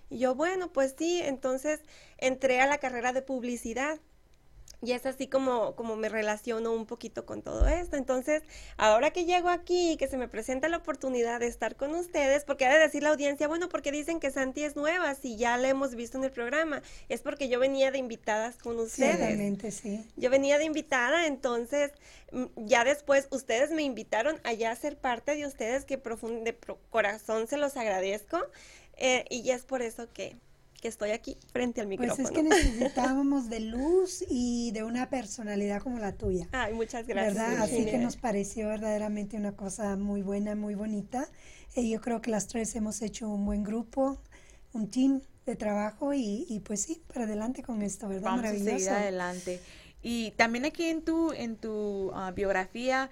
Y 0.09 0.19
yo, 0.19 0.35
bueno, 0.35 0.73
pues 0.73 0.95
sí, 0.97 1.21
entonces 1.23 1.81
entré 2.17 2.59
a 2.59 2.67
la 2.67 2.79
carrera 2.79 3.13
de 3.13 3.21
publicidad. 3.21 3.99
Y 4.83 4.93
es 4.93 5.05
así 5.05 5.27
como, 5.27 5.75
como 5.75 5.95
me 5.95 6.09
relaciono 6.09 6.71
un 6.73 6.87
poquito 6.87 7.25
con 7.25 7.43
todo 7.43 7.67
esto. 7.67 7.97
Entonces, 7.97 8.41
ahora 8.77 9.11
que 9.11 9.25
llego 9.25 9.49
aquí, 9.49 9.95
que 9.97 10.07
se 10.07 10.17
me 10.17 10.27
presenta 10.27 10.69
la 10.69 10.77
oportunidad 10.77 11.39
de 11.39 11.47
estar 11.47 11.75
con 11.75 11.93
ustedes, 11.93 12.45
porque 12.45 12.65
ha 12.65 12.73
de 12.73 12.79
decir 12.79 13.03
la 13.03 13.09
audiencia, 13.09 13.47
bueno, 13.47 13.69
porque 13.69 13.91
dicen 13.91 14.19
que 14.19 14.31
Santi 14.31 14.63
es 14.63 14.75
nueva, 14.75 15.13
si 15.13 15.37
ya 15.37 15.57
la 15.57 15.69
hemos 15.69 15.93
visto 15.93 16.17
en 16.17 16.23
el 16.23 16.31
programa, 16.31 16.81
es 17.09 17.21
porque 17.21 17.47
yo 17.47 17.59
venía 17.59 17.91
de 17.91 17.99
invitadas 17.99 18.57
con 18.57 18.79
ustedes. 18.79 19.17
Sí, 19.17 19.21
realmente, 19.21 19.71
sí. 19.71 20.05
Yo 20.17 20.29
venía 20.31 20.57
de 20.57 20.65
invitada, 20.65 21.27
entonces, 21.27 21.91
mm, 22.31 22.45
ya 22.57 22.83
después 22.83 23.27
ustedes 23.29 23.69
me 23.71 23.83
invitaron 23.83 24.39
allá 24.43 24.71
a 24.71 24.75
ser 24.75 24.97
parte 24.97 25.35
de 25.35 25.45
ustedes, 25.45 25.85
que 25.85 25.97
de 25.97 26.57
corazón 26.89 27.47
se 27.47 27.57
los 27.57 27.77
agradezco. 27.77 28.39
Eh, 28.97 29.25
y 29.29 29.49
es 29.49 29.63
por 29.63 29.81
eso 29.81 30.07
que, 30.13 30.35
estoy 30.87 31.11
aquí 31.11 31.37
frente 31.51 31.81
al 31.81 31.87
micrófono. 31.87 32.15
Pues 32.15 32.29
es 32.29 32.35
que 32.35 32.43
necesitábamos 32.43 33.49
de 33.49 33.59
luz 33.71 34.23
y 34.29 34.71
de 34.71 34.83
una 34.83 35.09
personalidad 35.09 35.81
como 35.81 35.99
la 35.99 36.13
tuya. 36.13 36.47
Ay, 36.51 36.73
muchas 36.73 37.07
gracias. 37.07 37.35
¿verdad? 37.35 37.63
Así 37.63 37.85
que 37.85 37.97
nos 37.97 38.17
pareció 38.17 38.67
verdaderamente 38.67 39.37
una 39.37 39.55
cosa 39.55 39.95
muy 39.95 40.21
buena, 40.21 40.55
muy 40.55 40.75
bonita. 40.75 41.27
Y 41.75 41.89
yo 41.89 42.01
creo 42.01 42.21
que 42.21 42.31
las 42.31 42.47
tres 42.47 42.75
hemos 42.75 43.01
hecho 43.01 43.29
un 43.29 43.45
buen 43.45 43.63
grupo, 43.63 44.19
un 44.73 44.89
team 44.89 45.21
de 45.45 45.55
trabajo 45.55 46.13
y, 46.13 46.45
y 46.49 46.59
pues 46.59 46.81
sí, 46.81 47.01
para 47.07 47.25
adelante 47.25 47.63
con 47.63 47.81
esto, 47.81 48.07
¿verdad? 48.07 48.31
Vamos 48.31 48.45
a 48.45 48.51
seguir 48.51 48.89
adelante. 48.89 49.59
Y 50.03 50.31
también 50.31 50.65
aquí 50.65 50.85
en 50.85 51.03
tu, 51.03 51.31
en 51.31 51.55
tu 51.55 52.11
ah, 52.13 52.31
biografía 52.31 53.09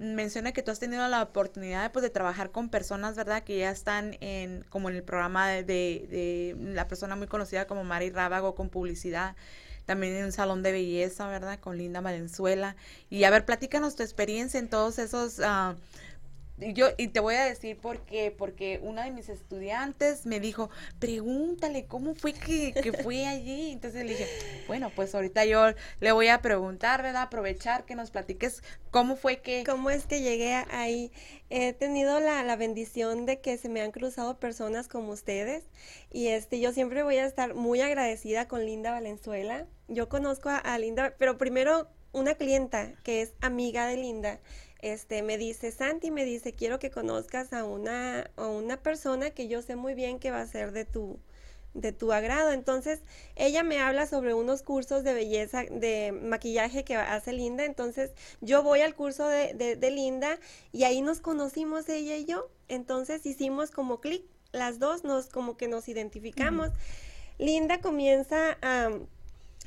menciona 0.00 0.52
que 0.52 0.62
tú 0.62 0.70
has 0.70 0.80
tenido 0.80 1.06
la 1.08 1.22
oportunidad 1.22 1.92
pues, 1.92 2.02
de 2.02 2.10
trabajar 2.10 2.50
con 2.50 2.70
personas, 2.70 3.16
¿verdad? 3.16 3.44
Que 3.44 3.58
ya 3.58 3.70
están 3.70 4.16
en, 4.20 4.64
como 4.70 4.88
en 4.88 4.96
el 4.96 5.02
programa 5.02 5.48
de, 5.48 5.62
de, 5.62 6.56
la 6.58 6.88
persona 6.88 7.16
muy 7.16 7.26
conocida 7.26 7.66
como 7.66 7.84
Mari 7.84 8.10
Rábago 8.10 8.54
con 8.54 8.70
publicidad 8.70 9.36
también 9.86 10.14
en 10.14 10.26
un 10.26 10.32
salón 10.32 10.62
de 10.62 10.72
belleza, 10.72 11.26
¿verdad? 11.28 11.58
Con 11.58 11.76
Linda 11.76 12.00
Valenzuela. 12.00 12.76
Y 13.08 13.24
a 13.24 13.30
ver, 13.30 13.44
platícanos 13.44 13.96
tu 13.96 14.04
experiencia 14.04 14.60
en 14.60 14.68
todos 14.68 15.00
esos 15.00 15.40
y 15.40 15.42
yo, 16.74 16.88
y 16.96 17.08
te 17.08 17.20
voy 17.20 17.34
a 17.34 17.44
decir 17.44 17.76
por 17.78 18.00
qué, 18.00 18.34
porque 18.36 18.80
una 18.82 19.04
de 19.04 19.10
mis 19.10 19.28
estudiantes 19.28 20.26
me 20.26 20.40
dijo, 20.40 20.70
pregúntale 20.98 21.86
cómo 21.86 22.14
fue 22.14 22.32
que, 22.32 22.72
que 22.72 22.92
fue 22.92 23.26
allí. 23.26 23.72
Entonces 23.72 24.04
le 24.04 24.10
dije, 24.10 24.26
bueno, 24.66 24.90
pues 24.94 25.14
ahorita 25.14 25.44
yo 25.44 25.66
le 26.00 26.12
voy 26.12 26.28
a 26.28 26.42
preguntar, 26.42 27.02
¿verdad? 27.02 27.22
Aprovechar 27.22 27.84
que 27.84 27.94
nos 27.94 28.10
platiques 28.10 28.62
cómo 28.90 29.16
fue 29.16 29.40
que... 29.40 29.64
¿Cómo 29.64 29.90
es 29.90 30.06
que 30.06 30.20
llegué 30.20 30.54
ahí? 30.70 31.12
He 31.48 31.72
tenido 31.72 32.20
la, 32.20 32.42
la 32.42 32.56
bendición 32.56 33.26
de 33.26 33.40
que 33.40 33.56
se 33.56 33.68
me 33.68 33.80
han 33.80 33.90
cruzado 33.90 34.38
personas 34.38 34.88
como 34.88 35.12
ustedes 35.12 35.64
y 36.10 36.28
este, 36.28 36.60
yo 36.60 36.72
siempre 36.72 37.02
voy 37.02 37.16
a 37.16 37.26
estar 37.26 37.54
muy 37.54 37.80
agradecida 37.80 38.48
con 38.48 38.64
Linda 38.64 38.90
Valenzuela. 38.92 39.66
Yo 39.88 40.08
conozco 40.08 40.50
a 40.50 40.78
Linda, 40.78 41.14
pero 41.18 41.38
primero 41.38 41.88
una 42.12 42.34
clienta 42.34 42.92
que 43.02 43.22
es 43.22 43.34
amiga 43.40 43.86
de 43.86 43.96
Linda 43.96 44.40
este, 44.82 45.22
me 45.22 45.38
dice, 45.38 45.72
Santi, 45.72 46.10
me 46.10 46.24
dice, 46.24 46.52
quiero 46.52 46.78
que 46.78 46.90
conozcas 46.90 47.52
a 47.52 47.64
una, 47.64 48.30
a 48.36 48.46
una 48.46 48.76
persona 48.82 49.30
que 49.30 49.48
yo 49.48 49.62
sé 49.62 49.76
muy 49.76 49.94
bien 49.94 50.18
que 50.18 50.30
va 50.30 50.40
a 50.40 50.46
ser 50.46 50.72
de 50.72 50.84
tu, 50.84 51.18
de 51.74 51.92
tu 51.92 52.12
agrado. 52.12 52.52
Entonces, 52.52 53.00
ella 53.36 53.62
me 53.62 53.78
habla 53.78 54.06
sobre 54.06 54.34
unos 54.34 54.62
cursos 54.62 55.04
de 55.04 55.14
belleza, 55.14 55.64
de 55.64 56.12
maquillaje 56.12 56.84
que 56.84 56.96
hace 56.96 57.32
Linda. 57.32 57.64
Entonces, 57.64 58.12
yo 58.40 58.62
voy 58.62 58.80
al 58.80 58.94
curso 58.94 59.26
de, 59.28 59.54
de, 59.54 59.90
Linda 59.90 60.38
y 60.72 60.84
ahí 60.84 61.02
nos 61.02 61.20
conocimos 61.20 61.88
ella 61.88 62.16
y 62.16 62.24
yo. 62.24 62.50
Entonces, 62.68 63.24
hicimos 63.26 63.70
como 63.70 64.00
clic, 64.00 64.24
las 64.52 64.78
dos 64.78 65.04
nos 65.04 65.28
como 65.28 65.56
que 65.56 65.68
nos 65.68 65.88
identificamos. 65.88 66.70
Linda 67.38 67.80
comienza 67.80 68.58
a 68.62 68.90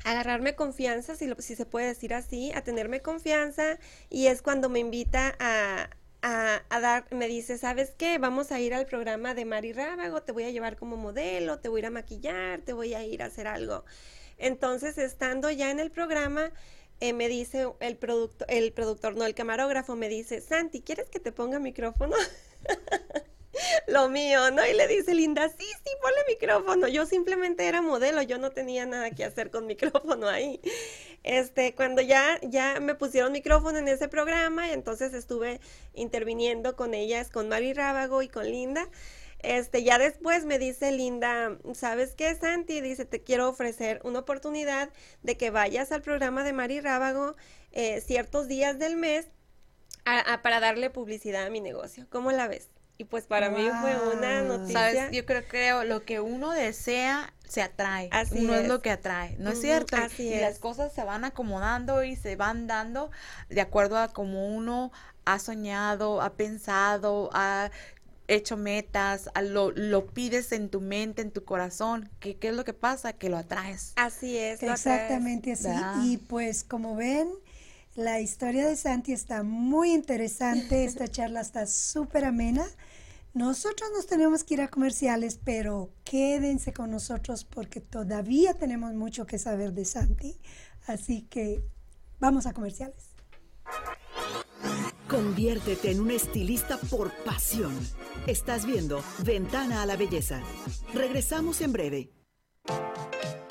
agarrarme 0.04 0.54
confianza, 0.54 1.16
si, 1.16 1.28
si 1.38 1.56
se 1.56 1.66
puede 1.66 1.88
decir 1.88 2.14
así, 2.14 2.52
a 2.52 2.62
tenerme 2.62 3.00
confianza 3.00 3.78
y 4.10 4.26
es 4.28 4.42
cuando 4.42 4.68
me 4.68 4.78
invita 4.78 5.34
a, 5.40 5.90
a, 6.22 6.80
dar, 6.80 7.06
me 7.10 7.28
dice, 7.28 7.58
¿sabes 7.58 7.94
qué? 7.96 8.18
Vamos 8.18 8.52
a 8.52 8.60
ir 8.60 8.72
al 8.74 8.86
programa 8.86 9.34
de 9.34 9.44
Mari 9.44 9.72
Rábago, 9.72 10.22
te 10.22 10.32
voy 10.32 10.44
a 10.44 10.50
llevar 10.50 10.76
como 10.76 10.96
modelo, 10.96 11.58
te 11.58 11.68
voy 11.68 11.78
a 11.78 11.80
ir 11.80 11.86
a 11.86 11.90
maquillar, 11.90 12.60
te 12.62 12.72
voy 12.72 12.94
a 12.94 13.04
ir 13.04 13.22
a 13.22 13.26
hacer 13.26 13.46
algo. 13.46 13.84
Entonces, 14.38 14.96
estando 14.98 15.50
ya 15.50 15.70
en 15.70 15.80
el 15.80 15.90
programa, 15.90 16.50
eh, 17.00 17.12
me 17.12 17.28
dice 17.28 17.68
el, 17.80 17.96
producto, 17.96 18.46
el 18.48 18.72
productor, 18.72 19.16
no, 19.16 19.26
el 19.26 19.34
camarógrafo, 19.34 19.96
me 19.96 20.08
dice, 20.08 20.40
Santi, 20.40 20.80
¿quieres 20.80 21.10
que 21.10 21.20
te 21.20 21.32
ponga 21.32 21.58
micrófono? 21.58 22.16
lo 23.86 24.08
mío, 24.08 24.50
¿no? 24.50 24.66
Y 24.66 24.74
le 24.74 24.88
dice 24.88 25.14
Linda, 25.14 25.48
sí, 25.48 25.64
sí, 25.64 25.90
ponle 26.00 26.18
micrófono. 26.28 26.88
Yo 26.88 27.06
simplemente 27.06 27.66
era 27.66 27.82
modelo, 27.82 28.22
yo 28.22 28.38
no 28.38 28.50
tenía 28.50 28.86
nada 28.86 29.10
que 29.10 29.24
hacer 29.24 29.50
con 29.50 29.66
micrófono 29.68 30.28
ahí. 30.28 30.60
Este, 31.22 31.74
cuando 31.74 32.02
ya, 32.02 32.38
ya 32.42 32.80
me 32.80 32.94
pusieron 32.94 33.32
micrófono 33.32 33.78
en 33.78 33.88
ese 33.88 34.08
programa, 34.08 34.72
entonces 34.72 35.14
estuve 35.14 35.60
interviniendo 35.94 36.76
con 36.76 36.94
ellas, 36.94 37.30
con 37.30 37.48
Mari 37.48 37.72
Rábago 37.72 38.22
y 38.22 38.28
con 38.28 38.44
Linda. 38.44 38.88
Este, 39.40 39.82
ya 39.82 39.98
después 39.98 40.46
me 40.46 40.58
dice 40.58 40.90
Linda, 40.90 41.58
¿sabes 41.74 42.14
qué, 42.14 42.34
Santi? 42.34 42.80
Dice, 42.80 43.04
te 43.04 43.22
quiero 43.22 43.48
ofrecer 43.48 44.00
una 44.02 44.20
oportunidad 44.20 44.90
de 45.22 45.36
que 45.36 45.50
vayas 45.50 45.92
al 45.92 46.00
programa 46.00 46.44
de 46.44 46.54
Mari 46.54 46.80
Rábago 46.80 47.36
eh, 47.72 48.00
ciertos 48.00 48.48
días 48.48 48.78
del 48.78 48.96
mes 48.96 49.26
para 50.42 50.60
darle 50.60 50.90
publicidad 50.90 51.46
a 51.46 51.50
mi 51.50 51.60
negocio. 51.60 52.06
¿Cómo 52.10 52.32
la 52.32 52.48
ves? 52.48 52.73
Y 52.96 53.04
pues 53.04 53.26
para 53.26 53.50
mí 53.50 53.68
fue 53.80 54.14
una 54.16 54.42
noticia. 54.42 54.80
¿Sabes? 54.80 55.10
Yo 55.10 55.26
creo 55.26 55.46
que 55.46 55.84
lo 55.84 56.04
que 56.04 56.20
uno 56.20 56.52
desea 56.52 57.32
se 57.48 57.60
atrae. 57.60 58.08
Así 58.12 58.44
uno 58.44 58.54
es. 58.54 58.68
lo 58.68 58.82
que 58.82 58.90
atrae. 58.90 59.36
¿No 59.38 59.50
es 59.50 59.60
cierto? 59.60 59.96
Así 59.96 60.28
y 60.28 60.40
las 60.40 60.58
cosas 60.58 60.92
se 60.92 61.02
van 61.02 61.24
acomodando 61.24 62.04
y 62.04 62.16
se 62.16 62.36
van 62.36 62.66
dando 62.66 63.10
de 63.48 63.60
acuerdo 63.60 63.98
a 63.98 64.08
como 64.08 64.48
uno 64.48 64.92
ha 65.24 65.38
soñado, 65.38 66.20
ha 66.20 66.34
pensado, 66.34 67.30
ha 67.32 67.70
hecho 68.28 68.56
metas, 68.56 69.28
lo, 69.42 69.70
lo 69.72 70.06
pides 70.06 70.52
en 70.52 70.68
tu 70.68 70.80
mente, 70.80 71.22
en 71.22 71.30
tu 71.30 71.44
corazón. 71.44 72.10
¿Qué, 72.20 72.36
¿Qué 72.36 72.48
es 72.48 72.54
lo 72.54 72.64
que 72.64 72.72
pasa? 72.72 73.12
Que 73.12 73.28
lo 73.28 73.36
atraes. 73.36 73.92
Así 73.96 74.36
es. 74.38 74.62
Exactamente 74.62 75.52
así. 75.52 75.68
Y 76.02 76.18
pues 76.18 76.64
como 76.64 76.96
ven, 76.96 77.28
la 77.94 78.20
historia 78.20 78.66
de 78.66 78.76
Santi 78.76 79.12
está 79.12 79.42
muy 79.42 79.92
interesante. 79.92 80.84
Esta 80.84 81.08
charla 81.08 81.40
está 81.40 81.66
súper 81.66 82.24
amena. 82.24 82.66
Nosotros 83.32 83.90
nos 83.92 84.06
tenemos 84.06 84.44
que 84.44 84.54
ir 84.54 84.60
a 84.60 84.68
comerciales, 84.68 85.40
pero 85.42 85.90
quédense 86.04 86.72
con 86.72 86.90
nosotros 86.90 87.44
porque 87.44 87.80
todavía 87.80 88.54
tenemos 88.54 88.94
mucho 88.94 89.26
que 89.26 89.38
saber 89.38 89.72
de 89.72 89.84
Santi. 89.84 90.40
Así 90.86 91.22
que 91.22 91.64
vamos 92.20 92.46
a 92.46 92.52
comerciales. 92.52 93.14
Conviértete 95.08 95.90
en 95.90 96.00
un 96.00 96.10
estilista 96.10 96.78
por 96.78 97.12
pasión. 97.24 97.76
Estás 98.26 98.66
viendo 98.66 99.02
Ventana 99.24 99.82
a 99.82 99.86
la 99.86 99.96
Belleza. 99.96 100.40
Regresamos 100.92 101.60
en 101.60 101.72
breve. 101.72 102.10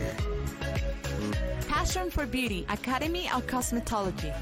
Passion 1.69 2.11
for 2.11 2.27
Beauty, 2.27 2.65
Academy 2.69 3.27
of 3.35 3.47
Cosmetology. 3.47 4.33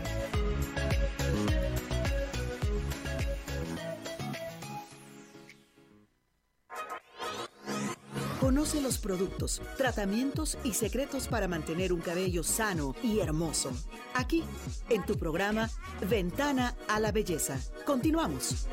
Conoce 8.55 8.81
los 8.81 8.99
productos, 8.99 9.61
tratamientos 9.77 10.59
y 10.63 10.75
secretos 10.75 11.27
para 11.27 11.49
mantener 11.49 11.93
un 11.93 12.01
cabello 12.01 12.45
sano 12.45 12.95
y 13.03 13.19
hermoso. 13.19 13.73
Aquí, 14.15 14.45
en 14.91 15.05
tu 15.05 15.19
programa 15.19 15.69
Ventana 16.09 16.77
a 16.87 17.01
la 17.01 17.11
Belleza. 17.11 17.59
Continuamos. 17.85 18.69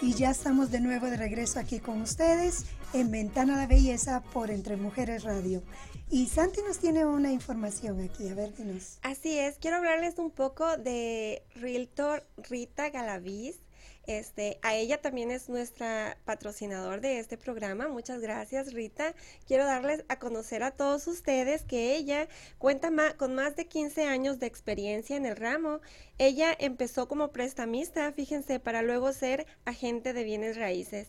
Y 0.00 0.14
ya 0.14 0.30
estamos 0.30 0.70
de 0.70 0.80
nuevo 0.80 1.04
de 1.10 1.18
regreso 1.18 1.60
aquí 1.60 1.80
con 1.80 2.00
ustedes 2.00 2.64
en 2.94 3.10
Ventana 3.10 3.56
a 3.56 3.58
la 3.58 3.66
Belleza 3.66 4.22
por 4.32 4.50
Entre 4.50 4.78
Mujeres 4.78 5.22
Radio. 5.22 5.62
Y 6.08 6.28
Santi 6.28 6.62
nos 6.66 6.78
tiene 6.78 7.04
una 7.04 7.30
información 7.30 8.00
aquí, 8.00 8.26
a 8.30 8.34
ver, 8.34 8.56
dinos. 8.56 9.00
Así 9.02 9.36
es, 9.38 9.58
quiero 9.58 9.76
hablarles 9.76 10.18
un 10.18 10.30
poco 10.30 10.78
de 10.78 11.42
Realtor 11.56 12.26
Rita 12.38 12.88
Galaviz. 12.88 13.58
Este, 14.06 14.58
a 14.62 14.76
ella 14.76 15.00
también 15.00 15.32
es 15.32 15.48
nuestra 15.48 16.16
patrocinador 16.24 17.00
de 17.00 17.18
este 17.18 17.36
programa. 17.36 17.88
Muchas 17.88 18.20
gracias, 18.20 18.72
Rita. 18.72 19.14
Quiero 19.46 19.64
darles 19.64 20.04
a 20.08 20.18
conocer 20.20 20.62
a 20.62 20.70
todos 20.70 21.08
ustedes 21.08 21.62
que 21.62 21.96
ella 21.96 22.28
cuenta 22.58 22.90
con 23.16 23.34
más 23.34 23.56
de 23.56 23.66
15 23.66 24.04
años 24.04 24.38
de 24.38 24.46
experiencia 24.46 25.16
en 25.16 25.26
el 25.26 25.36
ramo. 25.36 25.80
Ella 26.18 26.54
empezó 26.58 27.08
como 27.08 27.32
prestamista, 27.32 28.12
fíjense, 28.12 28.60
para 28.60 28.82
luego 28.82 29.12
ser 29.12 29.46
agente 29.64 30.12
de 30.12 30.22
bienes 30.22 30.56
raíces. 30.56 31.08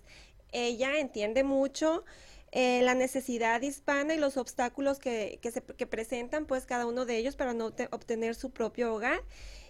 Ella 0.51 0.97
entiende 0.97 1.43
mucho 1.43 2.03
eh, 2.51 2.81
la 2.81 2.95
necesidad 2.95 3.61
hispana 3.61 4.15
y 4.15 4.17
los 4.17 4.37
obstáculos 4.37 4.97
que, 4.97 5.37
que, 5.43 5.51
se, 5.51 5.61
que 5.61 5.85
presentan 5.85 6.45
pues 6.45 6.65
cada 6.65 6.87
uno 6.87 7.05
de 7.05 7.17
ellos 7.17 7.35
para 7.35 7.53
no 7.53 7.73
obtener 7.91 8.33
su 8.33 8.49
propio 8.49 8.95
hogar. 8.95 9.21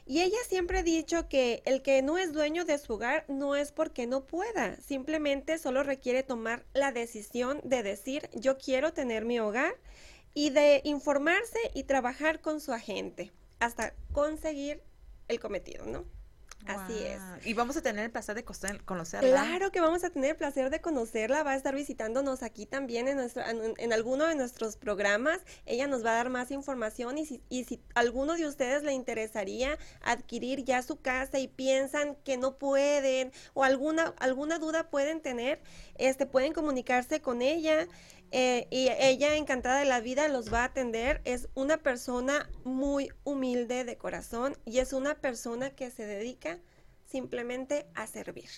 Y 0.09 0.21
ella 0.21 0.37
siempre 0.47 0.79
ha 0.79 0.83
dicho 0.83 1.27
que 1.27 1.61
el 1.65 1.81
que 1.81 2.01
no 2.01 2.17
es 2.17 2.31
dueño 2.31 2.63
de 2.63 2.77
su 2.77 2.93
hogar 2.93 3.25
no 3.27 3.57
es 3.57 3.73
porque 3.73 4.07
no 4.07 4.25
pueda, 4.25 4.77
simplemente 4.77 5.57
solo 5.57 5.83
requiere 5.83 6.23
tomar 6.23 6.65
la 6.73 6.93
decisión 6.93 7.59
de 7.65 7.83
decir 7.83 8.29
yo 8.33 8.57
quiero 8.57 8.93
tener 8.93 9.25
mi 9.25 9.39
hogar 9.39 9.75
y 10.33 10.51
de 10.51 10.79
informarse 10.85 11.59
y 11.73 11.83
trabajar 11.83 12.39
con 12.39 12.61
su 12.61 12.71
agente 12.71 13.33
hasta 13.59 13.93
conseguir 14.13 14.81
el 15.27 15.41
cometido, 15.41 15.85
¿no? 15.85 16.05
Así 16.65 17.01
es. 17.03 17.21
Y 17.45 17.53
vamos 17.53 17.77
a 17.77 17.81
tener 17.81 18.03
el 18.03 18.11
placer 18.11 18.35
de 18.35 18.43
conocerla. 18.43 19.29
Claro 19.29 19.71
que 19.71 19.79
vamos 19.79 20.03
a 20.03 20.09
tener 20.09 20.31
el 20.31 20.35
placer 20.35 20.69
de 20.69 20.81
conocerla. 20.81 21.43
Va 21.43 21.51
a 21.51 21.55
estar 21.55 21.73
visitándonos 21.73 22.43
aquí 22.43 22.65
también 22.65 23.07
en, 23.07 23.17
nuestro, 23.17 23.43
en, 23.45 23.93
alguno 23.93 24.25
de 24.25 24.35
nuestros 24.35 24.75
programas. 24.75 25.39
Ella 25.65 25.87
nos 25.87 26.05
va 26.05 26.11
a 26.11 26.15
dar 26.15 26.29
más 26.29 26.51
información 26.51 27.17
y 27.17 27.25
si, 27.25 27.41
y 27.49 27.63
si 27.63 27.79
alguno 27.95 28.35
de 28.35 28.47
ustedes 28.47 28.83
le 28.83 28.93
interesaría 28.93 29.77
adquirir 30.01 30.65
ya 30.65 30.81
su 30.81 30.99
casa 30.99 31.39
y 31.39 31.47
piensan 31.47 32.15
que 32.23 32.37
no 32.37 32.57
pueden 32.57 33.31
o 33.53 33.63
alguna, 33.63 34.13
alguna 34.19 34.59
duda 34.59 34.89
pueden 34.89 35.21
tener, 35.21 35.61
este, 35.97 36.25
pueden 36.25 36.53
comunicarse 36.53 37.21
con 37.21 37.41
ella. 37.41 37.87
Eh, 38.31 38.67
y 38.69 38.89
ella 38.99 39.35
encantada 39.35 39.79
de 39.79 39.85
la 39.85 40.01
vida 40.01 40.27
los 40.27 40.53
va 40.53 40.61
a 40.61 40.65
atender. 40.65 41.21
Es 41.23 41.47
una 41.53 41.77
persona 41.77 42.49
muy 42.63 43.09
humilde 43.23 43.85
de 43.85 43.97
corazón 43.97 44.57
y 44.65 44.79
es 44.79 44.93
una 44.93 45.15
persona 45.15 45.69
que 45.69 45.91
se 45.91 46.05
dedica 46.05 46.59
simplemente 47.05 47.85
a 47.95 48.07
servir. 48.07 48.49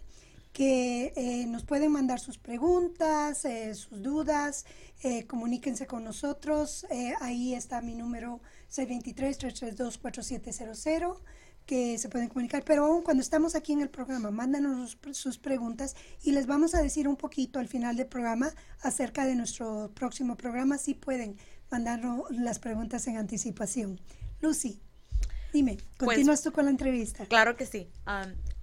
que 0.53 1.13
eh, 1.17 1.47
nos 1.47 1.65
pueden 1.65 1.91
mandar 1.93 2.21
sus 2.21 2.39
preguntas, 2.39 3.45
eh, 3.45 3.75
sus 3.75 4.01
dudas, 4.03 4.65
eh, 5.03 5.27
comuníquense 5.27 5.87
con 5.87 6.05
nosotros. 6.05 6.87
ahí 7.21 7.55
está 7.55 7.81
mi 7.81 7.95
número 7.95 8.41
623-332-4700 8.71 11.21
que 11.65 11.97
se 11.97 12.09
pueden 12.09 12.29
comunicar, 12.29 12.65
pero 12.65 12.87
aún 12.87 13.03
cuando 13.03 13.23
estamos 13.23 13.55
aquí 13.55 13.73
en 13.73 13.83
el 13.83 13.89
programa, 13.89 14.33
mándanos 14.33 14.99
sus 15.13 15.39
preguntas 15.39 15.95
y 16.23 16.33
les 16.33 16.47
vamos 16.47 16.75
a 16.75 16.83
decir 16.83 17.07
un 17.07 17.15
poquito 17.17 17.61
al 17.61 17.69
final 17.69 17.97
del 17.97 18.09
programa 18.09 18.53
acerca 18.81 19.25
de 19.25 19.37
nuestro 19.37 19.93
próximo 19.95 20.37
programa, 20.37 20.77
si 20.77 20.95
pueden 20.95 21.37
mandarnos 21.71 22.29
las 22.31 22.59
preguntas 22.59 23.07
en 23.07 23.17
anticipación. 23.17 24.01
Lucy, 24.41 24.81
dime, 25.53 25.77
pues, 25.99 26.17
¿continúas 26.17 26.43
tú 26.43 26.51
con 26.51 26.65
la 26.65 26.73
entrevista? 26.73 27.27
Claro 27.27 27.57
que 27.57 27.65
sí 27.65 27.89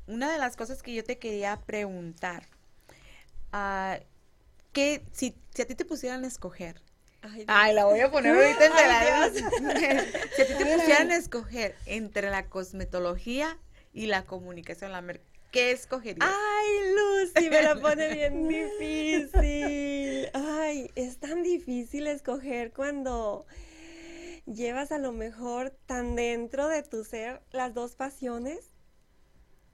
una 0.10 0.32
de 0.32 0.40
las 0.40 0.56
cosas 0.56 0.82
que 0.82 0.94
yo 0.94 1.04
te 1.04 1.20
quería 1.20 1.62
preguntar, 1.66 2.44
uh, 3.54 4.04
que 4.74 5.04
si, 5.14 5.36
si, 5.54 5.62
a 5.62 5.66
ti 5.66 5.76
te 5.76 5.86
pusieran 5.86 6.24
a 6.24 6.28
escoger, 6.28 6.82
Ay, 7.48 7.74
la 7.74 7.84
voy 7.84 8.00
a 8.00 8.10
poner 8.10 8.34
ahorita 8.34 8.66
entre 8.66 8.88
las 8.88 9.32
Si 10.36 10.42
a 10.42 10.48
ti 10.48 10.54
te 10.58 10.66
pusieran 10.66 11.12
a 11.12 11.18
escoger 11.18 11.76
entre 11.86 12.30
la 12.30 12.48
cosmetología 12.48 13.58
y 13.94 14.06
la 14.06 14.26
comunicación, 14.26 14.94
la 14.94 15.04
¿qué 15.52 15.72
escogerías? 15.72 16.30
Ay, 16.30 16.94
Lucy, 16.96 17.50
me 17.50 17.62
la 17.62 17.76
pone 17.76 18.14
bien 18.14 18.48
difícil. 18.48 20.30
Ay, 20.34 20.92
es 20.96 21.18
tan 21.20 21.44
difícil 21.44 22.08
escoger 22.08 22.72
cuando 22.72 23.46
llevas 24.46 24.92
a 24.92 24.98
lo 24.98 25.12
mejor 25.12 25.72
tan 25.86 26.16
dentro 26.16 26.70
de 26.70 26.84
tu 26.84 27.04
ser 27.04 27.42
las 27.52 27.74
dos 27.74 27.96
pasiones 27.96 28.69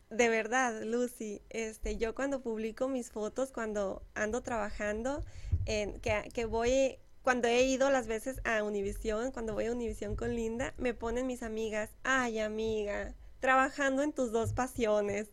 de 0.10 0.30
verdad, 0.30 0.84
Lucy, 0.84 1.41
este, 1.50 1.98
yo 1.98 2.15
cuando 2.15 2.41
publico 2.41 2.88
mis 2.88 3.12
fotos, 3.12 3.52
cuando 3.52 4.04
ando 4.13 4.41
trabajando, 4.41 5.24
en, 5.65 6.00
que, 6.00 6.30
que 6.34 6.46
voy, 6.46 6.98
cuando 7.24 7.48
he 7.48 7.63
ido 7.63 7.89
las 7.89 8.08
veces 8.08 8.39
a 8.44 8.63
Univisión, 8.63 9.32
cuando 9.32 9.54
voy 9.54 9.65
a 9.65 9.72
Univisión 9.72 10.15
con 10.15 10.36
Linda, 10.36 10.74
me 10.78 10.94
ponen 10.94 11.28
mis 11.28 11.44
amigas, 11.44 11.89
ay 12.04 12.39
amiga, 12.39 13.13
trabajando 13.39 14.04
en 14.04 14.13
tus 14.13 14.32
dos 14.32 14.54
pasiones. 14.54 15.30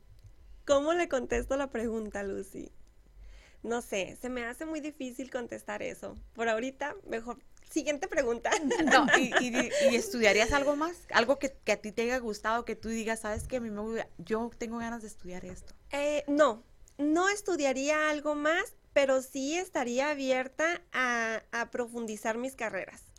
¿Cómo 0.65 0.95
le 0.95 1.09
contesto 1.09 1.57
la 1.57 1.71
pregunta, 1.71 2.23
Lucy? 2.23 2.73
No 3.63 3.83
sé, 3.83 4.17
se 4.21 4.29
me 4.29 4.45
hace 4.45 4.65
muy 4.65 4.81
difícil 4.81 5.31
contestar 5.31 5.83
eso. 5.83 6.17
Por 6.35 6.49
ahorita, 6.49 6.97
mejor 7.07 7.39
siguiente 7.73 8.09
pregunta. 8.09 8.51
No, 8.85 9.07
y, 9.19 9.95
estudiarías 9.95 10.53
algo 10.53 10.77
más? 10.77 10.97
Algo 11.11 11.39
que, 11.39 11.57
a 11.71 11.77
ti 11.77 11.93
te 11.93 12.03
haya 12.03 12.19
gustado, 12.19 12.65
que 12.65 12.77
tú 12.77 12.89
digas, 12.89 13.21
sabes 13.21 13.47
que 13.49 13.57
a 13.57 13.61
mí 13.61 13.71
me 13.71 14.07
yo 14.19 14.51
tengo 14.59 14.79
ganas 14.79 15.03
de 15.03 15.09
estudiar 15.09 15.45
esto. 15.45 15.75
Eh, 15.91 16.25
no, 16.29 16.63
no 16.99 17.29
estudiaría 17.29 18.11
algo 18.11 18.35
más, 18.35 18.77
pero 18.93 19.23
sí 19.23 19.57
estaría 19.57 20.11
abierta 20.11 20.83
a, 20.93 21.43
a 21.53 21.71
profundizar 21.71 22.39
mis 22.39 22.55
carreras 22.55 23.12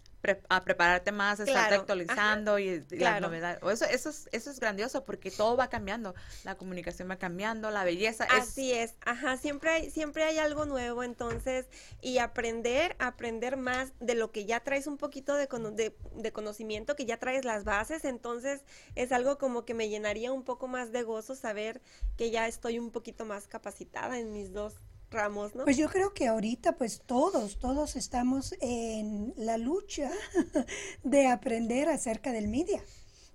a 0.49 0.63
prepararte 0.63 1.11
más, 1.11 1.39
a 1.39 1.43
estarte 1.43 1.76
actualizando 1.76 2.59
y, 2.59 2.86
las 2.91 3.21
novedades. 3.21 3.59
Eso, 3.61 3.86
eso, 3.86 4.09
es, 4.09 4.30
eso 4.32 4.51
es 4.51 4.59
grandioso 4.59 5.03
porque 5.03 5.32
todo 5.32 5.57
va 5.57 5.69
cambiando. 5.69 6.15
La 6.43 6.55
comunicación 6.55 7.09
va 7.09 7.17
cambiando, 7.17 7.69
la 7.71 7.84
belleza. 7.84 8.26
Así 8.30 8.71
es, 8.71 8.95
ajá, 9.05 9.38
siempre 9.38 9.69
hay, 9.69 9.91
siempre 9.91 10.24
hay 10.24 10.38
algo 10.38 10.65
nuevo 10.65 11.03
entonces 11.03 11.67
y 12.01 12.19
aprender, 12.19 12.95
aprender 12.99 13.57
más 13.57 13.91
de 13.99 14.15
lo 14.15 14.32
que 14.32 14.45
ya 14.45 14.61
traes 14.61 14.88
un 14.88 14.97
poquito 14.97 15.36
de, 15.36 15.47
de, 15.47 15.95
de 16.15 16.32
conocimiento, 16.32 16.95
que 16.95 17.05
ya 17.05 17.17
traes 17.17 17.45
las 17.45 17.63
bases, 17.63 18.05
entonces 18.05 18.63
es 18.95 19.11
algo 19.11 19.38
como 19.38 19.65
que 19.65 19.74
me 19.74 19.89
llenaría 19.89 20.32
un 20.32 20.43
poco 20.43 20.67
más 20.67 20.91
de 20.91 21.03
gozo 21.03 21.36
saber 21.36 21.82
que 22.17 22.32
ya 22.32 22.47
estoy 22.47 22.80
un 22.80 22.91
poquito 22.91 23.26
más 23.26 23.47
capacitada 23.47 24.19
en 24.19 24.32
mis 24.32 24.53
dos 24.53 24.80
ramos, 25.14 25.55
¿no? 25.55 25.64
Pues 25.64 25.78
yo 25.78 25.89
creo 25.89 26.14
que 26.14 26.28
ahorita 26.28 26.76
pues 26.76 27.01
todos, 27.05 27.59
todos 27.59 27.95
estamos 27.95 28.55
en 28.59 29.34
la 29.38 29.57
lucha 29.57 30.11
de 31.03 31.28
aprender 31.28 31.88
acerca 31.88 32.32
del 32.32 32.47
media, 32.49 32.84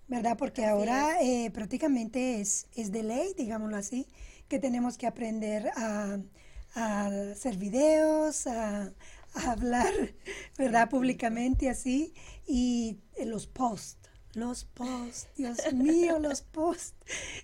¿verdad? 0.09 0.37
Porque 0.37 0.67
ahora 0.67 1.23
eh, 1.23 1.51
prácticamente 1.51 2.41
es, 2.41 2.67
es 2.75 2.93
de 2.93 3.03
ley, 3.03 3.33
digámoslo 3.37 3.77
así, 3.77 4.07
que 4.49 4.59
tenemos 4.59 4.99
que 4.99 5.07
aprender 5.07 5.71
a, 5.77 6.19
hacer 6.75 7.57
videos, 7.57 8.47
a, 8.47 8.93
a 9.35 9.51
hablar, 9.51 9.93
¿verdad? 10.59 10.91
Públicamente 10.91 11.71
así, 11.71 12.13
y 12.47 12.99
los 13.25 13.47
posts 13.47 13.98
los 14.39 14.65
posts, 14.65 15.29
Dios 15.37 15.59
mío, 15.73 16.19
los 16.19 16.43
posts. 16.43 16.95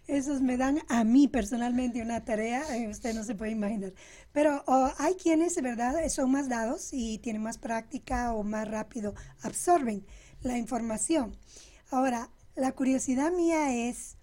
Esos 0.07 0.41
me 0.41 0.57
dan 0.57 0.81
a 0.89 1.05
mí 1.05 1.29
personalmente 1.29 2.03
una 2.03 2.25
tarea, 2.25 2.77
eh, 2.77 2.89
usted 2.89 3.15
no 3.15 3.25
se 3.25 3.35
puede 3.35 3.53
imaginar. 3.53 3.93
Pero 4.33 4.63
oh, 4.67 4.91
hay 4.99 5.15
quienes, 5.15 5.61
verdad, 5.61 6.09
son 6.09 6.31
más 6.31 6.49
dados 6.49 6.91
y 6.93 7.19
tienen 7.19 7.43
más 7.43 7.59
práctica 7.59 8.33
o 8.35 8.43
más 8.43 8.69
rápido 8.69 9.15
absorben 9.43 10.07
la 10.43 10.59
información. 10.59 11.37
Ahora, 11.91 12.31
la 12.57 12.73
curiosidad 12.73 13.33
mía 13.33 13.89
es, 13.89 14.17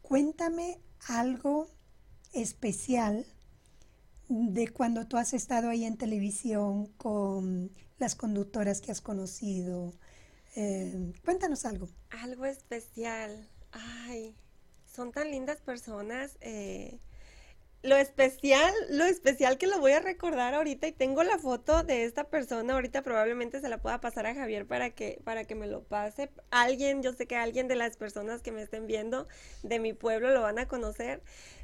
cuéntame 0.00 0.80
algo 1.08 1.68
especial 2.32 3.26
de 4.28 4.68
cuando 4.68 5.06
tú 5.06 5.16
has 5.16 5.34
estado 5.34 5.68
ahí 5.68 5.84
en 5.84 5.96
televisión 5.96 6.86
con 6.96 7.70
las 7.98 8.14
conductoras 8.14 8.80
que 8.80 8.90
has 8.90 9.00
conocido, 9.00 9.92
eh, 10.54 11.12
cuéntanos 11.24 11.64
algo. 11.64 11.88
Algo 12.10 12.44
especial. 12.46 13.48
Ay, 13.72 14.34
son 14.86 15.12
tan 15.12 15.30
lindas 15.30 15.60
personas. 15.60 16.36
Eh, 16.40 16.98
lo 17.82 17.96
especial, 17.96 18.72
lo 18.90 19.04
especial 19.04 19.58
que 19.58 19.66
lo 19.66 19.80
voy 19.80 19.90
a 19.90 19.98
recordar 19.98 20.54
ahorita 20.54 20.86
y 20.86 20.92
tengo 20.92 21.24
la 21.24 21.38
foto 21.38 21.82
de 21.82 22.04
esta 22.04 22.24
persona, 22.24 22.74
ahorita 22.74 23.02
probablemente 23.02 23.60
se 23.60 23.68
la 23.68 23.78
pueda 23.78 24.00
pasar 24.00 24.26
a 24.26 24.36
Javier 24.36 24.66
para 24.66 24.90
que, 24.90 25.20
para 25.24 25.44
que 25.44 25.56
me 25.56 25.66
lo 25.66 25.82
pase. 25.82 26.30
Alguien, 26.52 27.02
yo 27.02 27.12
sé 27.12 27.26
que 27.26 27.34
alguien 27.34 27.66
de 27.66 27.74
las 27.74 27.96
personas 27.96 28.40
que 28.40 28.52
me 28.52 28.62
estén 28.62 28.86
viendo 28.86 29.26
de 29.64 29.80
mi 29.80 29.94
pueblo 29.94 30.30
lo 30.30 30.42
van 30.42 30.60
a 30.60 30.68
conocer 30.68 31.22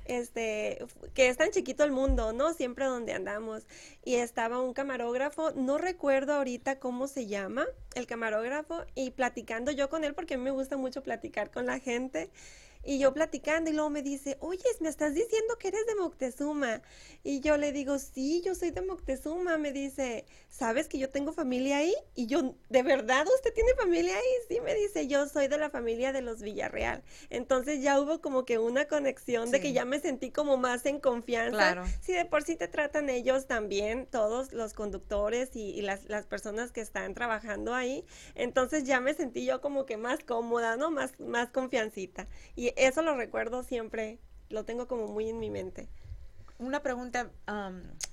este, 0.08 0.84
que 1.14 1.28
es 1.28 1.36
tan 1.36 1.50
chiquito 1.50 1.84
el 1.84 1.92
mundo, 1.92 2.32
¿no? 2.32 2.52
Siempre 2.52 2.86
donde 2.86 3.12
andamos. 3.12 3.66
Y 4.04 4.16
estaba 4.16 4.60
un 4.60 4.72
camarógrafo, 4.72 5.52
no 5.52 5.78
recuerdo 5.78 6.34
ahorita 6.34 6.78
cómo 6.80 7.06
se 7.06 7.26
llama 7.26 7.66
el 7.94 8.06
camarógrafo, 8.06 8.84
y 8.94 9.10
platicando 9.12 9.70
yo 9.70 9.88
con 9.88 10.04
él, 10.04 10.14
porque 10.14 10.34
a 10.34 10.38
mí 10.38 10.44
me 10.44 10.50
gusta 10.50 10.76
mucho 10.76 11.02
platicar 11.02 11.50
con 11.50 11.66
la 11.66 11.78
gente. 11.78 12.30
Y 12.88 12.98
yo 12.98 13.12
platicando 13.12 13.68
y 13.68 13.74
luego 13.74 13.90
me 13.90 14.00
dice, 14.00 14.38
oye, 14.40 14.64
me 14.80 14.88
estás 14.88 15.12
diciendo 15.12 15.58
que 15.58 15.68
eres 15.68 15.84
de 15.84 15.94
Moctezuma. 15.96 16.80
Y 17.22 17.40
yo 17.40 17.58
le 17.58 17.70
digo, 17.70 17.98
sí, 17.98 18.40
yo 18.42 18.54
soy 18.54 18.70
de 18.70 18.80
Moctezuma. 18.80 19.58
Me 19.58 19.72
dice, 19.72 20.24
¿sabes 20.48 20.88
que 20.88 20.98
yo 20.98 21.10
tengo 21.10 21.34
familia 21.34 21.76
ahí? 21.76 21.94
Y 22.14 22.28
yo, 22.28 22.54
¿de 22.70 22.82
verdad 22.82 23.26
usted 23.34 23.52
tiene 23.52 23.74
familia 23.74 24.16
ahí? 24.16 24.32
Sí, 24.48 24.60
me 24.62 24.74
dice, 24.74 25.06
yo 25.06 25.28
soy 25.28 25.48
de 25.48 25.58
la 25.58 25.68
familia 25.68 26.14
de 26.14 26.22
los 26.22 26.40
Villarreal. 26.40 27.02
Entonces 27.28 27.82
ya 27.82 28.00
hubo 28.00 28.22
como 28.22 28.46
que 28.46 28.58
una 28.58 28.88
conexión 28.88 29.50
de 29.50 29.60
que 29.60 29.74
ya 29.74 29.84
me 29.84 30.00
sentí 30.00 30.30
como 30.30 30.56
más 30.56 30.86
en 30.86 30.98
confianza. 30.98 31.58
Claro. 31.58 31.84
Sí, 32.00 32.14
de 32.14 32.24
por 32.24 32.42
sí 32.42 32.56
te 32.56 32.68
tratan 32.68 33.10
ellos 33.10 33.46
también, 33.46 34.06
todos 34.06 34.54
los 34.54 34.72
conductores 34.72 35.54
y, 35.54 35.82
las, 35.82 36.08
las 36.08 36.24
personas 36.24 36.72
que 36.72 36.80
están 36.80 37.12
trabajando 37.12 37.74
ahí. 37.74 38.06
Entonces 38.34 38.84
ya 38.84 38.98
me 38.98 39.12
sentí 39.12 39.44
yo 39.44 39.60
como 39.60 39.84
que 39.84 39.98
más 39.98 40.24
cómoda, 40.24 40.78
¿no? 40.78 40.90
Más, 40.90 41.20
más 41.20 41.50
confiancita. 41.50 42.28
Y 42.56 42.72
eso 42.78 43.02
lo 43.02 43.16
recuerdo 43.16 43.62
siempre, 43.62 44.18
lo 44.48 44.64
tengo 44.64 44.88
como 44.88 45.08
muy 45.08 45.28
en 45.28 45.38
mi 45.38 45.50
mente. 45.50 45.88
Una 46.58 46.82
pregunta, 46.82 47.30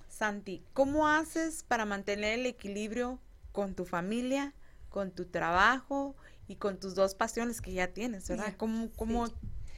Santi, 0.09 0.63
¿cómo 0.74 1.07
haces 1.07 1.63
para 1.63 1.86
mantener 1.86 2.39
el 2.39 2.45
equilibrio 2.45 3.20
con 3.51 3.74
tu 3.74 3.86
familia, 3.86 4.53
con 4.89 5.11
tu 5.11 5.26
trabajo 5.26 6.16
y 6.47 6.55
con 6.57 6.80
tus 6.80 6.93
dos 6.93 7.16
pasiones 7.16 7.61
que 7.61 7.74
ya 7.74 7.88
tienes, 7.88 8.28
verdad? 8.28 8.53
¿Cómo, 8.57 8.89
cómo... 8.95 9.28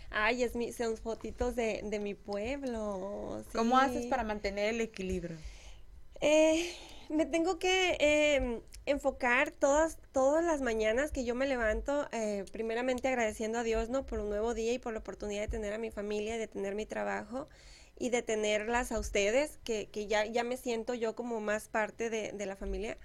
Ay, 0.10 0.44
es 0.44 0.56
mi, 0.56 0.72
son 0.72 0.98
fotitos 0.98 1.56
de, 1.56 1.82
de 1.84 2.00
mi 2.00 2.14
pueblo. 2.14 3.44
¿Cómo 3.54 3.78
haces 3.78 4.06
para 4.08 4.24
mantener 4.24 4.74
el 4.74 4.82
equilibrio? 4.82 5.38
Eh, 6.22 6.74
me 7.10 7.26
tengo 7.26 7.60
que 7.60 7.98
em, 8.00 8.62
enfocar 8.86 9.52
todas, 9.52 9.98
todas 10.12 10.44
las 10.44 10.62
mañanas 10.62 11.12
que 11.12 11.26
yo 11.26 11.36
me 11.36 11.48
levanto, 11.48 12.08
eh, 12.12 12.46
primeramente 12.52 13.08
agradeciendo 13.08 13.60
a 13.60 13.64
Dios, 13.64 13.90
¿no? 13.90 14.06
Por 14.06 14.20
un 14.20 14.30
nuevo 14.30 14.54
día 14.54 14.74
y 14.74 14.80
por 14.80 14.94
la 14.94 15.00
oportunidad 15.00 15.42
de 15.42 15.48
tener 15.48 15.74
a 15.74 15.78
mi 15.78 15.92
familia, 15.92 16.38
de 16.38 16.48
tener 16.48 16.76
mi 16.76 16.86
trabajo 16.86 17.48
y 17.98 18.10
de 18.10 18.22
tenerlas 18.22 18.92
a 18.92 19.00
ustedes, 19.00 19.60
que, 19.64 19.90
que 19.90 20.08
ya, 20.08 20.26
ya 20.26 20.44
me 20.44 20.58
siento 20.58 20.94
yo 20.94 21.16
como 21.16 21.42
más 21.42 21.68
parte 21.68 22.10
de, 22.10 22.32
de 22.32 22.46
la 22.46 22.56
familia. 22.56 22.98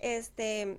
Este, 0.00 0.78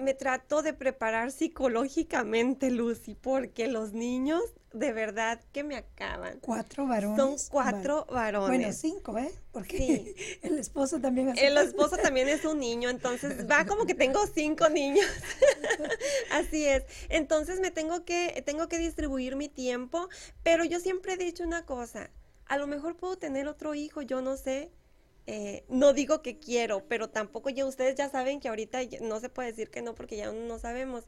me 0.00 0.14
trato 0.14 0.62
de 0.62 0.72
preparar 0.72 1.32
psicológicamente, 1.32 2.70
Lucy, 2.70 3.14
porque 3.14 3.68
los 3.68 3.92
niños 3.92 4.42
de 4.72 4.92
verdad 4.92 5.40
que 5.52 5.64
me 5.64 5.76
acaban. 5.76 6.38
Cuatro 6.40 6.86
varones. 6.86 7.16
Son 7.16 7.50
cuatro 7.50 8.06
varones. 8.06 8.48
Bueno, 8.48 8.72
cinco, 8.72 9.18
¿eh? 9.18 9.32
Porque 9.52 10.14
el 10.42 10.58
esposo 10.58 11.00
también 11.00 11.30
es 11.30 11.42
El 11.42 11.56
esposo 11.58 11.96
también 11.96 12.28
es 12.28 12.44
un 12.44 12.60
niño, 12.60 12.88
entonces 12.88 13.46
va 13.50 13.64
como 13.64 13.86
que 13.86 13.94
tengo 13.94 14.24
cinco 14.26 14.68
niños. 14.68 15.06
Así 16.30 16.66
es. 16.66 16.84
Entonces 17.08 17.60
me 17.60 17.70
tengo 17.70 18.04
que, 18.04 18.42
tengo 18.46 18.68
que 18.68 18.78
distribuir 18.78 19.36
mi 19.36 19.48
tiempo, 19.48 20.08
pero 20.42 20.64
yo 20.64 20.78
siempre 20.78 21.14
he 21.14 21.16
dicho 21.16 21.42
una 21.42 21.66
cosa, 21.66 22.10
a 22.46 22.56
lo 22.56 22.66
mejor 22.66 22.96
puedo 22.96 23.16
tener 23.16 23.48
otro 23.48 23.74
hijo, 23.74 24.02
yo 24.02 24.22
no 24.22 24.36
sé, 24.36 24.70
eh, 25.32 25.64
no 25.68 25.92
digo 25.92 26.22
que 26.22 26.40
quiero, 26.40 26.88
pero 26.88 27.08
tampoco 27.08 27.50
ya 27.50 27.64
ustedes 27.64 27.94
ya 27.94 28.10
saben 28.10 28.40
que 28.40 28.48
ahorita 28.48 28.80
no 29.00 29.20
se 29.20 29.28
puede 29.28 29.52
decir 29.52 29.70
que 29.70 29.80
no 29.80 29.94
porque 29.94 30.16
ya 30.16 30.32
no 30.32 30.58
sabemos. 30.58 31.04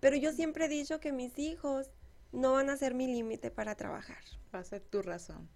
Pero 0.00 0.16
yo 0.16 0.32
siempre 0.32 0.64
he 0.64 0.68
dicho 0.68 0.98
que 0.98 1.12
mis 1.12 1.38
hijos 1.38 1.90
no 2.32 2.54
van 2.54 2.70
a 2.70 2.78
ser 2.78 2.94
mi 2.94 3.06
límite 3.06 3.50
para 3.50 3.74
trabajar. 3.74 4.24
Va 4.54 4.60
a 4.60 4.64
ser 4.64 4.80
tu 4.80 5.02
razón. 5.02 5.50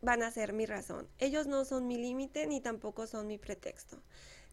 Van 0.00 0.24
a 0.24 0.32
ser 0.32 0.52
mi 0.52 0.66
razón. 0.66 1.08
Ellos 1.20 1.46
no 1.46 1.64
son 1.64 1.86
mi 1.86 1.98
límite 1.98 2.48
ni 2.48 2.60
tampoco 2.60 3.06
son 3.06 3.28
mi 3.28 3.38
pretexto 3.38 4.02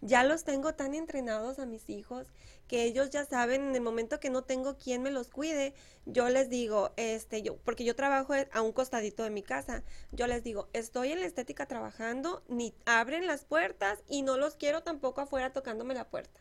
ya 0.02 0.24
los 0.24 0.43
tengo 0.43 0.74
tan 0.74 0.93
entrenados 0.93 1.60
a 1.60 1.66
mis 1.66 1.89
hijos 1.89 2.28
que 2.70 2.84
ellos 2.84 3.10
ya 3.10 3.26
saben 3.26 3.70
en 3.70 3.76
el 3.76 3.82
momento 3.82 4.20
que 4.20 4.30
no 4.30 4.43
tengo 4.43 4.78
quien 4.78 5.02
me 5.02 5.10
los 5.10 5.30
cuide, 5.30 5.74
yo 6.06 6.30
les 6.30 6.50
digo, 6.50 6.91
este, 6.97 7.41
yo, 7.41 7.58
porque 7.58 7.84
yo 7.84 7.95
trabajo 7.95 8.34
a 8.52 8.62
un 8.62 8.72
costadito 8.72 9.24
de 9.24 9.32
mi 9.32 9.41
casa, 9.41 9.84
yo 10.12 10.28
les 10.28 10.43
digo, 10.43 10.70
estoy 10.74 11.12
en 11.12 11.20
la 11.20 11.26
estética 11.26 11.66
trabajando, 11.66 12.43
ni 12.47 12.76
abren 12.86 13.26
las 13.26 13.43
puertas 13.43 14.00
y 14.08 14.22
no 14.22 14.38
los 14.38 14.56
quiero 14.56 14.84
tampoco 14.84 15.22
afuera 15.22 15.52
tocándome 15.52 15.95
la 15.95 16.08
puerta. 16.08 16.39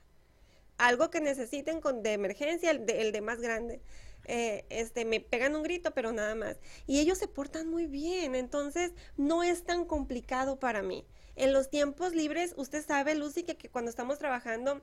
Algo 0.76 1.10
que 1.10 1.22
necesiten 1.22 1.80
con, 1.80 2.02
de 2.02 2.12
emergencia, 2.12 2.70
el 2.70 2.84
de, 2.84 3.00
el 3.00 3.10
de 3.10 3.20
más 3.22 3.40
grande. 3.40 3.80
Eh, 4.26 4.66
este, 4.68 5.06
me 5.06 5.20
pegan 5.20 5.56
un 5.56 5.62
grito, 5.62 5.92
pero 5.92 6.12
nada 6.12 6.34
más. 6.34 6.58
Y 6.86 7.00
ellos 7.00 7.16
se 7.16 7.26
portan 7.26 7.68
muy 7.68 7.86
bien, 7.86 8.34
entonces 8.34 8.92
no 9.16 9.42
es 9.42 9.64
tan 9.64 9.86
complicado 9.86 10.60
para 10.60 10.82
mí. 10.82 11.06
En 11.38 11.52
los 11.52 11.70
tiempos 11.70 12.16
libres, 12.16 12.52
usted 12.56 12.84
sabe, 12.84 13.14
Lucy, 13.14 13.44
que, 13.44 13.70
cuando 13.70 13.90
estamos 13.90 14.18
trabajando 14.18 14.82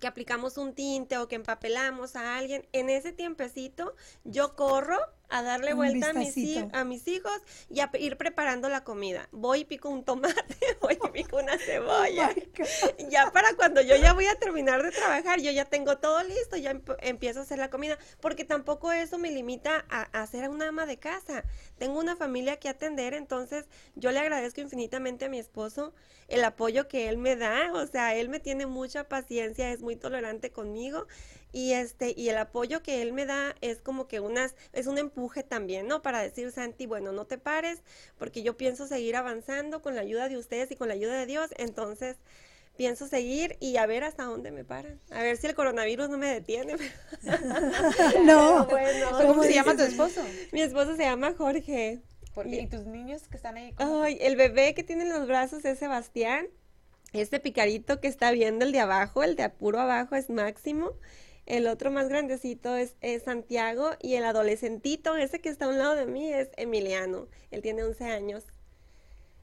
que 0.00 0.06
aplicamos 0.06 0.56
un 0.56 0.74
tinte 0.74 1.18
o 1.18 1.28
que 1.28 1.34
empapelamos 1.34 2.16
a 2.16 2.38
alguien, 2.38 2.66
en 2.72 2.88
ese 2.88 3.12
tiempecito 3.12 3.94
yo 4.24 4.56
corro 4.56 4.96
a 5.32 5.42
darle 5.42 5.72
vuelta 5.72 6.10
a 6.10 6.12
mis, 6.12 6.36
a 6.72 6.84
mis 6.84 7.08
hijos 7.08 7.32
y 7.70 7.80
a 7.80 7.90
ir 7.98 8.18
preparando 8.18 8.68
la 8.68 8.84
comida. 8.84 9.28
Voy 9.32 9.60
y 9.60 9.64
pico 9.64 9.88
un 9.88 10.04
tomate, 10.04 10.36
voy 10.82 10.98
y 11.02 11.08
pico 11.10 11.38
una 11.38 11.58
cebolla. 11.58 12.30
Oh 12.82 13.08
ya 13.10 13.30
para 13.32 13.54
cuando 13.54 13.80
yo 13.80 13.96
ya 13.96 14.12
voy 14.12 14.26
a 14.26 14.38
terminar 14.38 14.82
de 14.82 14.90
trabajar, 14.90 15.40
yo 15.40 15.50
ya 15.50 15.64
tengo 15.64 15.98
todo 15.98 16.22
listo, 16.22 16.56
ya 16.56 16.78
empiezo 17.00 17.40
a 17.40 17.42
hacer 17.42 17.58
la 17.58 17.70
comida, 17.70 17.98
porque 18.20 18.44
tampoco 18.44 18.92
eso 18.92 19.18
me 19.18 19.30
limita 19.30 19.84
a, 19.88 20.02
a 20.02 20.26
ser 20.26 20.48
una 20.48 20.68
ama 20.68 20.86
de 20.86 20.98
casa. 20.98 21.44
Tengo 21.78 21.98
una 21.98 22.16
familia 22.16 22.58
que 22.58 22.68
atender, 22.68 23.14
entonces 23.14 23.66
yo 23.94 24.12
le 24.12 24.18
agradezco 24.20 24.60
infinitamente 24.60 25.24
a 25.24 25.28
mi 25.28 25.38
esposo 25.38 25.94
el 26.28 26.44
apoyo 26.44 26.88
que 26.88 27.08
él 27.08 27.18
me 27.18 27.36
da, 27.36 27.72
o 27.72 27.86
sea, 27.86 28.14
él 28.14 28.28
me 28.28 28.40
tiene 28.40 28.66
mucha 28.66 29.08
paciencia, 29.08 29.70
es 29.70 29.82
muy 29.82 29.96
tolerante 29.96 30.50
conmigo 30.50 31.06
y 31.52 31.72
este 31.72 32.14
y 32.16 32.28
el 32.28 32.38
apoyo 32.38 32.82
que 32.82 33.02
él 33.02 33.12
me 33.12 33.26
da 33.26 33.54
es 33.60 33.80
como 33.80 34.08
que 34.08 34.20
unas 34.20 34.54
es 34.72 34.86
un 34.86 34.98
empuje 34.98 35.42
también 35.42 35.86
no 35.86 36.02
para 36.02 36.20
decir 36.20 36.50
Santi 36.50 36.86
bueno 36.86 37.12
no 37.12 37.26
te 37.26 37.38
pares 37.38 37.82
porque 38.18 38.42
yo 38.42 38.56
pienso 38.56 38.86
seguir 38.86 39.16
avanzando 39.16 39.82
con 39.82 39.94
la 39.94 40.00
ayuda 40.00 40.28
de 40.28 40.38
ustedes 40.38 40.70
y 40.70 40.76
con 40.76 40.88
la 40.88 40.94
ayuda 40.94 41.18
de 41.18 41.26
Dios 41.26 41.50
entonces 41.58 42.16
pienso 42.76 43.06
seguir 43.06 43.56
y 43.60 43.76
a 43.76 43.86
ver 43.86 44.04
hasta 44.04 44.24
dónde 44.24 44.50
me 44.50 44.64
paran. 44.64 44.98
A 45.10 45.22
ver 45.22 45.36
si 45.36 45.46
el 45.46 45.54
coronavirus 45.54 46.08
no 46.08 46.18
me 46.18 46.28
detiene. 46.32 46.76
No. 48.24 48.66
Cómo 49.26 49.42
se 49.42 49.54
llama 49.54 49.76
tu 49.76 49.82
esposo 49.82 50.22
mi 50.52 50.62
esposo 50.62 50.96
se 50.96 51.02
llama 51.02 51.34
Jorge. 51.36 52.00
¿Y 52.44 52.66
tus 52.66 52.86
niños 52.86 53.28
que 53.28 53.36
están 53.36 53.56
ahí? 53.56 53.74
Ay, 53.76 54.16
el 54.20 54.36
bebé 54.36 54.74
que 54.74 54.82
tiene 54.82 55.02
en 55.02 55.10
los 55.10 55.26
brazos 55.26 55.64
es 55.64 55.78
Sebastián. 55.78 56.46
Este 57.12 57.40
picarito 57.40 58.00
que 58.00 58.08
está 58.08 58.30
viendo 58.30 58.64
el 58.64 58.72
de 58.72 58.80
abajo, 58.80 59.22
el 59.22 59.36
de 59.36 59.42
apuro 59.42 59.78
abajo 59.80 60.16
es 60.16 60.30
Máximo. 60.30 60.92
El 61.46 61.66
otro 61.66 61.90
más 61.90 62.08
grandecito 62.08 62.76
es, 62.76 62.94
Santiago 63.24 63.90
y 64.00 64.14
el 64.14 64.24
adolescentito, 64.24 65.16
ese 65.16 65.40
que 65.40 65.48
está 65.48 65.64
a 65.64 65.68
un 65.68 65.78
lado 65.78 65.96
de 65.96 66.06
mí, 66.06 66.32
es 66.32 66.50
Emiliano. 66.56 67.26
Él 67.50 67.62
tiene 67.62 67.82
11 67.82 68.04
años 68.04 68.44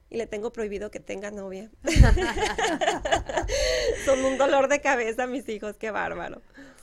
y 0.10 0.18
le 0.18 0.26
tengo 0.26 0.52
prohibido 0.52 0.92
que 0.92 1.00
tenga 1.00 1.30
novia. 1.30 1.70
Son 4.06 4.24
un 4.24 4.38
dolor 4.38 4.70
de 4.70 4.82
cabeza 4.82 5.28
mis 5.28 5.48
hijos, 5.50 5.76
qué 5.78 5.92
bárbaro. 5.92 6.42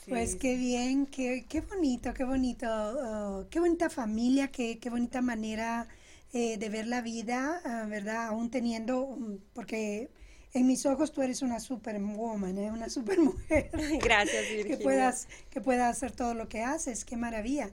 Pues 0.09 0.37
qué 0.37 0.57
bien, 0.57 1.07
qué, 1.07 1.47
qué 1.49 1.63
bonito, 1.63 2.15
qué 2.15 2.23
bonito, 2.23 2.69
oh, 2.71 3.47
qué 3.51 3.59
bonita 3.59 3.91
familia, 3.91 4.49
qué, 4.49 4.79
qué 4.79 4.89
bonita 4.89 5.21
manera 5.21 5.89
eh, 6.33 6.59
de 6.59 6.69
ver 6.69 6.87
la 6.87 7.01
vida, 7.01 7.61
ah, 7.65 7.87
¿verdad? 7.89 8.27
Aún 8.27 8.51
teniendo, 8.51 9.07
mm, 9.07 9.37
porque 9.53 10.11
en 10.53 10.67
mis 10.67 10.87
ojos 10.87 11.13
tú 11.13 11.23
eres 11.23 11.43
una 11.43 11.61
superwoman, 11.61 12.57
¿eh? 12.59 12.71
una 12.71 12.89
supermujer. 12.89 13.71
Gracias, 14.03 14.49
Virginia. 14.49 14.79
Que 14.79 14.83
puedas, 14.83 15.29
que 15.51 15.61
puedas 15.61 15.97
hacer 15.97 16.13
todo 16.13 16.35
lo 16.35 16.49
que 16.49 16.63
haces, 16.63 17.05
qué 17.05 17.17
maravilla. 17.17 17.71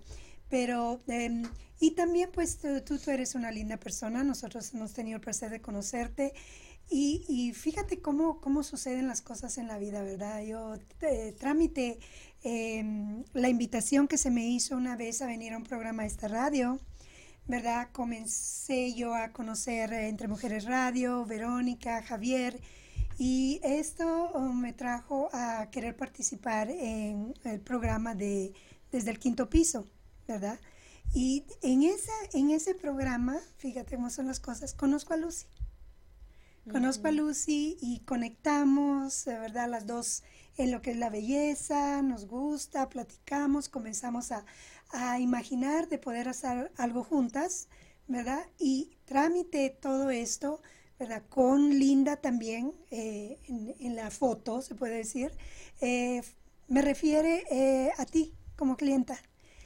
Pero, 0.49 1.01
em, 1.07 1.43
y 1.79 1.91
también 1.91 2.29
pues 2.31 2.59
tú, 2.59 2.99
tú, 2.99 3.11
eres 3.11 3.35
una 3.35 3.51
linda 3.51 3.77
persona, 3.77 4.23
nosotros 4.23 4.73
hemos 4.73 4.93
tenido 4.93 5.15
el 5.15 5.21
placer 5.21 5.49
de 5.49 5.61
conocerte. 5.61 6.33
Y, 6.89 7.23
y 7.29 7.53
fíjate 7.53 8.01
cómo, 8.01 8.41
cómo 8.41 8.61
suceden 8.61 9.07
las 9.07 9.21
cosas 9.21 9.57
en 9.57 9.67
la 9.67 9.77
vida, 9.77 10.03
¿verdad? 10.03 10.43
Yo 10.43 10.75
trámite 11.39 11.99
em, 12.43 13.23
la 13.33 13.47
invitación 13.47 14.07
que 14.07 14.17
se 14.17 14.29
me 14.29 14.45
hizo 14.45 14.75
una 14.75 14.97
vez 14.97 15.21
a 15.21 15.27
venir 15.27 15.53
a 15.53 15.57
un 15.57 15.63
programa 15.63 16.03
de 16.03 16.09
esta 16.09 16.27
radio 16.27 16.79
¿verdad? 17.47 17.89
Comencé 17.91 18.93
yo 18.93 19.13
a 19.13 19.31
conocer 19.31 19.91
Entre 19.93 20.27
Mujeres 20.27 20.65
Radio, 20.65 21.25
Verónica, 21.25 22.01
Javier, 22.01 22.59
y 23.17 23.59
esto 23.63 24.31
oh, 24.33 24.53
me 24.53 24.73
trajo 24.73 25.29
a 25.33 25.69
querer 25.69 25.95
participar 25.95 26.69
en 26.69 27.33
el 27.43 27.59
programa 27.59 28.15
de 28.15 28.53
Desde 28.91 29.11
el 29.11 29.19
Quinto 29.19 29.49
Piso, 29.49 29.87
¿verdad? 30.27 30.59
Y 31.13 31.45
en, 31.61 31.83
esa, 31.83 32.13
en 32.33 32.49
ese 32.49 32.73
programa, 32.73 33.37
fíjate 33.57 33.95
cómo 33.95 34.09
son 34.09 34.27
las 34.27 34.39
cosas, 34.39 34.73
conozco 34.73 35.13
a 35.13 35.17
Lucy. 35.17 35.45
Conozco 36.71 37.09
a 37.09 37.11
Lucy 37.11 37.77
y 37.81 37.99
conectamos, 38.05 39.25
de 39.25 39.37
verdad, 39.37 39.69
las 39.69 39.85
dos 39.85 40.23
en 40.55 40.71
lo 40.71 40.81
que 40.81 40.91
es 40.91 40.97
la 40.97 41.09
belleza, 41.09 42.01
nos 42.01 42.25
gusta, 42.25 42.87
platicamos, 42.87 43.67
comenzamos 43.67 44.31
a, 44.31 44.45
a 44.93 45.19
imaginar 45.19 45.89
de 45.89 45.97
poder 45.97 46.29
hacer 46.29 46.71
algo 46.77 47.03
juntas, 47.03 47.67
¿verdad? 48.07 48.45
Y 48.59 48.95
trámite 49.05 49.69
todo 49.81 50.11
esto, 50.11 50.61
¿verdad? 50.99 51.23
Con 51.29 51.77
Linda 51.77 52.17
también 52.17 52.73
eh, 52.91 53.39
en, 53.47 53.95
la 53.95 54.11
foto, 54.11 54.61
se 54.61 54.75
puede 54.75 54.97
decir, 54.97 55.31
eh, 55.81 56.21
me 56.67 56.81
refiere 56.81 57.43
eh, 57.49 57.91
a 57.97 58.05
ti 58.05 58.33
como 58.55 58.77
clienta. 58.77 59.17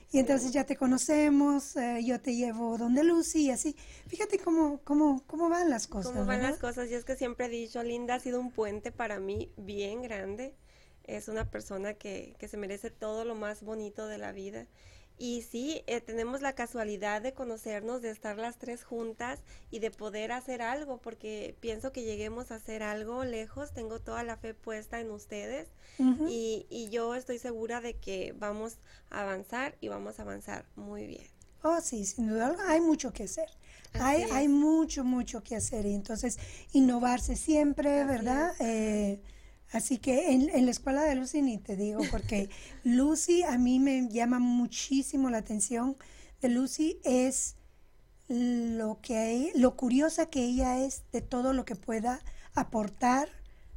Y 0.09 0.19
entonces 0.19 0.53
ya 0.53 0.63
te 0.65 0.77
conocemos, 0.77 1.75
yo 2.01 2.21
te 2.21 2.33
llevo 2.33 2.77
donde 2.77 3.03
Lucy 3.03 3.47
y 3.47 3.51
así. 3.51 3.75
Fíjate 4.07 4.39
cómo, 4.39 4.79
cómo, 4.85 5.21
cómo 5.27 5.49
van 5.49 5.69
las 5.69 5.87
cosas. 5.87 6.13
Cómo 6.13 6.25
van 6.25 6.41
las 6.41 6.59
cosas. 6.59 6.89
Y 6.89 6.93
es 6.93 7.03
que 7.03 7.17
siempre 7.17 7.47
he 7.47 7.49
dicho, 7.49 7.83
Linda 7.83 8.15
ha 8.15 8.19
sido 8.21 8.39
un 8.39 8.51
puente 8.51 8.93
para 8.93 9.19
mí 9.19 9.51
bien 9.57 10.01
grande. 10.01 10.55
Es 11.03 11.27
una 11.27 11.51
persona 11.51 11.95
que, 11.95 12.37
que 12.39 12.47
se 12.47 12.55
merece 12.55 12.89
todo 12.89 13.25
lo 13.25 13.35
más 13.35 13.63
bonito 13.63 14.07
de 14.07 14.17
la 14.17 14.31
vida. 14.31 14.65
Y 15.19 15.41
sí, 15.41 15.83
eh, 15.87 15.99
tenemos 15.99 16.41
la 16.41 16.53
casualidad 16.53 17.21
de 17.21 17.33
conocernos, 17.33 18.01
de 18.01 18.11
estar 18.11 18.37
las 18.37 18.57
tres 18.57 18.83
juntas 18.83 19.39
y 19.71 19.79
de 19.79 19.89
poder 19.89 20.31
hacer 20.31 20.61
algo, 20.61 20.99
porque 20.99 21.55
pienso 21.59 21.91
que 21.91 22.03
lleguemos 22.03 22.51
a 22.51 22.55
hacer 22.55 22.83
algo 22.83 23.23
lejos, 23.23 23.73
tengo 23.73 23.99
toda 23.99 24.23
la 24.23 24.37
fe 24.37 24.53
puesta 24.53 24.99
en 24.99 25.09
ustedes 25.09 25.69
y, 26.27 26.67
y, 26.69 26.89
yo 26.89 27.15
estoy 27.15 27.39
segura 27.39 27.81
de 27.81 27.95
que 27.95 28.35
vamos 28.37 28.77
a 29.09 29.21
avanzar 29.21 29.75
y 29.81 29.87
vamos 29.87 30.19
a 30.19 30.21
avanzar 30.21 30.65
muy 30.75 31.07
bien. 31.07 31.25
Oh, 31.63 31.81
sí, 31.81 32.05
sin 32.05 32.29
duda 32.29 32.55
hay 32.67 32.81
mucho 32.81 33.11
que 33.11 33.23
hacer. 33.23 33.49
hay, 33.93 34.23
hay 34.31 34.47
mucho, 34.47 35.03
mucho 35.03 35.41
que 35.43 35.55
hacer 35.55 35.87
y 35.87 35.95
entonces 35.95 36.37
innovarse 36.73 37.35
siempre, 37.35 38.03
¿verdad? 38.03 38.53
Eh, 38.59 39.19
Así 39.71 39.97
que 39.97 40.31
en, 40.31 40.65
la 40.65 40.71
escuela 40.71 41.03
de 41.03 41.15
Lucy 41.15 41.41
ni 41.41 41.57
te 41.57 41.75
digo, 41.75 42.01
porque 42.09 42.49
Lucy 42.83 43.43
a 43.43 43.57
mí 43.57 43.79
me 43.79 44.07
llama 44.09 44.39
muchísimo 44.39 45.29
la 45.29 45.39
atención 45.39 45.97
de 46.41 46.49
Lucy 46.49 46.99
es 47.03 47.55
lo 48.27 48.99
que 49.01 49.51
lo 49.55 49.75
curiosa 49.75 50.29
que 50.29 50.43
ella 50.43 50.79
es 50.79 51.03
de 51.11 51.21
todo 51.21 51.53
lo 51.53 51.65
que 51.65 51.75
pueda 51.75 52.21
aportar 52.53 53.29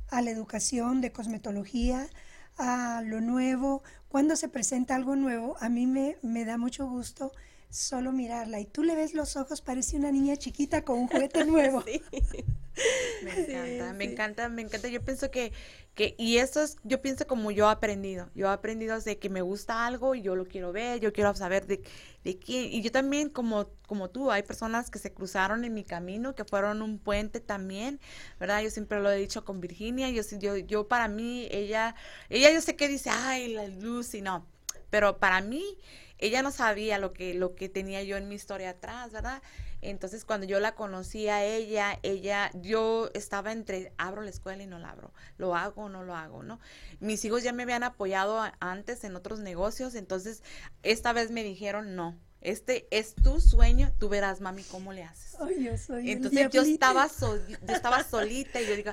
a 0.09 0.22
la 0.22 0.30
educación 0.30 1.01
de 1.01 1.12
cosmetología, 1.12 2.09
a 2.57 3.03
lo 3.05 3.20
nuevo. 3.20 3.82
Cuando 4.09 4.36
se 4.36 4.49
presenta 4.49 4.97
algo 4.97 5.16
nuevo, 5.16 5.57
a 5.61 5.68
mí 5.68 5.86
me, 5.86 6.16
me 6.22 6.45
da 6.45 6.59
mucho 6.59 6.88
gusto 6.88 7.32
solo 7.70 8.12
mirarla 8.12 8.60
y 8.60 8.66
tú 8.66 8.82
le 8.82 8.96
ves 8.96 9.14
los 9.14 9.36
ojos, 9.36 9.62
parece 9.62 9.96
una 9.96 10.10
niña 10.10 10.36
chiquita 10.36 10.82
con 10.82 10.98
un 10.98 11.08
juguete 11.08 11.44
nuevo. 11.44 11.82
Me 13.24 13.32
encanta, 13.32 13.92
me 13.92 14.04
encanta, 14.04 14.48
me 14.48 14.62
encanta. 14.62 14.88
Yo 14.88 15.02
pienso 15.02 15.30
que, 15.30 15.52
que, 15.94 16.14
y 16.18 16.38
eso 16.38 16.62
es, 16.62 16.76
yo 16.84 17.02
pienso 17.02 17.26
como 17.26 17.50
yo 17.50 17.68
he 17.68 17.72
aprendido. 17.72 18.30
Yo 18.34 18.46
he 18.46 18.50
aprendido 18.50 18.98
de 19.00 19.18
que 19.18 19.28
me 19.28 19.42
gusta 19.42 19.86
algo 19.86 20.14
y 20.14 20.22
yo 20.22 20.36
lo 20.36 20.46
quiero 20.46 20.72
ver, 20.72 21.00
yo 21.00 21.12
quiero 21.12 21.34
saber 21.34 21.66
de, 21.66 21.82
de 22.24 22.38
quién. 22.38 22.72
Y 22.72 22.80
yo 22.82 22.90
también, 22.90 23.28
como, 23.28 23.68
como 23.86 24.08
tú, 24.10 24.30
hay 24.30 24.42
personas 24.42 24.90
que 24.90 24.98
se 24.98 25.12
cruzaron 25.12 25.64
en 25.64 25.74
mi 25.74 25.84
camino, 25.84 26.34
que 26.34 26.44
fueron 26.44 26.82
un 26.82 26.98
puente 26.98 27.40
también, 27.40 28.00
¿verdad? 28.38 28.62
Yo 28.62 28.70
siempre 28.70 29.00
lo 29.00 29.10
he 29.10 29.16
dicho 29.16 29.44
con 29.44 29.60
Virginia, 29.60 30.08
yo, 30.10 30.22
yo, 30.38 30.56
yo 30.56 30.88
para 30.88 31.08
mí, 31.08 31.48
ella, 31.50 31.94
ella 32.28 32.50
yo 32.50 32.60
sé 32.60 32.76
que 32.76 32.88
dice, 32.88 33.10
ay, 33.10 33.52
la 33.52 33.66
luz 33.66 34.14
y 34.14 34.22
no, 34.22 34.46
pero 34.90 35.18
para 35.18 35.40
mí, 35.40 35.76
ella 36.20 36.42
no 36.42 36.50
sabía 36.50 36.98
lo 36.98 37.12
que, 37.12 37.34
lo 37.34 37.54
que 37.54 37.68
tenía 37.68 38.02
yo 38.02 38.16
en 38.16 38.28
mi 38.28 38.34
historia 38.34 38.70
atrás, 38.70 39.12
¿verdad? 39.12 39.42
Entonces, 39.82 40.24
cuando 40.24 40.46
yo 40.46 40.60
la 40.60 40.74
conocí 40.74 41.28
a 41.28 41.44
ella, 41.44 41.98
ella, 42.02 42.50
yo 42.54 43.10
estaba 43.14 43.52
entre 43.52 43.92
abro 43.96 44.22
la 44.22 44.30
escuela 44.30 44.62
y 44.62 44.66
no 44.66 44.78
la 44.78 44.90
abro, 44.90 45.12
lo 45.38 45.56
hago 45.56 45.84
o 45.84 45.88
no 45.88 46.04
lo 46.04 46.14
hago, 46.14 46.42
¿no? 46.42 46.60
Mis 47.00 47.24
hijos 47.24 47.42
ya 47.42 47.52
me 47.52 47.62
habían 47.62 47.82
apoyado 47.82 48.42
antes 48.60 49.04
en 49.04 49.16
otros 49.16 49.40
negocios, 49.40 49.94
entonces 49.94 50.42
esta 50.82 51.12
vez 51.14 51.30
me 51.30 51.42
dijeron 51.42 51.96
no, 51.96 52.18
este 52.41 52.88
es 52.91 53.14
tu 53.14 53.38
sueño, 53.38 53.93
tú 53.99 54.09
verás, 54.09 54.41
mami, 54.41 54.62
cómo 54.64 54.93
le 54.93 55.05
haces. 55.05 55.36
Ay, 55.41 55.64
yo 55.64 55.76
soy 55.76 56.11
Entonces 56.11 56.49
yo 56.51 56.62
estaba, 56.62 57.09
yo 57.09 57.74
estaba 57.74 58.03
solita 58.03 58.61
y 58.61 58.66
yo 58.66 58.76
digo, 58.76 58.93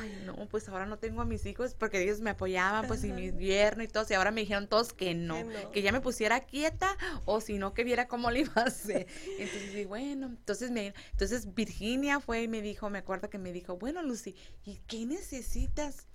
ay, 0.00 0.22
no, 0.24 0.34
pues 0.48 0.68
ahora 0.68 0.84
no 0.86 0.98
tengo 0.98 1.20
a 1.20 1.24
mis 1.24 1.46
hijos 1.46 1.74
porque 1.74 2.02
ellos 2.02 2.20
me 2.20 2.30
apoyaban, 2.30 2.86
pues, 2.88 3.04
y 3.04 3.12
mi 3.12 3.26
invierno 3.26 3.84
y 3.84 3.88
todo, 3.88 4.04
y 4.10 4.14
ahora 4.14 4.32
me 4.32 4.40
dijeron 4.40 4.66
todos 4.66 4.92
que 4.92 5.14
no, 5.14 5.38
que, 5.72 5.82
ya 5.82 5.92
me 5.92 6.00
pusiera 6.00 6.40
quieta 6.40 6.96
o 7.24 7.40
si 7.40 7.58
no, 7.58 7.72
que 7.72 7.84
viera 7.84 8.08
cómo 8.08 8.30
le 8.30 8.40
iba 8.40 8.52
a 8.56 8.64
hacer. 8.66 9.06
Entonces, 9.38 9.86
bueno, 9.86 10.26
entonces, 10.26 10.70
me, 10.72 10.92
entonces 11.12 11.54
Virginia 11.54 12.18
fue 12.18 12.42
y 12.42 12.48
me 12.48 12.62
dijo, 12.62 12.90
me 12.90 12.98
acuerdo 12.98 13.30
que 13.30 13.38
me 13.38 13.52
dijo, 13.52 13.76
bueno, 13.76 14.02
Lucy, 14.02 14.34
¿y 14.64 14.80
qué 14.88 15.06
necesitas? 15.06 16.06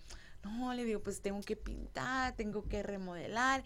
No, 0.43 0.73
le 0.73 0.83
digo, 0.83 1.01
pues 1.01 1.21
tengo 1.21 1.39
que 1.41 1.55
pintar, 1.55 2.35
tengo 2.35 2.67
que 2.67 2.83
remodelar. 2.83 3.63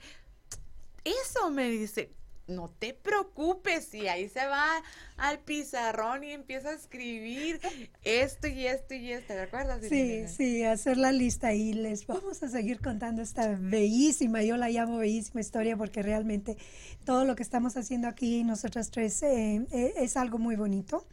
Eso 1.04 1.50
me 1.50 1.70
dice, 1.70 2.12
no 2.48 2.70
te 2.70 2.93
preocupes, 2.93 3.93
y 3.93 4.08
ahí 4.08 4.30
se 4.30 4.46
va 4.46 4.84
al 5.18 5.39
pizarrón 5.39 6.24
y 6.24 6.32
empieza 6.32 6.70
a 6.70 6.74
escribir 6.74 7.60
esto 8.04 8.48
y 8.48 8.68
esto 8.68 8.93
y 8.93 9.12
esto, 9.12 9.34
¿te 9.34 9.41
acuerdas? 9.41 9.82
Sí, 9.88 10.28
sí, 10.28 10.64
hacer 10.64 10.98
la 10.98 11.12
lista 11.12 11.54
y 11.54 11.74
les 11.74 12.06
vamos 12.08 12.43
a 12.43 12.50
seguir 12.50 12.82
contando 12.82 13.22
esta 13.22 13.56
bellísima, 13.60 14.43
yo 14.43 14.58
la 14.58 14.70
llamo 14.70 14.98
bellísima 14.98 15.41
historia 15.41 15.78
porque 15.78 16.02
realmente 16.02 16.58
todo 17.04 17.26
lo 17.26 17.36
que 17.36 17.43
estamos 17.43 17.78
haciendo 17.78 18.08
aquí 18.08 18.43
nosotras 18.43 18.91
tres 18.91 19.22
eh, 19.24 19.66
eh, 19.72 19.93
es 19.98 20.18
algo 20.18 20.38
muy 20.38 20.56
bonito. 20.56 21.06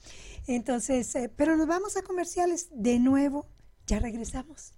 Entonces, 0.47 1.15
eh, 1.15 1.31
pero 1.35 1.57
nos 1.57 1.67
vamos 1.67 1.97
a 1.97 2.03
comerciales 2.03 2.69
de 2.73 2.99
nuevo, 2.99 3.47
ya 3.87 3.99
regresamos. 3.99 4.75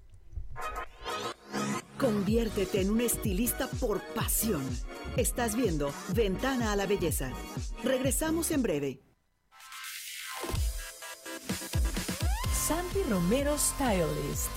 Conviértete 1.98 2.80
en 2.80 2.90
un 2.90 3.00
estilista 3.00 3.68
por 3.68 4.02
pasión. 4.14 4.62
Estás 5.16 5.54
viendo 5.54 5.92
Ventana 6.12 6.72
a 6.72 6.76
la 6.76 6.86
Belleza. 6.86 7.30
Regresamos 7.84 8.50
en 8.50 8.62
breve. 8.62 9.00
Santi 12.52 12.98
Romero 13.08 13.56
Stylist. 13.56 14.50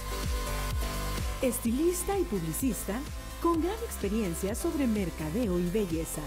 Estilista 1.44 2.18
y 2.18 2.24
publicista 2.24 3.00
con 3.44 3.62
gran 3.62 3.78
experiencia 3.86 4.56
sobre 4.56 4.88
mercadeo 4.88 5.60
y 5.60 5.70
belleza. 5.70 6.22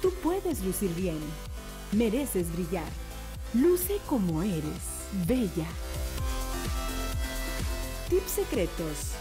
Tú 0.00 0.10
puedes 0.22 0.62
lucir 0.62 0.94
bien. 0.94 1.20
Mereces 1.92 2.50
brillar. 2.50 2.88
Luce 3.52 3.98
como 4.08 4.42
eres. 4.42 5.04
Bella. 5.26 5.66
Tips 8.08 8.30
secretos 8.30 9.16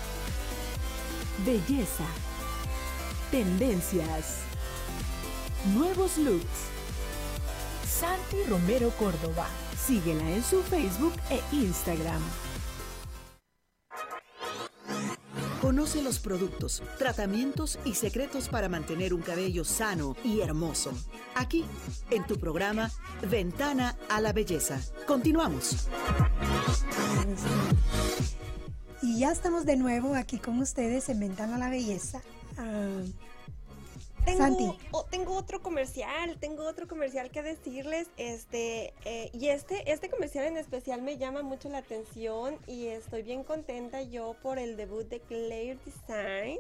belleza, 1.44 2.06
tendencias, 3.32 4.38
nuevos 5.74 6.18
looks. 6.18 6.76
Santi 7.88 8.44
Romero 8.50 8.90
Córdoba. 8.92 9.48
Síguela 9.78 10.30
en 10.32 10.44
su 10.44 10.62
Facebook 10.64 11.14
e 11.30 11.42
Instagram. 11.56 12.22
Conoce 15.62 16.04
los 16.04 16.20
productos, 16.20 16.84
tratamientos 17.00 17.80
y 17.86 17.96
secretos 17.96 18.50
para 18.50 18.70
mantener 18.70 19.14
un 19.14 19.22
cabello 19.22 19.64
sano 19.64 20.16
y 20.24 20.42
hermoso. 20.42 20.92
Aquí, 21.34 21.66
en 22.12 22.26
tu 22.28 22.38
programa 22.38 22.92
Ventana 23.30 23.98
a 24.10 24.22
la 24.22 24.32
Belleza. 24.32 24.80
Continuamos. 25.08 25.88
Y 29.02 29.20
ya 29.20 29.32
estamos 29.32 29.66
de 29.66 29.76
nuevo 29.76 30.16
aquí 30.16 30.38
con 30.38 30.60
ustedes 30.60 31.10
en 31.10 31.20
Ventana 31.20 31.56
a 31.56 31.60
la 31.60 31.70
Belleza. 31.70 32.22
Ah, 32.58 33.02
tengo, 34.26 34.78
tengo 35.12 35.34
otro 35.36 35.62
comercial, 35.62 36.38
tengo 36.40 36.66
otro 36.66 36.88
comercial 36.88 37.30
que 37.30 37.44
decirles, 37.44 38.08
este, 38.18 38.94
eh, 39.06 39.30
y 39.34 39.50
este, 39.50 39.92
este 39.92 40.10
comercial 40.10 40.46
en 40.46 40.58
especial 40.58 41.04
me 41.04 41.18
llama 41.18 41.44
mucho 41.44 41.70
la 41.70 41.80
atención 41.80 42.58
y 42.66 42.88
estoy 42.88 43.22
bien 43.22 43.44
contenta 43.44 44.02
yo 44.02 44.36
por 44.42 44.58
el 44.58 44.78
debut 44.78 45.08
de 45.08 45.20
Claire 45.20 45.78
Designs. 45.86 46.60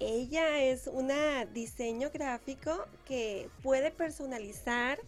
Ella 0.00 0.62
es 0.62 0.86
una 0.86 1.46
diseño 1.46 2.10
gráfico 2.12 2.86
que 3.06 3.48
puede 3.62 3.90
personalizar 3.90 4.98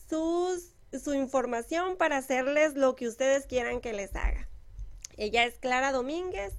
sus, 0.07 0.75
su 0.93 1.13
información 1.13 1.97
para 1.97 2.15
hacerles 2.15 2.75
lo 2.75 2.95
que 2.95 3.09
ustedes 3.09 3.47
quieran 3.47 3.81
que 3.81 3.91
les 3.91 4.15
haga. 4.15 4.47
Ella 5.19 5.43
es 5.43 5.59
Clara 5.59 5.91
Domínguez 5.91 6.53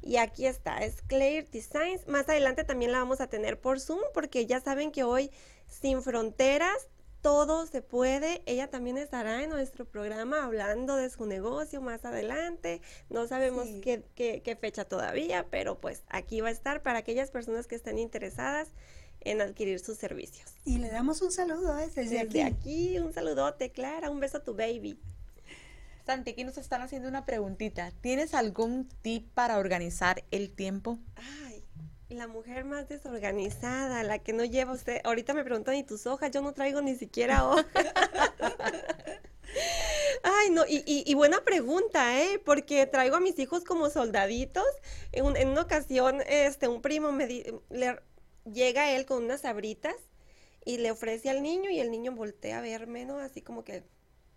y 0.00 0.16
aquí 0.16 0.46
está, 0.46 0.78
es 0.78 1.02
Claire 1.02 1.48
Designs. 1.50 2.06
Más 2.06 2.28
adelante 2.28 2.62
también 2.62 2.92
la 2.92 2.98
vamos 2.98 3.20
a 3.20 3.26
tener 3.26 3.60
por 3.60 3.80
Zoom 3.80 4.00
porque 4.14 4.46
ya 4.46 4.60
saben 4.60 4.92
que 4.92 5.02
hoy 5.02 5.30
sin 5.66 6.00
fronteras 6.00 6.88
todo 7.22 7.66
se 7.66 7.82
puede. 7.82 8.42
Ella 8.46 8.68
también 8.68 8.98
estará 8.98 9.42
en 9.42 9.50
nuestro 9.50 9.84
programa 9.84 10.44
hablando 10.44 10.94
de 10.94 11.10
su 11.10 11.26
negocio 11.26 11.80
más 11.80 12.04
adelante. 12.04 12.82
No 13.10 13.26
sabemos 13.26 13.66
qué, 13.82 14.04
qué, 14.14 14.56
fecha 14.60 14.84
todavía, 14.84 15.46
pero 15.50 15.80
pues 15.80 16.04
aquí 16.08 16.40
va 16.40 16.48
a 16.48 16.52
estar 16.52 16.82
para 16.82 17.00
aquellas 17.00 17.30
personas 17.30 17.66
que 17.66 17.74
estén 17.74 17.98
interesadas 17.98 18.68
en 19.22 19.40
adquirir 19.40 19.80
sus 19.80 19.96
servicios. 19.96 20.52
Y 20.64 20.78
le 20.78 20.90
damos 20.90 21.22
un 21.22 21.32
saludo 21.32 21.78
¿eh? 21.78 21.90
desde, 21.94 22.26
desde 22.26 22.44
aquí. 22.44 22.98
Un 22.98 23.12
saludote, 23.12 23.72
Clara. 23.72 24.10
Un 24.10 24.20
beso 24.20 24.36
a 24.36 24.44
tu 24.44 24.54
baby. 24.54 25.00
Santi, 26.04 26.32
aquí 26.32 26.44
nos 26.44 26.58
están 26.58 26.82
haciendo 26.82 27.08
una 27.08 27.24
preguntita. 27.24 27.90
¿Tienes 28.02 28.34
algún 28.34 28.88
tip 29.00 29.26
para 29.32 29.56
organizar 29.58 30.22
el 30.30 30.54
tiempo? 30.54 30.98
Ay, 31.16 31.64
la 32.10 32.28
mujer 32.28 32.66
más 32.66 32.88
desorganizada, 32.88 34.02
la 34.02 34.18
que 34.18 34.34
no 34.34 34.44
lleva 34.44 34.72
usted. 34.72 35.00
Ahorita 35.04 35.32
me 35.32 35.44
preguntan, 35.44 35.76
¿y 35.76 35.82
tus 35.82 36.06
hojas? 36.06 36.30
Yo 36.30 36.42
no 36.42 36.52
traigo 36.52 36.82
ni 36.82 36.94
siquiera 36.94 37.48
hojas. 37.48 37.66
Ay, 40.22 40.50
no, 40.50 40.64
y, 40.68 41.14
buena 41.14 41.42
pregunta, 41.42 42.20
¿eh? 42.20 42.38
Porque 42.44 42.86
traigo 42.86 43.16
a 43.16 43.20
mis 43.20 43.38
hijos 43.38 43.64
como 43.64 43.88
soldaditos. 43.88 44.66
En, 45.12 45.48
una 45.48 45.62
ocasión, 45.62 46.20
este, 46.26 46.68
un 46.68 46.82
primo 46.82 47.12
me 47.12 47.26
le, 47.26 48.00
llega 48.44 48.92
él 48.92 49.06
con 49.06 49.24
unas 49.24 49.40
sabritas 49.40 49.96
y 50.66 50.78
le 50.78 50.90
ofrece 50.90 51.30
al 51.30 51.42
niño 51.42 51.70
y 51.70 51.80
el 51.80 51.90
niño 51.90 52.12
voltea 52.12 52.58
a 52.58 52.62
verme, 52.62 53.06
¿no? 53.06 53.18
Así 53.18 53.40
como 53.40 53.64
que 53.64 53.84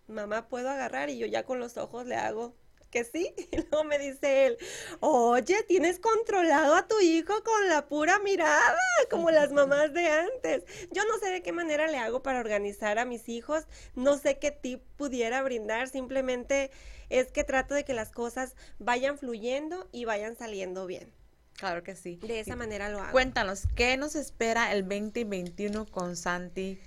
mamá, 0.08 0.48
¿puedo 0.48 0.70
agarrar? 0.70 1.10
Y 1.10 1.18
yo 1.18 1.26
ya 1.26 1.44
con 1.44 1.58
los 1.60 1.76
ojos 1.76 2.06
le 2.06 2.16
hago 2.16 2.54
que 2.90 3.04
sí. 3.04 3.34
Y 3.52 3.56
luego 3.56 3.84
me 3.84 3.98
dice 3.98 4.46
él, 4.46 4.58
oye, 5.00 5.62
tienes 5.64 5.98
controlado 5.98 6.74
a 6.74 6.86
tu 6.86 7.00
hijo 7.00 7.42
con 7.42 7.68
la 7.68 7.88
pura 7.88 8.18
mirada, 8.18 8.78
como 9.10 9.30
las 9.30 9.52
mamás 9.52 9.92
de 9.92 10.06
antes. 10.06 10.64
Yo 10.90 11.04
no 11.04 11.18
sé 11.18 11.30
de 11.30 11.42
qué 11.42 11.52
manera 11.52 11.86
le 11.88 11.98
hago 11.98 12.22
para 12.22 12.40
organizar 12.40 12.98
a 12.98 13.04
mis 13.04 13.28
hijos, 13.28 13.64
no 13.94 14.18
sé 14.18 14.38
qué 14.38 14.50
tip 14.50 14.82
pudiera 14.96 15.42
brindar, 15.42 15.88
simplemente 15.88 16.70
es 17.08 17.32
que 17.32 17.44
trato 17.44 17.74
de 17.74 17.84
que 17.84 17.94
las 17.94 18.10
cosas 18.10 18.54
vayan 18.78 19.18
fluyendo 19.18 19.88
y 19.92 20.04
vayan 20.04 20.36
saliendo 20.36 20.86
bien. 20.86 21.12
Claro 21.54 21.82
que 21.82 21.96
sí. 21.96 22.16
De 22.22 22.38
esa 22.38 22.54
manera 22.54 22.88
lo 22.88 23.00
hago. 23.00 23.10
Cuéntanos, 23.10 23.64
¿qué 23.74 23.96
nos 23.96 24.14
espera 24.14 24.72
el 24.72 24.82
2021 24.82 25.86
con 25.86 26.16
Santi? 26.16 26.78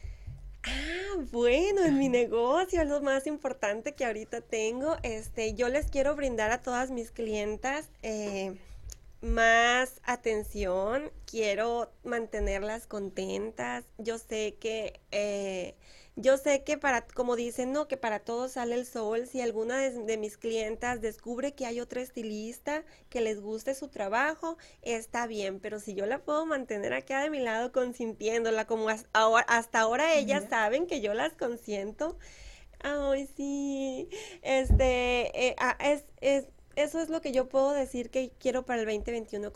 Ah, 0.64 1.16
bueno, 1.32 1.84
en 1.86 1.98
mi 1.98 2.08
negocio, 2.10 2.84
lo 2.86 3.02
más 3.02 3.26
importante 3.26 3.94
que 3.94 4.06
ahorita 4.06 4.42
tengo, 4.42 4.96
este, 5.04 5.54
yo 5.56 5.70
les 5.70 5.90
quiero 5.90 6.16
brindar 6.16 6.52
a 6.52 6.62
todas 6.62 6.92
mis 6.92 7.12
clientas 7.12 7.90
eh, 8.04 8.56
más 9.22 10.02
atención, 10.04 11.12
quiero 11.26 11.92
mantenerlas 12.04 12.88
contentas. 12.88 13.86
Yo 13.98 14.18
sé 14.18 14.56
que 14.60 15.00
eh, 15.12 15.76
yo 16.16 16.38
sé 16.38 16.64
que 16.64 16.78
para, 16.78 17.06
como 17.08 17.36
dicen, 17.36 17.72
no, 17.72 17.88
que 17.88 17.98
para 17.98 18.20
todos 18.20 18.54
sale 18.54 18.76
el 18.76 18.86
sol. 18.86 19.28
Si 19.28 19.42
alguna 19.42 19.78
de, 19.78 20.18
mis 20.18 20.38
clientas 20.38 21.02
descubre 21.02 21.54
que 21.54 21.66
hay 21.66 21.80
otra 21.80 22.02
estilista 22.02 22.84
que 23.10 23.22
les 23.22 23.40
guste 23.42 23.74
su 23.76 23.88
trabajo, 23.88 24.58
está 24.82 25.26
bien. 25.28 25.60
Pero 25.60 25.80
si 25.80 25.94
yo 25.96 26.06
la 26.06 26.20
puedo 26.20 26.46
mantener 26.46 26.94
acá 26.94 27.24
de 27.24 27.30
mi 27.30 27.40
lado 27.40 27.72
consintiéndola, 27.72 28.68
como 28.68 28.90
hasta 28.90 29.10
ahora, 29.14 29.46
hasta 29.48 29.80
ahora 29.80 30.16
ellas 30.16 30.46
saben 30.50 30.86
que 30.86 31.02
yo 31.02 31.14
las 31.14 31.34
consiento. 31.34 32.18
Ay, 32.80 33.28
sí. 33.38 34.10
Este, 34.42 35.48
eh, 35.48 35.56
ah, 35.60 35.78
es, 35.80 36.06
es, 36.20 36.46
eso 36.76 37.00
es 37.00 37.10
lo 37.10 37.22
que 37.22 37.32
yo 37.32 37.48
puedo 37.48 37.72
decir 37.72 38.10
que 38.10 38.32
quiero 38.40 38.66
para 38.66 38.82
el 38.82 38.86
2021, 38.86 39.52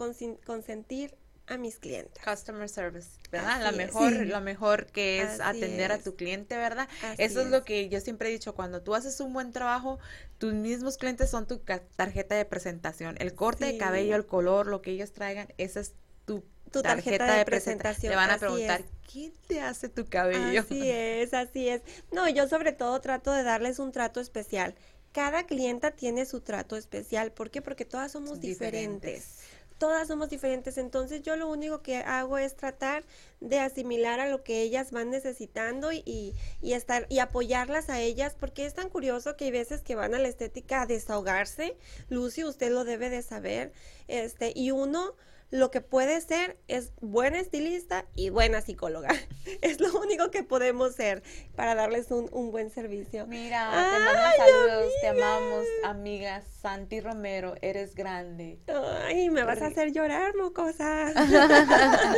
consentir 0.46 1.16
a 1.48 1.58
mis 1.58 1.78
clientes. 1.78 2.24
Customer 2.24 2.68
service, 2.68 3.10
¿verdad? 3.32 3.62
la 3.62 3.72
mejor, 3.72 4.14
lo 4.14 4.42
mejor 4.42 4.88
que 4.88 5.22
es 5.22 5.40
atender 5.40 5.92
a 5.92 6.00
tu 6.00 6.16
cliente, 6.16 6.58
¿verdad? 6.58 6.88
Eso 7.18 7.42
es, 7.42 7.48
lo 7.48 7.64
que 7.64 7.88
yo 7.90 8.00
siempre 8.02 8.30
he 8.30 8.32
dicho, 8.32 8.56
cuando 8.56 8.82
tú 8.82 8.96
haces 8.96 9.20
un 9.20 9.34
buen 9.34 9.52
trabajo, 9.52 10.00
tus 10.38 10.54
mismos 10.54 10.98
clientes 10.98 11.30
son 11.30 11.48
tu 11.48 11.62
tarjeta 11.96 12.36
de 12.36 12.46
presentación. 12.46 13.16
El 13.20 13.36
corte 13.36 13.66
de 13.66 13.78
cabello, 13.78 14.16
el 14.16 14.26
color, 14.26 14.68
lo 14.68 14.82
que 14.82 14.92
ellos 14.92 15.14
traigan, 15.14 15.48
esa 15.58 15.80
es 15.80 15.94
tu 16.26 16.44
tu 16.72 16.82
tarjeta, 16.82 17.38
de, 17.38 17.46
presentación. 17.46 18.12
Te 18.12 18.16
van 18.16 18.32
a 18.32 18.38
preguntar, 18.38 18.84
¿quién 19.10 19.34
te 19.48 19.62
hace 19.62 19.88
tu 19.88 20.08
cabello? 20.08 20.62
Así 20.62 20.90
es, 20.90 21.34
así 21.34 21.70
es. 21.70 21.82
No, 22.12 22.28
yo 22.28 22.48
sobre 22.48 22.74
todo 22.74 23.00
trato 23.02 23.32
de 23.32 23.44
darles 23.44 23.80
un 23.80 23.92
trato 23.92 24.20
especial. 24.20 24.76
Cada 25.14 25.46
clienta 25.46 25.92
tiene 25.92 26.26
su 26.26 26.42
trato 26.42 26.76
especial. 26.76 27.32
¿Por 27.32 27.50
qué? 27.50 27.62
Porque 27.62 27.86
todas 27.86 28.12
somos 28.12 28.42
diferentes 28.42 29.40
todas 29.78 30.08
somos 30.08 30.30
diferentes, 30.30 30.78
entonces 30.78 31.22
yo 31.22 31.36
lo 31.36 31.50
único 31.50 31.82
que 31.82 31.98
hago 31.98 32.38
es 32.38 32.56
tratar 32.56 33.04
de 33.42 33.60
asimilar 33.60 34.20
a 34.20 34.30
lo 34.30 34.44
que 34.44 34.62
ellas 34.62 34.92
van 34.92 35.10
necesitando 35.10 35.92
y, 35.92 36.34
y, 36.62 36.74
estar 36.74 37.06
y 37.10 37.20
apoyarlas 37.20 37.90
a 37.90 38.00
ellas, 38.00 38.36
porque 38.40 38.66
es 38.66 38.74
tan 38.74 38.90
curioso 38.90 39.36
que 39.36 39.46
hay 39.46 39.52
veces 39.52 39.82
que 39.82 39.96
van 39.96 40.14
a 40.14 40.20
la 40.20 40.28
estética 40.28 40.82
a 40.82 40.86
desahogarse, 40.86 41.78
Lucy, 42.10 42.44
usted 42.44 42.72
lo 42.72 42.84
debe 42.84 43.10
de 43.10 43.22
saber, 43.22 43.74
este, 44.08 44.54
y 44.56 44.72
uno 44.72 45.16
lo 45.52 45.72
que 45.72 45.82
puede 45.82 46.20
ser 46.22 46.58
es 46.68 46.92
buena 47.02 47.40
estilista 47.40 48.06
y 48.16 48.30
buena 48.30 48.62
psicóloga. 48.62 49.10
Es 49.62 49.80
lo 49.80 50.00
único 50.00 50.32
que 50.32 50.44
podemos 50.44 50.96
ser 50.96 51.22
para 51.56 51.76
darles 51.76 52.10
un, 52.10 52.52
buen 52.52 52.72
servicio. 52.72 53.28
Mira, 53.28 53.70
te 53.70 54.00
mando 54.00 54.22
saludos, 54.38 54.92
te 55.02 55.08
amamos, 55.08 55.66
amiga 55.84 56.44
Santi 56.62 57.00
Romero, 57.00 57.56
eres 57.62 57.96
grande. 57.96 58.60
Ay, 59.06 59.30
me 59.30 59.44
vas 59.44 59.62
a 59.62 59.68
hacer 59.68 59.92
llorar, 59.92 60.36
mocosa. 60.36 61.12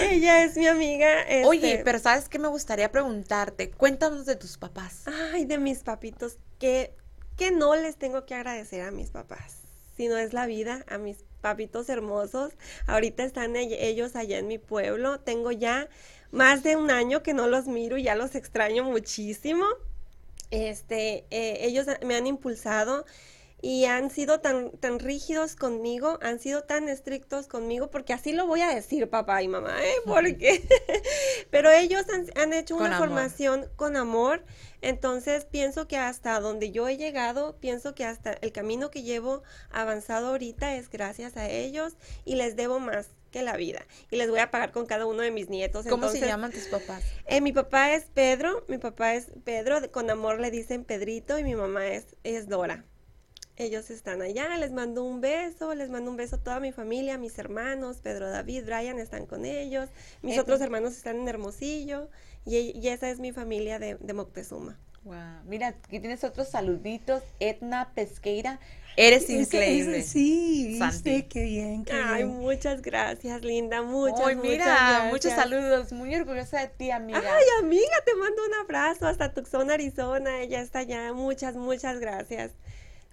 Ella 0.00 0.44
es 0.44 0.56
mi 0.56 0.66
amiga. 0.66 1.24
Oye, 1.46 1.72
este 1.72 1.84
pero 1.84 1.98
¿sabes 1.98 2.28
qué 2.28 2.38
me 2.38 2.48
gustaría 2.48 2.92
preguntarte? 2.92 3.70
Cuéntanos 3.70 4.26
de 4.26 4.36
tus 4.36 4.58
papás. 4.58 5.04
Ay, 5.32 5.46
de 5.46 5.58
mis 5.58 5.82
papitos, 5.82 6.38
que, 6.58 6.94
que 7.36 7.50
no 7.50 7.74
les 7.76 7.96
tengo 7.96 8.26
que 8.26 8.34
agradecer 8.34 8.82
a 8.82 8.90
mis 8.90 9.10
papás, 9.10 9.62
sino 9.96 10.16
es 10.16 10.32
la 10.32 10.46
vida, 10.46 10.84
a 10.88 10.98
mis 10.98 11.24
papitos 11.46 11.88
hermosos. 11.88 12.54
Ahorita 12.88 13.22
están 13.22 13.54
ellos 13.54 14.16
allá 14.16 14.38
en 14.38 14.48
mi 14.48 14.58
pueblo. 14.58 15.20
Tengo 15.20 15.52
ya 15.52 15.88
más 16.32 16.64
de 16.64 16.74
un 16.74 16.90
año 16.90 17.22
que 17.22 17.34
no 17.34 17.46
los 17.46 17.68
miro 17.68 17.96
y 17.96 18.02
ya 18.02 18.16
los 18.16 18.34
extraño 18.34 18.82
muchísimo. 18.82 19.64
Este, 20.50 21.24
eh, 21.30 21.58
ellos 21.60 21.86
me 22.04 22.16
han 22.16 22.26
impulsado 22.26 23.04
y 23.62 23.86
han 23.86 24.10
sido 24.10 24.40
tan, 24.40 24.70
tan 24.72 24.98
rígidos 24.98 25.56
conmigo, 25.56 26.18
han 26.20 26.38
sido 26.38 26.64
tan 26.64 26.88
estrictos 26.88 27.46
conmigo, 27.46 27.90
porque 27.90 28.12
así 28.12 28.32
lo 28.32 28.46
voy 28.46 28.60
a 28.60 28.68
decir 28.68 29.08
papá 29.08 29.42
y 29.42 29.48
mamá, 29.48 29.82
¿eh? 29.82 29.94
Porque, 30.04 30.66
pero 31.50 31.70
ellos 31.70 32.04
han, 32.34 32.52
hecho 32.52 32.76
una 32.76 32.98
formación 32.98 33.66
con 33.76 33.96
amor, 33.96 34.44
entonces 34.82 35.46
pienso 35.46 35.88
que 35.88 35.96
hasta 35.96 36.38
donde 36.40 36.70
yo 36.70 36.86
he 36.86 36.96
llegado, 36.96 37.56
pienso 37.58 37.94
que 37.94 38.04
hasta 38.04 38.32
el 38.34 38.52
camino 38.52 38.90
que 38.90 39.02
llevo 39.02 39.42
avanzado 39.70 40.28
ahorita 40.28 40.76
es 40.76 40.90
gracias 40.90 41.36
a 41.36 41.48
ellos 41.48 41.94
y 42.24 42.34
les 42.34 42.56
debo 42.56 42.78
más 42.78 43.08
que 43.30 43.42
la 43.42 43.56
vida. 43.56 43.84
Y 44.10 44.16
les 44.16 44.30
voy 44.30 44.40
a 44.40 44.50
pagar 44.50 44.70
con 44.70 44.86
cada 44.86 45.06
uno 45.06 45.22
de 45.22 45.30
mis 45.30 45.48
nietos. 45.48 45.86
¿Cómo 45.86 46.08
se 46.08 46.20
llaman 46.20 46.52
tus 46.52 46.66
papás? 46.66 47.02
Eh, 47.26 47.40
mi 47.40 47.52
papá 47.52 47.92
es 47.94 48.04
Pedro, 48.14 48.64
mi 48.68 48.78
papá 48.78 49.14
es 49.14 49.32
Pedro, 49.44 49.90
con 49.90 50.10
amor 50.10 50.40
le 50.40 50.50
dicen 50.50 50.84
Pedrito 50.84 51.38
y 51.38 51.42
mi 51.42 51.54
mamá 51.54 51.86
es, 51.88 52.16
es 52.22 52.48
Dora 52.48 52.84
ellos 53.56 53.90
están 53.90 54.22
allá, 54.22 54.56
les 54.58 54.72
mando 54.72 55.02
un 55.02 55.20
beso, 55.20 55.74
les 55.74 55.88
mando 55.88 56.10
un 56.10 56.16
beso 56.16 56.36
a 56.36 56.38
toda 56.38 56.60
mi 56.60 56.72
familia, 56.72 57.16
mis 57.18 57.38
hermanos, 57.38 57.98
Pedro, 58.02 58.28
David, 58.28 58.64
Brian 58.66 58.98
están 58.98 59.26
con 59.26 59.44
ellos, 59.44 59.88
mis 60.22 60.38
otros 60.38 60.60
hermanos 60.60 60.96
están 60.96 61.16
en 61.16 61.28
Hermosillo 61.28 62.08
y, 62.44 62.86
esa 62.86 63.10
es 63.10 63.18
mi 63.18 63.32
familia 63.32 63.78
de, 63.78 63.96
Moctezuma. 64.12 64.78
Wow. 65.04 65.14
Mira, 65.44 65.68
aquí 65.68 66.00
tienes 66.00 66.24
otros 66.24 66.48
saluditos, 66.48 67.22
Etna 67.38 67.92
Pesqueira, 67.94 68.58
eres 68.96 69.30
increíble. 69.30 70.02
sí, 70.02 70.78
viste, 70.80 71.26
qué 71.28 71.44
bien, 71.44 71.84
qué 71.84 71.92
Ay, 71.92 72.24
muchas 72.24 72.82
gracias, 72.82 73.42
linda, 73.42 73.82
muchas, 73.82 74.26
Ay, 74.26 74.36
mira, 74.36 75.08
muchos 75.10 75.32
saludos, 75.32 75.92
muy 75.92 76.14
orgullosa 76.14 76.60
de 76.60 76.68
ti, 76.68 76.90
amiga. 76.90 77.20
Ay, 77.20 77.44
amiga, 77.60 78.02
te 78.04 78.16
mando 78.16 78.44
un 78.44 78.54
abrazo 78.54 79.06
hasta 79.06 79.32
Tucson, 79.32 79.70
Arizona, 79.70 80.40
ella 80.40 80.60
está 80.60 80.80
allá, 80.80 81.12
muchas, 81.12 81.54
muchas 81.54 82.00
gracias. 82.00 82.52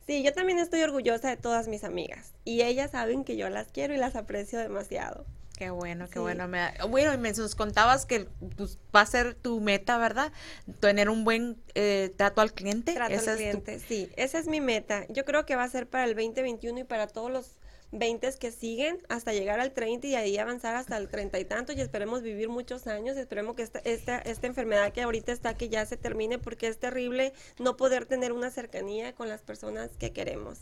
Sí, 0.06 0.24
yo 0.24 0.34
también 0.34 0.60
estoy 0.60 0.82
orgullosa 0.82 1.30
de 1.30 1.38
todas 1.38 1.68
mis 1.68 1.84
amigas 1.84 2.34
y 2.44 2.62
ellas 2.62 2.92
saben 2.92 3.24
que 3.24 3.38
yo 3.38 3.50
las 3.50 3.72
quiero 3.72 3.94
y 3.94 3.98
las 3.98 4.16
aprecio 4.16 4.60
demasiado. 4.60 5.26
Qué 5.58 5.70
bueno, 5.70 6.10
qué 6.10 6.20
bueno. 6.20 6.48
Me, 6.48 6.72
bueno, 6.90 7.16
me 7.20 7.32
nos 7.32 7.56
contabas 7.56 8.06
que 8.06 8.28
pues, 8.58 8.80
va 8.94 9.02
a 9.02 9.06
ser 9.06 9.36
tu 9.36 9.62
meta, 9.62 9.98
¿verdad? 10.00 10.32
Tener 10.80 11.10
un 11.10 11.24
buen 11.24 11.58
eh, 11.76 12.12
trato 12.18 12.42
al 12.42 12.54
cliente. 12.54 12.94
Trato 12.94 13.14
al 13.14 13.38
cliente, 13.38 13.80
sí. 13.80 14.10
Esa 14.18 14.40
es 14.40 14.48
mi 14.48 14.62
meta. 14.62 15.06
Yo 15.10 15.26
creo 15.26 15.46
que 15.46 15.56
va 15.56 15.64
a 15.64 15.70
ser 15.70 15.88
para 15.88 16.06
el 16.06 16.16
2021 16.16 16.80
y 16.80 16.84
para 16.84 17.08
todos 17.08 17.32
los 17.32 17.52
20 17.94 18.34
que 18.40 18.52
siguen 18.52 18.98
hasta 19.08 19.34
llegar 19.34 19.60
al 19.60 19.72
30 19.72 20.08
y 20.08 20.16
ahí 20.16 20.38
avanzar 20.38 20.76
hasta 20.76 20.98
el 20.98 21.10
30 21.10 21.40
y 21.40 21.46
tanto 21.46 21.74
y 21.74 21.82
esperemos 21.82 22.24
vivir 22.24 22.50
muchos 22.50 22.88
años, 22.88 23.16
esperemos 23.18 23.56
que 23.56 23.62
esta, 23.62 23.80
esta, 23.80 24.18
esta 24.20 24.48
enfermedad 24.48 24.92
que 24.92 25.02
ahorita 25.02 25.32
está 25.32 25.54
que 25.54 25.70
ya 25.70 25.86
se 25.86 25.96
termine 25.96 26.40
porque 26.40 26.68
es 26.68 26.80
terrible 26.80 27.34
no 27.60 27.78
poder 27.78 28.06
tener 28.06 28.34
una 28.34 28.50
cercanía 28.50 29.14
con 29.14 29.30
las 29.30 29.42
personas 29.42 29.92
que 30.00 30.12
queremos. 30.12 30.60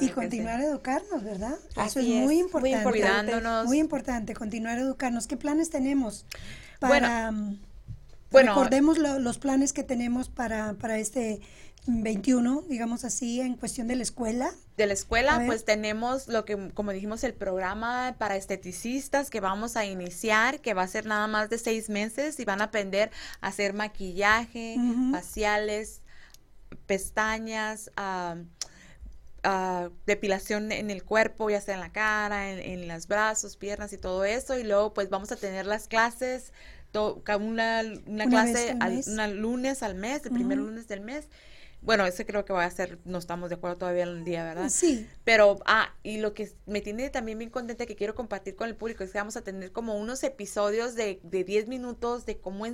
y 0.00 0.08
continuar 0.08 0.60
a 0.60 0.64
educarnos, 0.64 1.22
¿verdad? 1.22 1.58
Eso 1.86 2.00
es, 2.00 2.06
muy 2.06 2.38
importante. 2.40 2.88
Muy 2.88 2.98
importante. 2.98 3.40
Muy 3.66 3.78
importante, 3.78 4.34
continuar 4.34 4.78
a 4.78 4.80
educarnos. 4.80 5.26
¿Qué 5.26 5.36
planes 5.36 5.70
tenemos 5.70 6.26
para... 6.80 7.30
Mm, 7.30 7.58
bueno, 8.34 8.54
recordemos 8.54 8.98
los 8.98 9.38
planes 9.38 9.72
que 9.72 9.82
tenemos 9.82 10.28
para, 10.28 10.74
para 10.74 10.98
este 10.98 11.40
21, 11.86 12.62
digamos 12.68 13.04
así, 13.04 13.40
en 13.40 13.56
cuestión 13.56 13.88
de 13.88 13.96
la 13.96 14.02
escuela. 14.02 14.50
De 14.76 14.86
la 14.86 14.94
escuela, 14.94 15.42
pues 15.46 15.64
tenemos 15.64 16.28
lo 16.28 16.44
que, 16.44 16.70
como 16.72 16.92
dijimos, 16.92 17.24
el 17.24 17.34
programa 17.34 18.14
para 18.18 18.36
esteticistas 18.36 19.30
que 19.30 19.40
vamos 19.40 19.76
a 19.76 19.84
iniciar, 19.84 20.60
que 20.60 20.74
va 20.74 20.82
a 20.82 20.88
ser 20.88 21.06
nada 21.06 21.26
más 21.26 21.50
de 21.50 21.58
seis 21.58 21.90
meses 21.90 22.40
y 22.40 22.44
van 22.44 22.60
a 22.60 22.64
aprender 22.64 23.10
a 23.40 23.48
hacer 23.48 23.74
maquillaje, 23.74 24.76
faciales, 25.12 26.00
pestañas, 26.86 27.90
depilación 30.06 30.72
en 30.72 30.90
el 30.90 31.04
cuerpo, 31.04 31.50
ya 31.50 31.60
sea 31.60 31.74
en 31.74 31.80
la 31.80 31.92
cara, 31.92 32.50
en, 32.50 32.88
los 32.88 33.06
brazos, 33.06 33.56
piernas 33.56 33.92
y 33.92 33.98
todo 33.98 34.24
eso. 34.24 34.58
Y 34.58 34.64
luego, 34.64 34.94
pues 34.94 35.10
vamos 35.10 35.30
a 35.32 35.36
tener 35.36 35.66
las 35.66 35.86
clases, 35.86 36.52
una, 36.94 37.82
una, 38.06 38.26
clase 38.26 38.76
una 39.06 39.28
lunes 39.28 39.82
al 39.82 39.94
mes, 39.94 40.24
el 40.24 40.32
primer 40.32 40.58
lunes 40.58 40.88
del 40.88 41.00
mes 41.00 41.28
bueno, 41.84 42.06
ese 42.06 42.24
creo 42.24 42.46
que 42.46 42.52
va 42.54 42.64
a 42.64 42.70
ser, 42.70 42.98
no 43.04 43.18
estamos 43.18 43.50
de 43.50 43.56
acuerdo 43.56 43.76
todavía 43.76 44.04
en 44.04 44.08
el 44.08 44.24
día, 44.24 44.42
¿verdad? 44.42 44.70
Sí. 44.70 45.06
Pero, 45.22 45.58
ah, 45.66 45.94
y 46.02 46.16
lo 46.16 46.32
que 46.32 46.50
me 46.64 46.80
tiene 46.80 47.10
también 47.10 47.38
bien 47.38 47.50
contenta 47.50 47.84
que 47.84 47.94
quiero 47.94 48.14
compartir 48.14 48.56
con 48.56 48.68
el 48.68 48.74
público 48.74 49.04
es 49.04 49.12
que 49.12 49.18
vamos 49.18 49.36
a 49.36 49.42
tener 49.42 49.70
como 49.70 49.98
unos 49.98 50.24
episodios 50.24 50.94
de, 50.94 51.20
de 51.22 51.44
10 51.44 51.68
minutos 51.68 52.24
de 52.24 52.38
cómo 52.38 52.64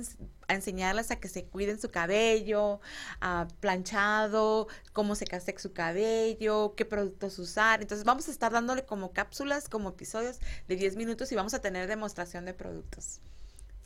enseñarles 0.47 1.11
a 1.11 1.17
que 1.17 1.27
se 1.27 1.43
cuiden 1.43 1.79
su 1.79 1.91
cabello, 1.91 2.79
a 3.19 3.49
planchado, 3.59 4.69
cómo 4.93 5.15
se 5.15 5.25
case 5.25 5.53
su 5.57 5.73
cabello, 5.73 6.73
qué 6.77 6.85
productos 6.85 7.37
usar. 7.37 7.81
Entonces 7.81 8.05
vamos 8.05 8.29
a 8.29 8.31
estar 8.31 8.53
dándole 8.53 8.85
como 8.85 9.11
cápsulas, 9.11 9.67
como 9.67 9.89
episodios 9.89 10.39
de 10.69 10.77
10 10.77 10.95
minutos 10.95 11.29
y 11.33 11.35
vamos 11.35 11.53
a 11.53 11.59
tener 11.59 11.89
demostración 11.89 12.45
de 12.45 12.53
productos. 12.53 13.19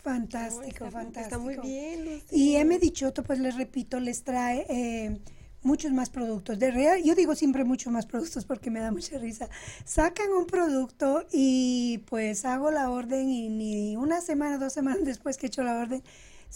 Fantástico, 0.06 0.92
fantástico. 0.92 1.20
Está 1.20 1.40
muy 1.40 1.58
bien. 1.58 2.22
Y 2.30 2.58
M. 2.58 2.78
Dichoto, 2.78 3.24
pues 3.24 3.40
les 3.40 3.56
repito, 3.56 4.00
les 4.00 4.24
trae 4.24 4.64
eh, 4.70 5.20
muchos 5.64 5.92
más 5.94 6.12
productos. 6.12 6.60
De 6.60 6.70
real, 6.70 7.02
yo 7.04 7.16
digo 7.16 7.34
siempre 7.34 7.64
muchos 7.64 7.92
más 7.92 8.06
productos 8.06 8.46
porque 8.46 8.70
me 8.70 8.82
da 8.82 8.92
mucha 8.92 9.18
risa. 9.18 9.50
Sacan 9.84 10.32
un 10.32 10.46
producto 10.46 11.26
y 11.32 12.04
pues 12.08 12.46
hago 12.46 12.70
la 12.70 12.92
orden 12.92 13.30
y 13.30 13.50
ni 13.50 13.98
una 13.98 14.22
semana, 14.22 14.60
dos 14.60 14.74
semanas 14.74 15.04
después 15.04 15.38
que 15.38 15.48
he 15.48 15.50
hecho 15.50 15.64
la 15.64 15.80
orden, 15.80 16.04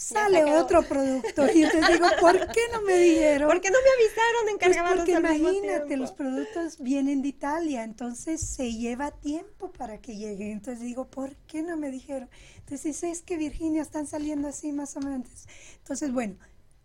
sale 0.00 0.44
otro 0.44 0.82
producto. 0.82 1.46
Y 1.52 1.60
yo 1.60 1.70
te 1.70 1.92
digo, 1.92 2.06
¿por 2.20 2.38
qué 2.52 2.60
no 2.72 2.82
me 2.82 2.96
dijeron? 2.96 3.48
¿Por 3.48 3.60
qué 3.60 3.70
no 3.70 3.78
me 3.82 3.90
avisaron 4.02 4.46
de 4.46 4.52
pues 4.58 4.96
porque 4.96 5.12
imagínate, 5.12 5.96
los 5.96 6.12
productos 6.12 6.78
vienen 6.78 7.22
de 7.22 7.28
Italia, 7.28 7.84
entonces 7.84 8.40
se 8.40 8.72
lleva 8.72 9.10
tiempo 9.10 9.70
para 9.72 9.98
que 9.98 10.16
lleguen. 10.16 10.52
Entonces 10.52 10.82
digo, 10.82 11.06
¿por 11.08 11.36
qué 11.46 11.62
no 11.62 11.76
me 11.76 11.90
dijeron? 11.90 12.30
Entonces 12.58 13.02
es 13.02 13.22
que 13.22 13.36
Virginia 13.36 13.82
están 13.82 14.06
saliendo 14.06 14.48
así 14.48 14.72
más 14.72 14.96
o 14.96 15.00
menos. 15.00 15.46
Entonces, 15.78 16.12
bueno, 16.12 16.36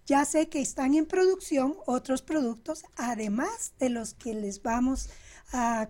ya 0.05 0.23
sé 0.25 0.49
que 0.49 0.61
están 0.61 0.93
en 0.93 1.05
producción 1.05 1.75
otros 1.85 2.21
productos, 2.21 2.83
además 2.95 3.73
de 3.79 3.89
los 3.89 4.13
que 4.13 4.33
les 4.33 4.61
vamos 4.61 5.09
a, 5.51 5.89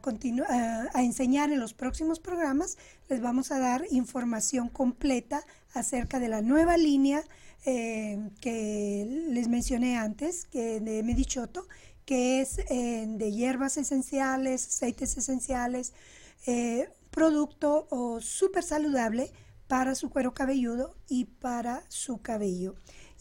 enseñar 0.95 1.51
en 1.51 1.59
los 1.59 1.73
próximos 1.73 2.19
programas, 2.19 2.77
les 3.09 3.21
vamos 3.21 3.51
a 3.51 3.59
dar 3.59 3.85
información 3.89 4.69
completa 4.69 5.43
acerca 5.73 6.19
de 6.19 6.29
la 6.29 6.41
nueva 6.41 6.77
línea 6.77 7.23
eh, 7.65 8.29
que 8.41 9.25
les 9.29 9.47
mencioné 9.47 9.97
antes, 9.97 10.45
que 10.45 10.79
de 10.79 11.03
Medichoto, 11.03 11.67
que 12.05 12.41
es 12.41 12.59
eh, 12.69 13.05
de 13.07 13.31
hierbas 13.31 13.77
esenciales, 13.77 14.67
aceites 14.67 15.17
esenciales, 15.17 15.93
eh, 16.45 16.89
producto 17.09 17.87
súper 18.21 18.63
saludable 18.63 19.31
para 19.67 19.95
su 19.95 20.09
cuero 20.09 20.33
cabelludo 20.33 20.95
y 21.07 21.25
para 21.25 21.83
su 21.87 22.21
cabello. 22.21 22.75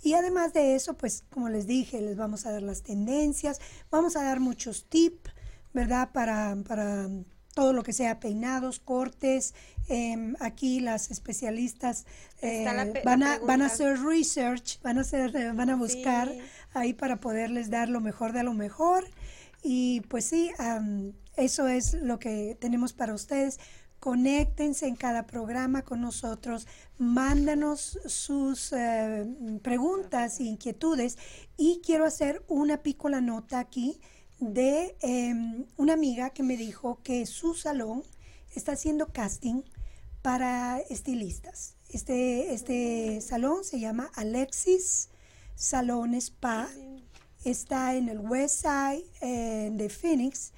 Y 0.05 0.13
además 0.13 0.53
de 0.53 0.75
eso, 0.75 0.99
pues 0.99 1.25
como 1.31 1.49
les 1.49 1.67
dije, 1.67 2.01
les 2.03 2.17
vamos 2.17 2.45
a 2.45 2.53
dar 2.53 2.63
las 2.63 2.83
tendencias, 2.83 3.59
vamos 3.91 4.17
a 4.17 4.23
dar 4.23 4.39
muchos 4.39 4.85
tips, 4.85 5.33
¿verdad? 5.73 6.11
Para, 6.13 6.55
para 6.69 7.09
todo 7.55 7.73
lo 7.73 7.83
que 7.83 7.95
sea 7.95 8.21
peinados, 8.21 8.81
cortes. 8.81 9.55
Em, 9.89 10.35
aquí 10.41 10.81
las 10.81 11.11
especialistas 11.11 12.05
eh, 12.43 12.67
van, 13.03 13.23
a, 13.23 13.39
van 13.39 13.63
a 13.63 13.67
hacer 13.67 13.99
research, 13.99 14.79
van 14.83 14.99
a, 14.99 15.01
hacer, 15.01 15.35
eh, 15.35 15.53
van 15.53 15.71
a 15.71 15.77
buscar 15.77 16.31
ahí 16.75 16.93
para 16.93 17.17
poderles 17.17 17.71
dar 17.71 17.89
lo 17.89 18.03
mejor 18.03 18.35
de 18.35 18.43
lo 18.43 18.53
mejor. 18.53 19.09
Y 19.63 20.03
pues 20.03 20.27
sí, 20.27 20.51
eso 21.37 21.67
es 21.67 21.95
lo 21.95 22.19
que 22.19 22.59
tenemos 22.61 22.93
para 22.93 23.15
ustedes. 23.15 23.59
Conéctense 24.05 24.87
en 24.87 24.97
cada 24.97 25.27
programa 25.27 25.81
con 25.81 26.03
nosotros, 26.03 26.67
mándanos 26.99 27.99
sus 28.05 28.75
eh, 28.75 29.25
preguntas 29.63 30.41
e 30.41 30.45
inquietudes 30.45 31.17
y 31.57 31.81
quiero 31.83 32.05
hacer 32.05 32.45
una 32.49 32.83
pícola 32.83 33.23
nota 33.23 33.61
aquí 33.61 33.99
de 34.41 34.95
em, 35.01 35.65
una 35.79 35.95
amiga 35.95 36.29
que 36.29 36.43
me 36.43 36.59
dijo 36.59 36.99
que 37.03 37.25
su 37.25 37.55
salón 37.55 38.03
está 38.55 38.73
haciendo 38.73 39.07
casting 39.07 39.63
para 40.21 40.81
estilistas. 40.91 41.77
Este, 41.89 42.53
este 42.53 43.23
salón 43.23 43.65
se 43.65 43.81
llama 43.81 44.11
Alexis 44.17 45.09
Salón 45.55 46.13
Spa. 46.13 46.69
Está 47.43 47.95
en 47.95 48.11
el 48.11 48.19
West 48.19 48.67
Side 48.67 49.07
eh, 49.23 49.71
de 49.73 49.89
Phoenix 49.89 50.53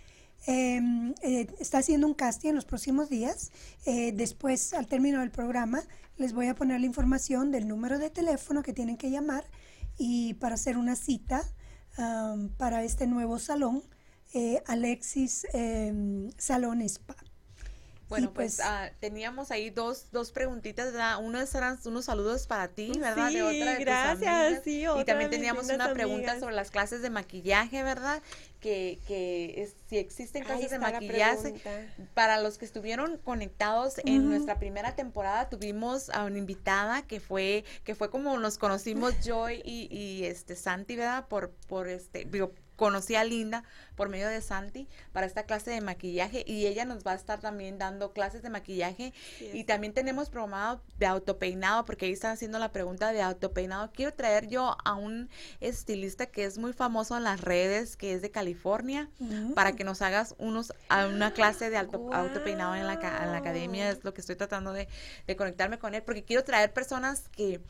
Em, 0.46 1.12
eh, 1.22 1.48
está 1.58 1.78
haciendo 1.78 2.06
un 2.06 2.14
casting 2.14 2.50
en 2.50 2.54
los 2.54 2.64
próximos 2.64 3.10
días. 3.10 3.50
Eh, 3.84 4.12
después, 4.12 4.74
al 4.74 4.86
término 4.86 5.20
del 5.20 5.32
programa, 5.32 5.82
les 6.16 6.32
voy 6.32 6.46
a 6.46 6.54
poner 6.54 6.80
la 6.80 6.86
información 6.86 7.50
del 7.50 7.66
número 7.66 7.98
de 7.98 8.10
teléfono 8.10 8.62
que 8.62 8.72
tienen 8.72 8.96
que 8.96 9.10
llamar 9.10 9.44
y 9.98 10.34
para 10.34 10.54
hacer 10.54 10.76
una 10.78 10.96
cita 10.96 11.42
para 12.58 12.84
este 12.84 13.06
nuevo 13.06 13.38
salón, 13.38 13.82
eh, 14.34 14.62
Alexis 14.66 15.46
em, 15.54 16.30
Salón 16.36 16.82
Spa. 16.82 17.16
Bueno, 18.08 18.32
pues, 18.32 18.56
pues 18.56 18.66
ah, 18.66 18.90
teníamos 19.00 19.50
ahí 19.50 19.70
dos, 19.70 20.06
dos 20.12 20.30
preguntitas, 20.30 20.92
¿verdad? 20.92 21.18
Unas 21.22 21.52
eran 21.54 21.78
unos 21.86 22.04
saludos 22.04 22.46
para 22.46 22.68
ti, 22.68 22.92
¿verdad? 22.98 23.32
de 23.32 23.42
otra 23.42 23.72
de 23.72 23.84
gracias, 23.84 24.62
sí, 24.62 24.84
Y 24.84 25.04
también 25.04 25.30
teníamos 25.30 25.68
una 25.68 25.92
pregunta 25.92 26.38
sobre 26.38 26.54
las 26.54 26.70
clases 26.70 27.02
de 27.02 27.10
maquillaje, 27.10 27.82
¿verdad? 27.82 28.22
Que, 28.60 28.98
que 29.06 29.68
si 29.88 29.98
existen 29.98 30.44
clases 30.44 30.70
de 30.70 30.78
maquillaje. 30.78 31.54
Para 32.14 32.40
los 32.40 32.58
que 32.58 32.64
estuvieron 32.64 33.18
conectados 33.18 33.94
en 34.04 34.28
nuestra 34.28 34.58
primera 34.58 34.94
temporada, 34.94 35.48
tuvimos 35.48 36.10
a 36.10 36.24
una 36.24 36.38
invitada 36.38 37.02
que 37.02 37.18
fue, 37.18 37.64
que 37.84 37.94
fue 37.94 38.10
como 38.10 38.38
nos 38.38 38.58
conocimos 38.58 39.14
Joy 39.24 39.62
y, 39.64 39.88
y 39.90 40.24
este 40.24 40.54
Santi, 40.54 40.96
¿verdad? 40.96 41.26
Por, 41.26 41.50
por 41.68 41.88
este, 41.88 42.24
digo, 42.24 42.52
conocí 42.76 43.14
a 43.14 43.24
Linda 43.24 43.64
por 43.96 44.08
medio 44.08 44.28
de 44.28 44.40
Santi 44.40 44.86
para 45.12 45.26
esta 45.26 45.44
clase 45.44 45.70
de 45.70 45.80
maquillaje 45.80 46.44
y 46.46 46.66
ella 46.66 46.84
nos 46.84 47.04
va 47.04 47.12
a 47.12 47.14
estar 47.14 47.40
también 47.40 47.78
dando 47.78 48.12
clases 48.12 48.42
de 48.42 48.50
maquillaje 48.50 49.12
y 49.40 49.64
también 49.64 49.94
tenemos 49.94 50.28
programado 50.28 50.82
de 50.98 51.06
autopeinado 51.06 51.84
porque 51.84 52.06
ahí 52.06 52.12
están 52.12 52.32
haciendo 52.32 52.58
la 52.58 52.72
pregunta 52.72 53.12
de 53.12 53.22
autopeinado. 53.22 53.90
Quiero 53.92 54.12
traer 54.12 54.48
yo 54.48 54.76
a 54.84 54.94
un 54.94 55.30
estilista 55.60 56.26
que 56.26 56.44
es 56.44 56.58
muy 56.58 56.72
famoso 56.72 57.16
en 57.16 57.24
las 57.24 57.40
redes, 57.40 57.96
que 57.96 58.12
es 58.12 58.22
de 58.22 58.30
California, 58.30 59.08
mm. 59.18 59.54
para 59.54 59.72
que 59.72 59.84
nos 59.84 60.02
hagas 60.02 60.34
unos 60.38 60.72
a 60.88 61.06
una 61.06 61.32
clase 61.32 61.70
de 61.70 61.78
auto, 61.78 62.12
autopeinado 62.12 62.74
en 62.74 62.86
la, 62.86 62.94
en 62.94 63.32
la 63.32 63.38
academia. 63.38 63.90
Es 63.90 64.04
lo 64.04 64.12
que 64.12 64.20
estoy 64.20 64.36
tratando 64.36 64.72
de, 64.72 64.88
de 65.26 65.36
conectarme 65.36 65.78
con 65.78 65.94
él 65.94 66.02
porque 66.02 66.24
quiero 66.24 66.44
traer 66.44 66.72
personas 66.72 67.28
que, 67.30 67.60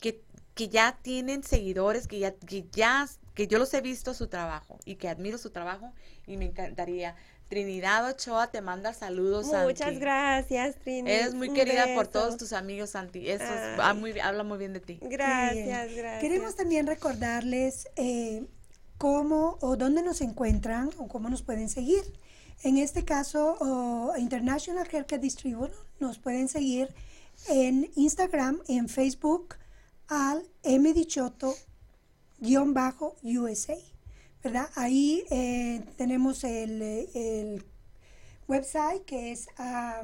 que 0.00 0.22
que 0.54 0.68
ya 0.68 0.98
tienen 1.02 1.42
seguidores, 1.42 2.06
que 2.06 2.18
ya, 2.18 2.34
que 2.34 2.66
ya, 2.72 3.08
que 3.34 3.46
yo 3.46 3.58
los 3.58 3.72
he 3.74 3.80
visto 3.80 4.14
su 4.14 4.28
trabajo 4.28 4.78
y 4.84 4.96
que 4.96 5.08
admiro 5.08 5.38
su 5.38 5.50
trabajo 5.50 5.92
y 6.26 6.36
me 6.36 6.46
encantaría. 6.46 7.16
Trinidad 7.48 8.08
Ochoa 8.08 8.50
te 8.50 8.62
manda 8.62 8.94
saludos, 8.94 9.46
Muchas 9.64 9.98
gracias, 9.98 10.76
Trinidad. 10.76 11.14
Eres 11.14 11.34
muy 11.34 11.52
querida 11.52 11.86
por 11.94 12.08
todos 12.08 12.38
tus 12.38 12.54
amigos, 12.54 12.90
Santi. 12.90 13.28
Eso 13.28 13.44
habla 13.78 14.42
muy 14.42 14.58
bien 14.58 14.72
de 14.72 14.80
ti. 14.80 14.98
Gracias, 15.02 15.92
gracias. 15.94 16.20
Queremos 16.20 16.56
también 16.56 16.86
recordarles 16.86 17.88
eh, 17.96 18.46
cómo 18.96 19.58
o 19.60 19.76
dónde 19.76 20.02
nos 20.02 20.22
encuentran 20.22 20.90
o 20.96 21.08
cómo 21.08 21.28
nos 21.28 21.42
pueden 21.42 21.68
seguir. 21.68 22.02
En 22.62 22.78
este 22.78 23.04
caso, 23.04 24.14
International 24.16 24.88
Healthcare 24.90 25.20
Distributor 25.20 25.72
nos 25.98 26.18
pueden 26.18 26.48
seguir 26.48 26.88
en 27.48 27.90
Instagram, 27.96 28.60
en 28.68 28.88
Facebook, 28.88 29.56
al 30.08 30.48
mdichoto-usa, 32.42 33.74
¿verdad? 34.42 34.68
Ahí 34.74 35.24
eh, 35.30 35.84
tenemos 35.96 36.44
el, 36.44 37.64
website 38.48 39.04
que 39.04 39.32
es, 39.32 39.48
ah, 39.56 40.02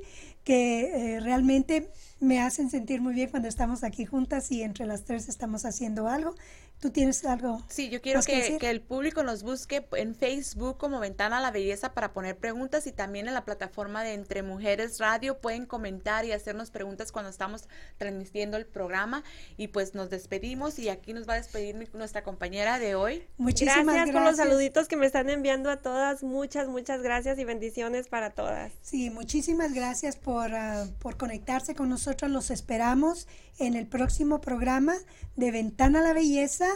que 0.46 1.16
eh, 1.16 1.20
realmente 1.20 1.92
me 2.22 2.40
hacen 2.40 2.70
sentir 2.70 3.02
muy 3.02 3.14
bien 3.14 3.30
cuando 3.30 3.50
estamos 3.50 3.84
aquí 3.84 4.06
juntas 4.06 4.50
y 4.52 4.62
entre 4.62 4.86
las 4.86 5.04
tres 5.04 5.28
estamos 5.28 5.66
haciendo 5.66 6.08
algo. 6.08 6.36
¿Tú 6.80 6.92
tienes 6.92 7.24
algo? 7.26 7.64
Sí, 7.70 7.90
yo 7.90 8.02
quiero 8.02 8.22
que, 8.22 8.58
que, 8.58 8.70
el 8.70 8.82
público 8.82 9.24
nos 9.24 9.44
busque 9.44 9.88
en 9.94 10.14
Facebook 10.14 10.78
como 10.78 11.00
Ventana 11.00 11.38
a 11.38 11.42
la 11.42 11.50
Belleza 11.50 11.94
para 11.94 12.12
poner 12.12 12.38
preguntas 12.38 12.86
y 12.86 12.92
también 12.92 13.28
en 13.28 13.34
la 13.34 13.46
plataforma 13.46 14.04
de 14.04 14.14
Entre 14.14 14.44
Mujeres 14.44 15.00
Radio 15.00 15.40
pueden 15.40 15.66
comentar 15.66 16.26
y 16.26 16.34
hacernos 16.34 16.72
preguntas 16.72 17.14
cuando 17.14 17.30
estamos 17.30 17.70
transmitiendo 17.98 18.58
el 18.58 18.66
programa. 18.66 19.24
Y 19.58 19.70
pues 19.70 19.96
nos 19.96 20.10
despedimos 20.10 20.78
y 20.78 20.90
aquí 20.90 21.14
nos 21.14 21.28
va 21.28 21.34
a 21.34 21.38
despedir 21.38 21.90
nuestra 21.94 22.24
compañera 22.24 22.78
de 22.78 22.94
hoy. 22.94 23.26
Muchísimas 23.38 23.86
gracias, 23.86 24.12
por 24.12 24.24
los 24.24 24.36
saluditos 24.36 24.88
que 24.88 24.98
me 24.98 25.06
están 25.06 25.30
enviando 25.30 25.72
a 25.72 25.78
todas. 25.78 26.24
Muchas, 26.24 26.68
muchas 26.68 27.02
gracias 27.02 27.40
y 27.40 27.46
bendiciones 27.46 28.10
para 28.10 28.32
todas. 28.32 28.74
Sí, 28.82 29.10
muchísimas 29.10 29.74
gracias 29.74 30.18
por, 30.18 30.35
ah, 30.40 30.88
por 31.00 31.18
conectarse 31.18 31.76
con 31.76 31.90
nosotros. 31.90 32.32
Los 32.32 32.52
esperamos 32.52 33.28
en 33.60 33.76
el 33.76 33.88
próximo 33.88 34.42
programa 34.42 34.96
de 35.36 35.52
Ventana 35.52 36.00
a 36.00 36.04
la 36.04 36.14
Belleza 36.14 36.68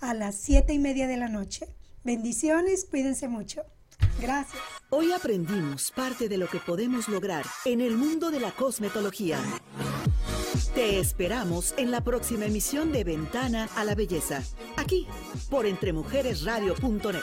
a 0.00 0.14
las 0.14 0.36
siete 0.36 0.72
y 0.72 0.78
media 0.78 1.06
de 1.06 1.16
la 1.16 1.28
noche. 1.28 1.68
Bendiciones, 2.04 2.84
cuídense 2.84 3.28
mucho. 3.28 3.62
Gracias. 4.20 4.62
Hoy 4.90 5.12
aprendimos 5.12 5.90
parte 5.90 6.28
de 6.28 6.36
lo 6.36 6.48
que 6.48 6.58
podemos 6.58 7.08
lograr 7.08 7.44
en 7.64 7.80
el 7.80 7.96
mundo 7.96 8.30
de 8.30 8.40
la 8.40 8.52
cosmetología. 8.52 9.38
Te 10.74 10.98
esperamos 10.98 11.74
en 11.76 11.90
la 11.90 12.02
próxima 12.02 12.46
emisión 12.46 12.92
de 12.92 13.04
Ventana 13.04 13.68
a 13.76 13.84
la 13.84 13.94
Belleza, 13.94 14.42
aquí 14.76 15.06
por 15.48 15.66
entremujeresradio.net. 15.66 17.22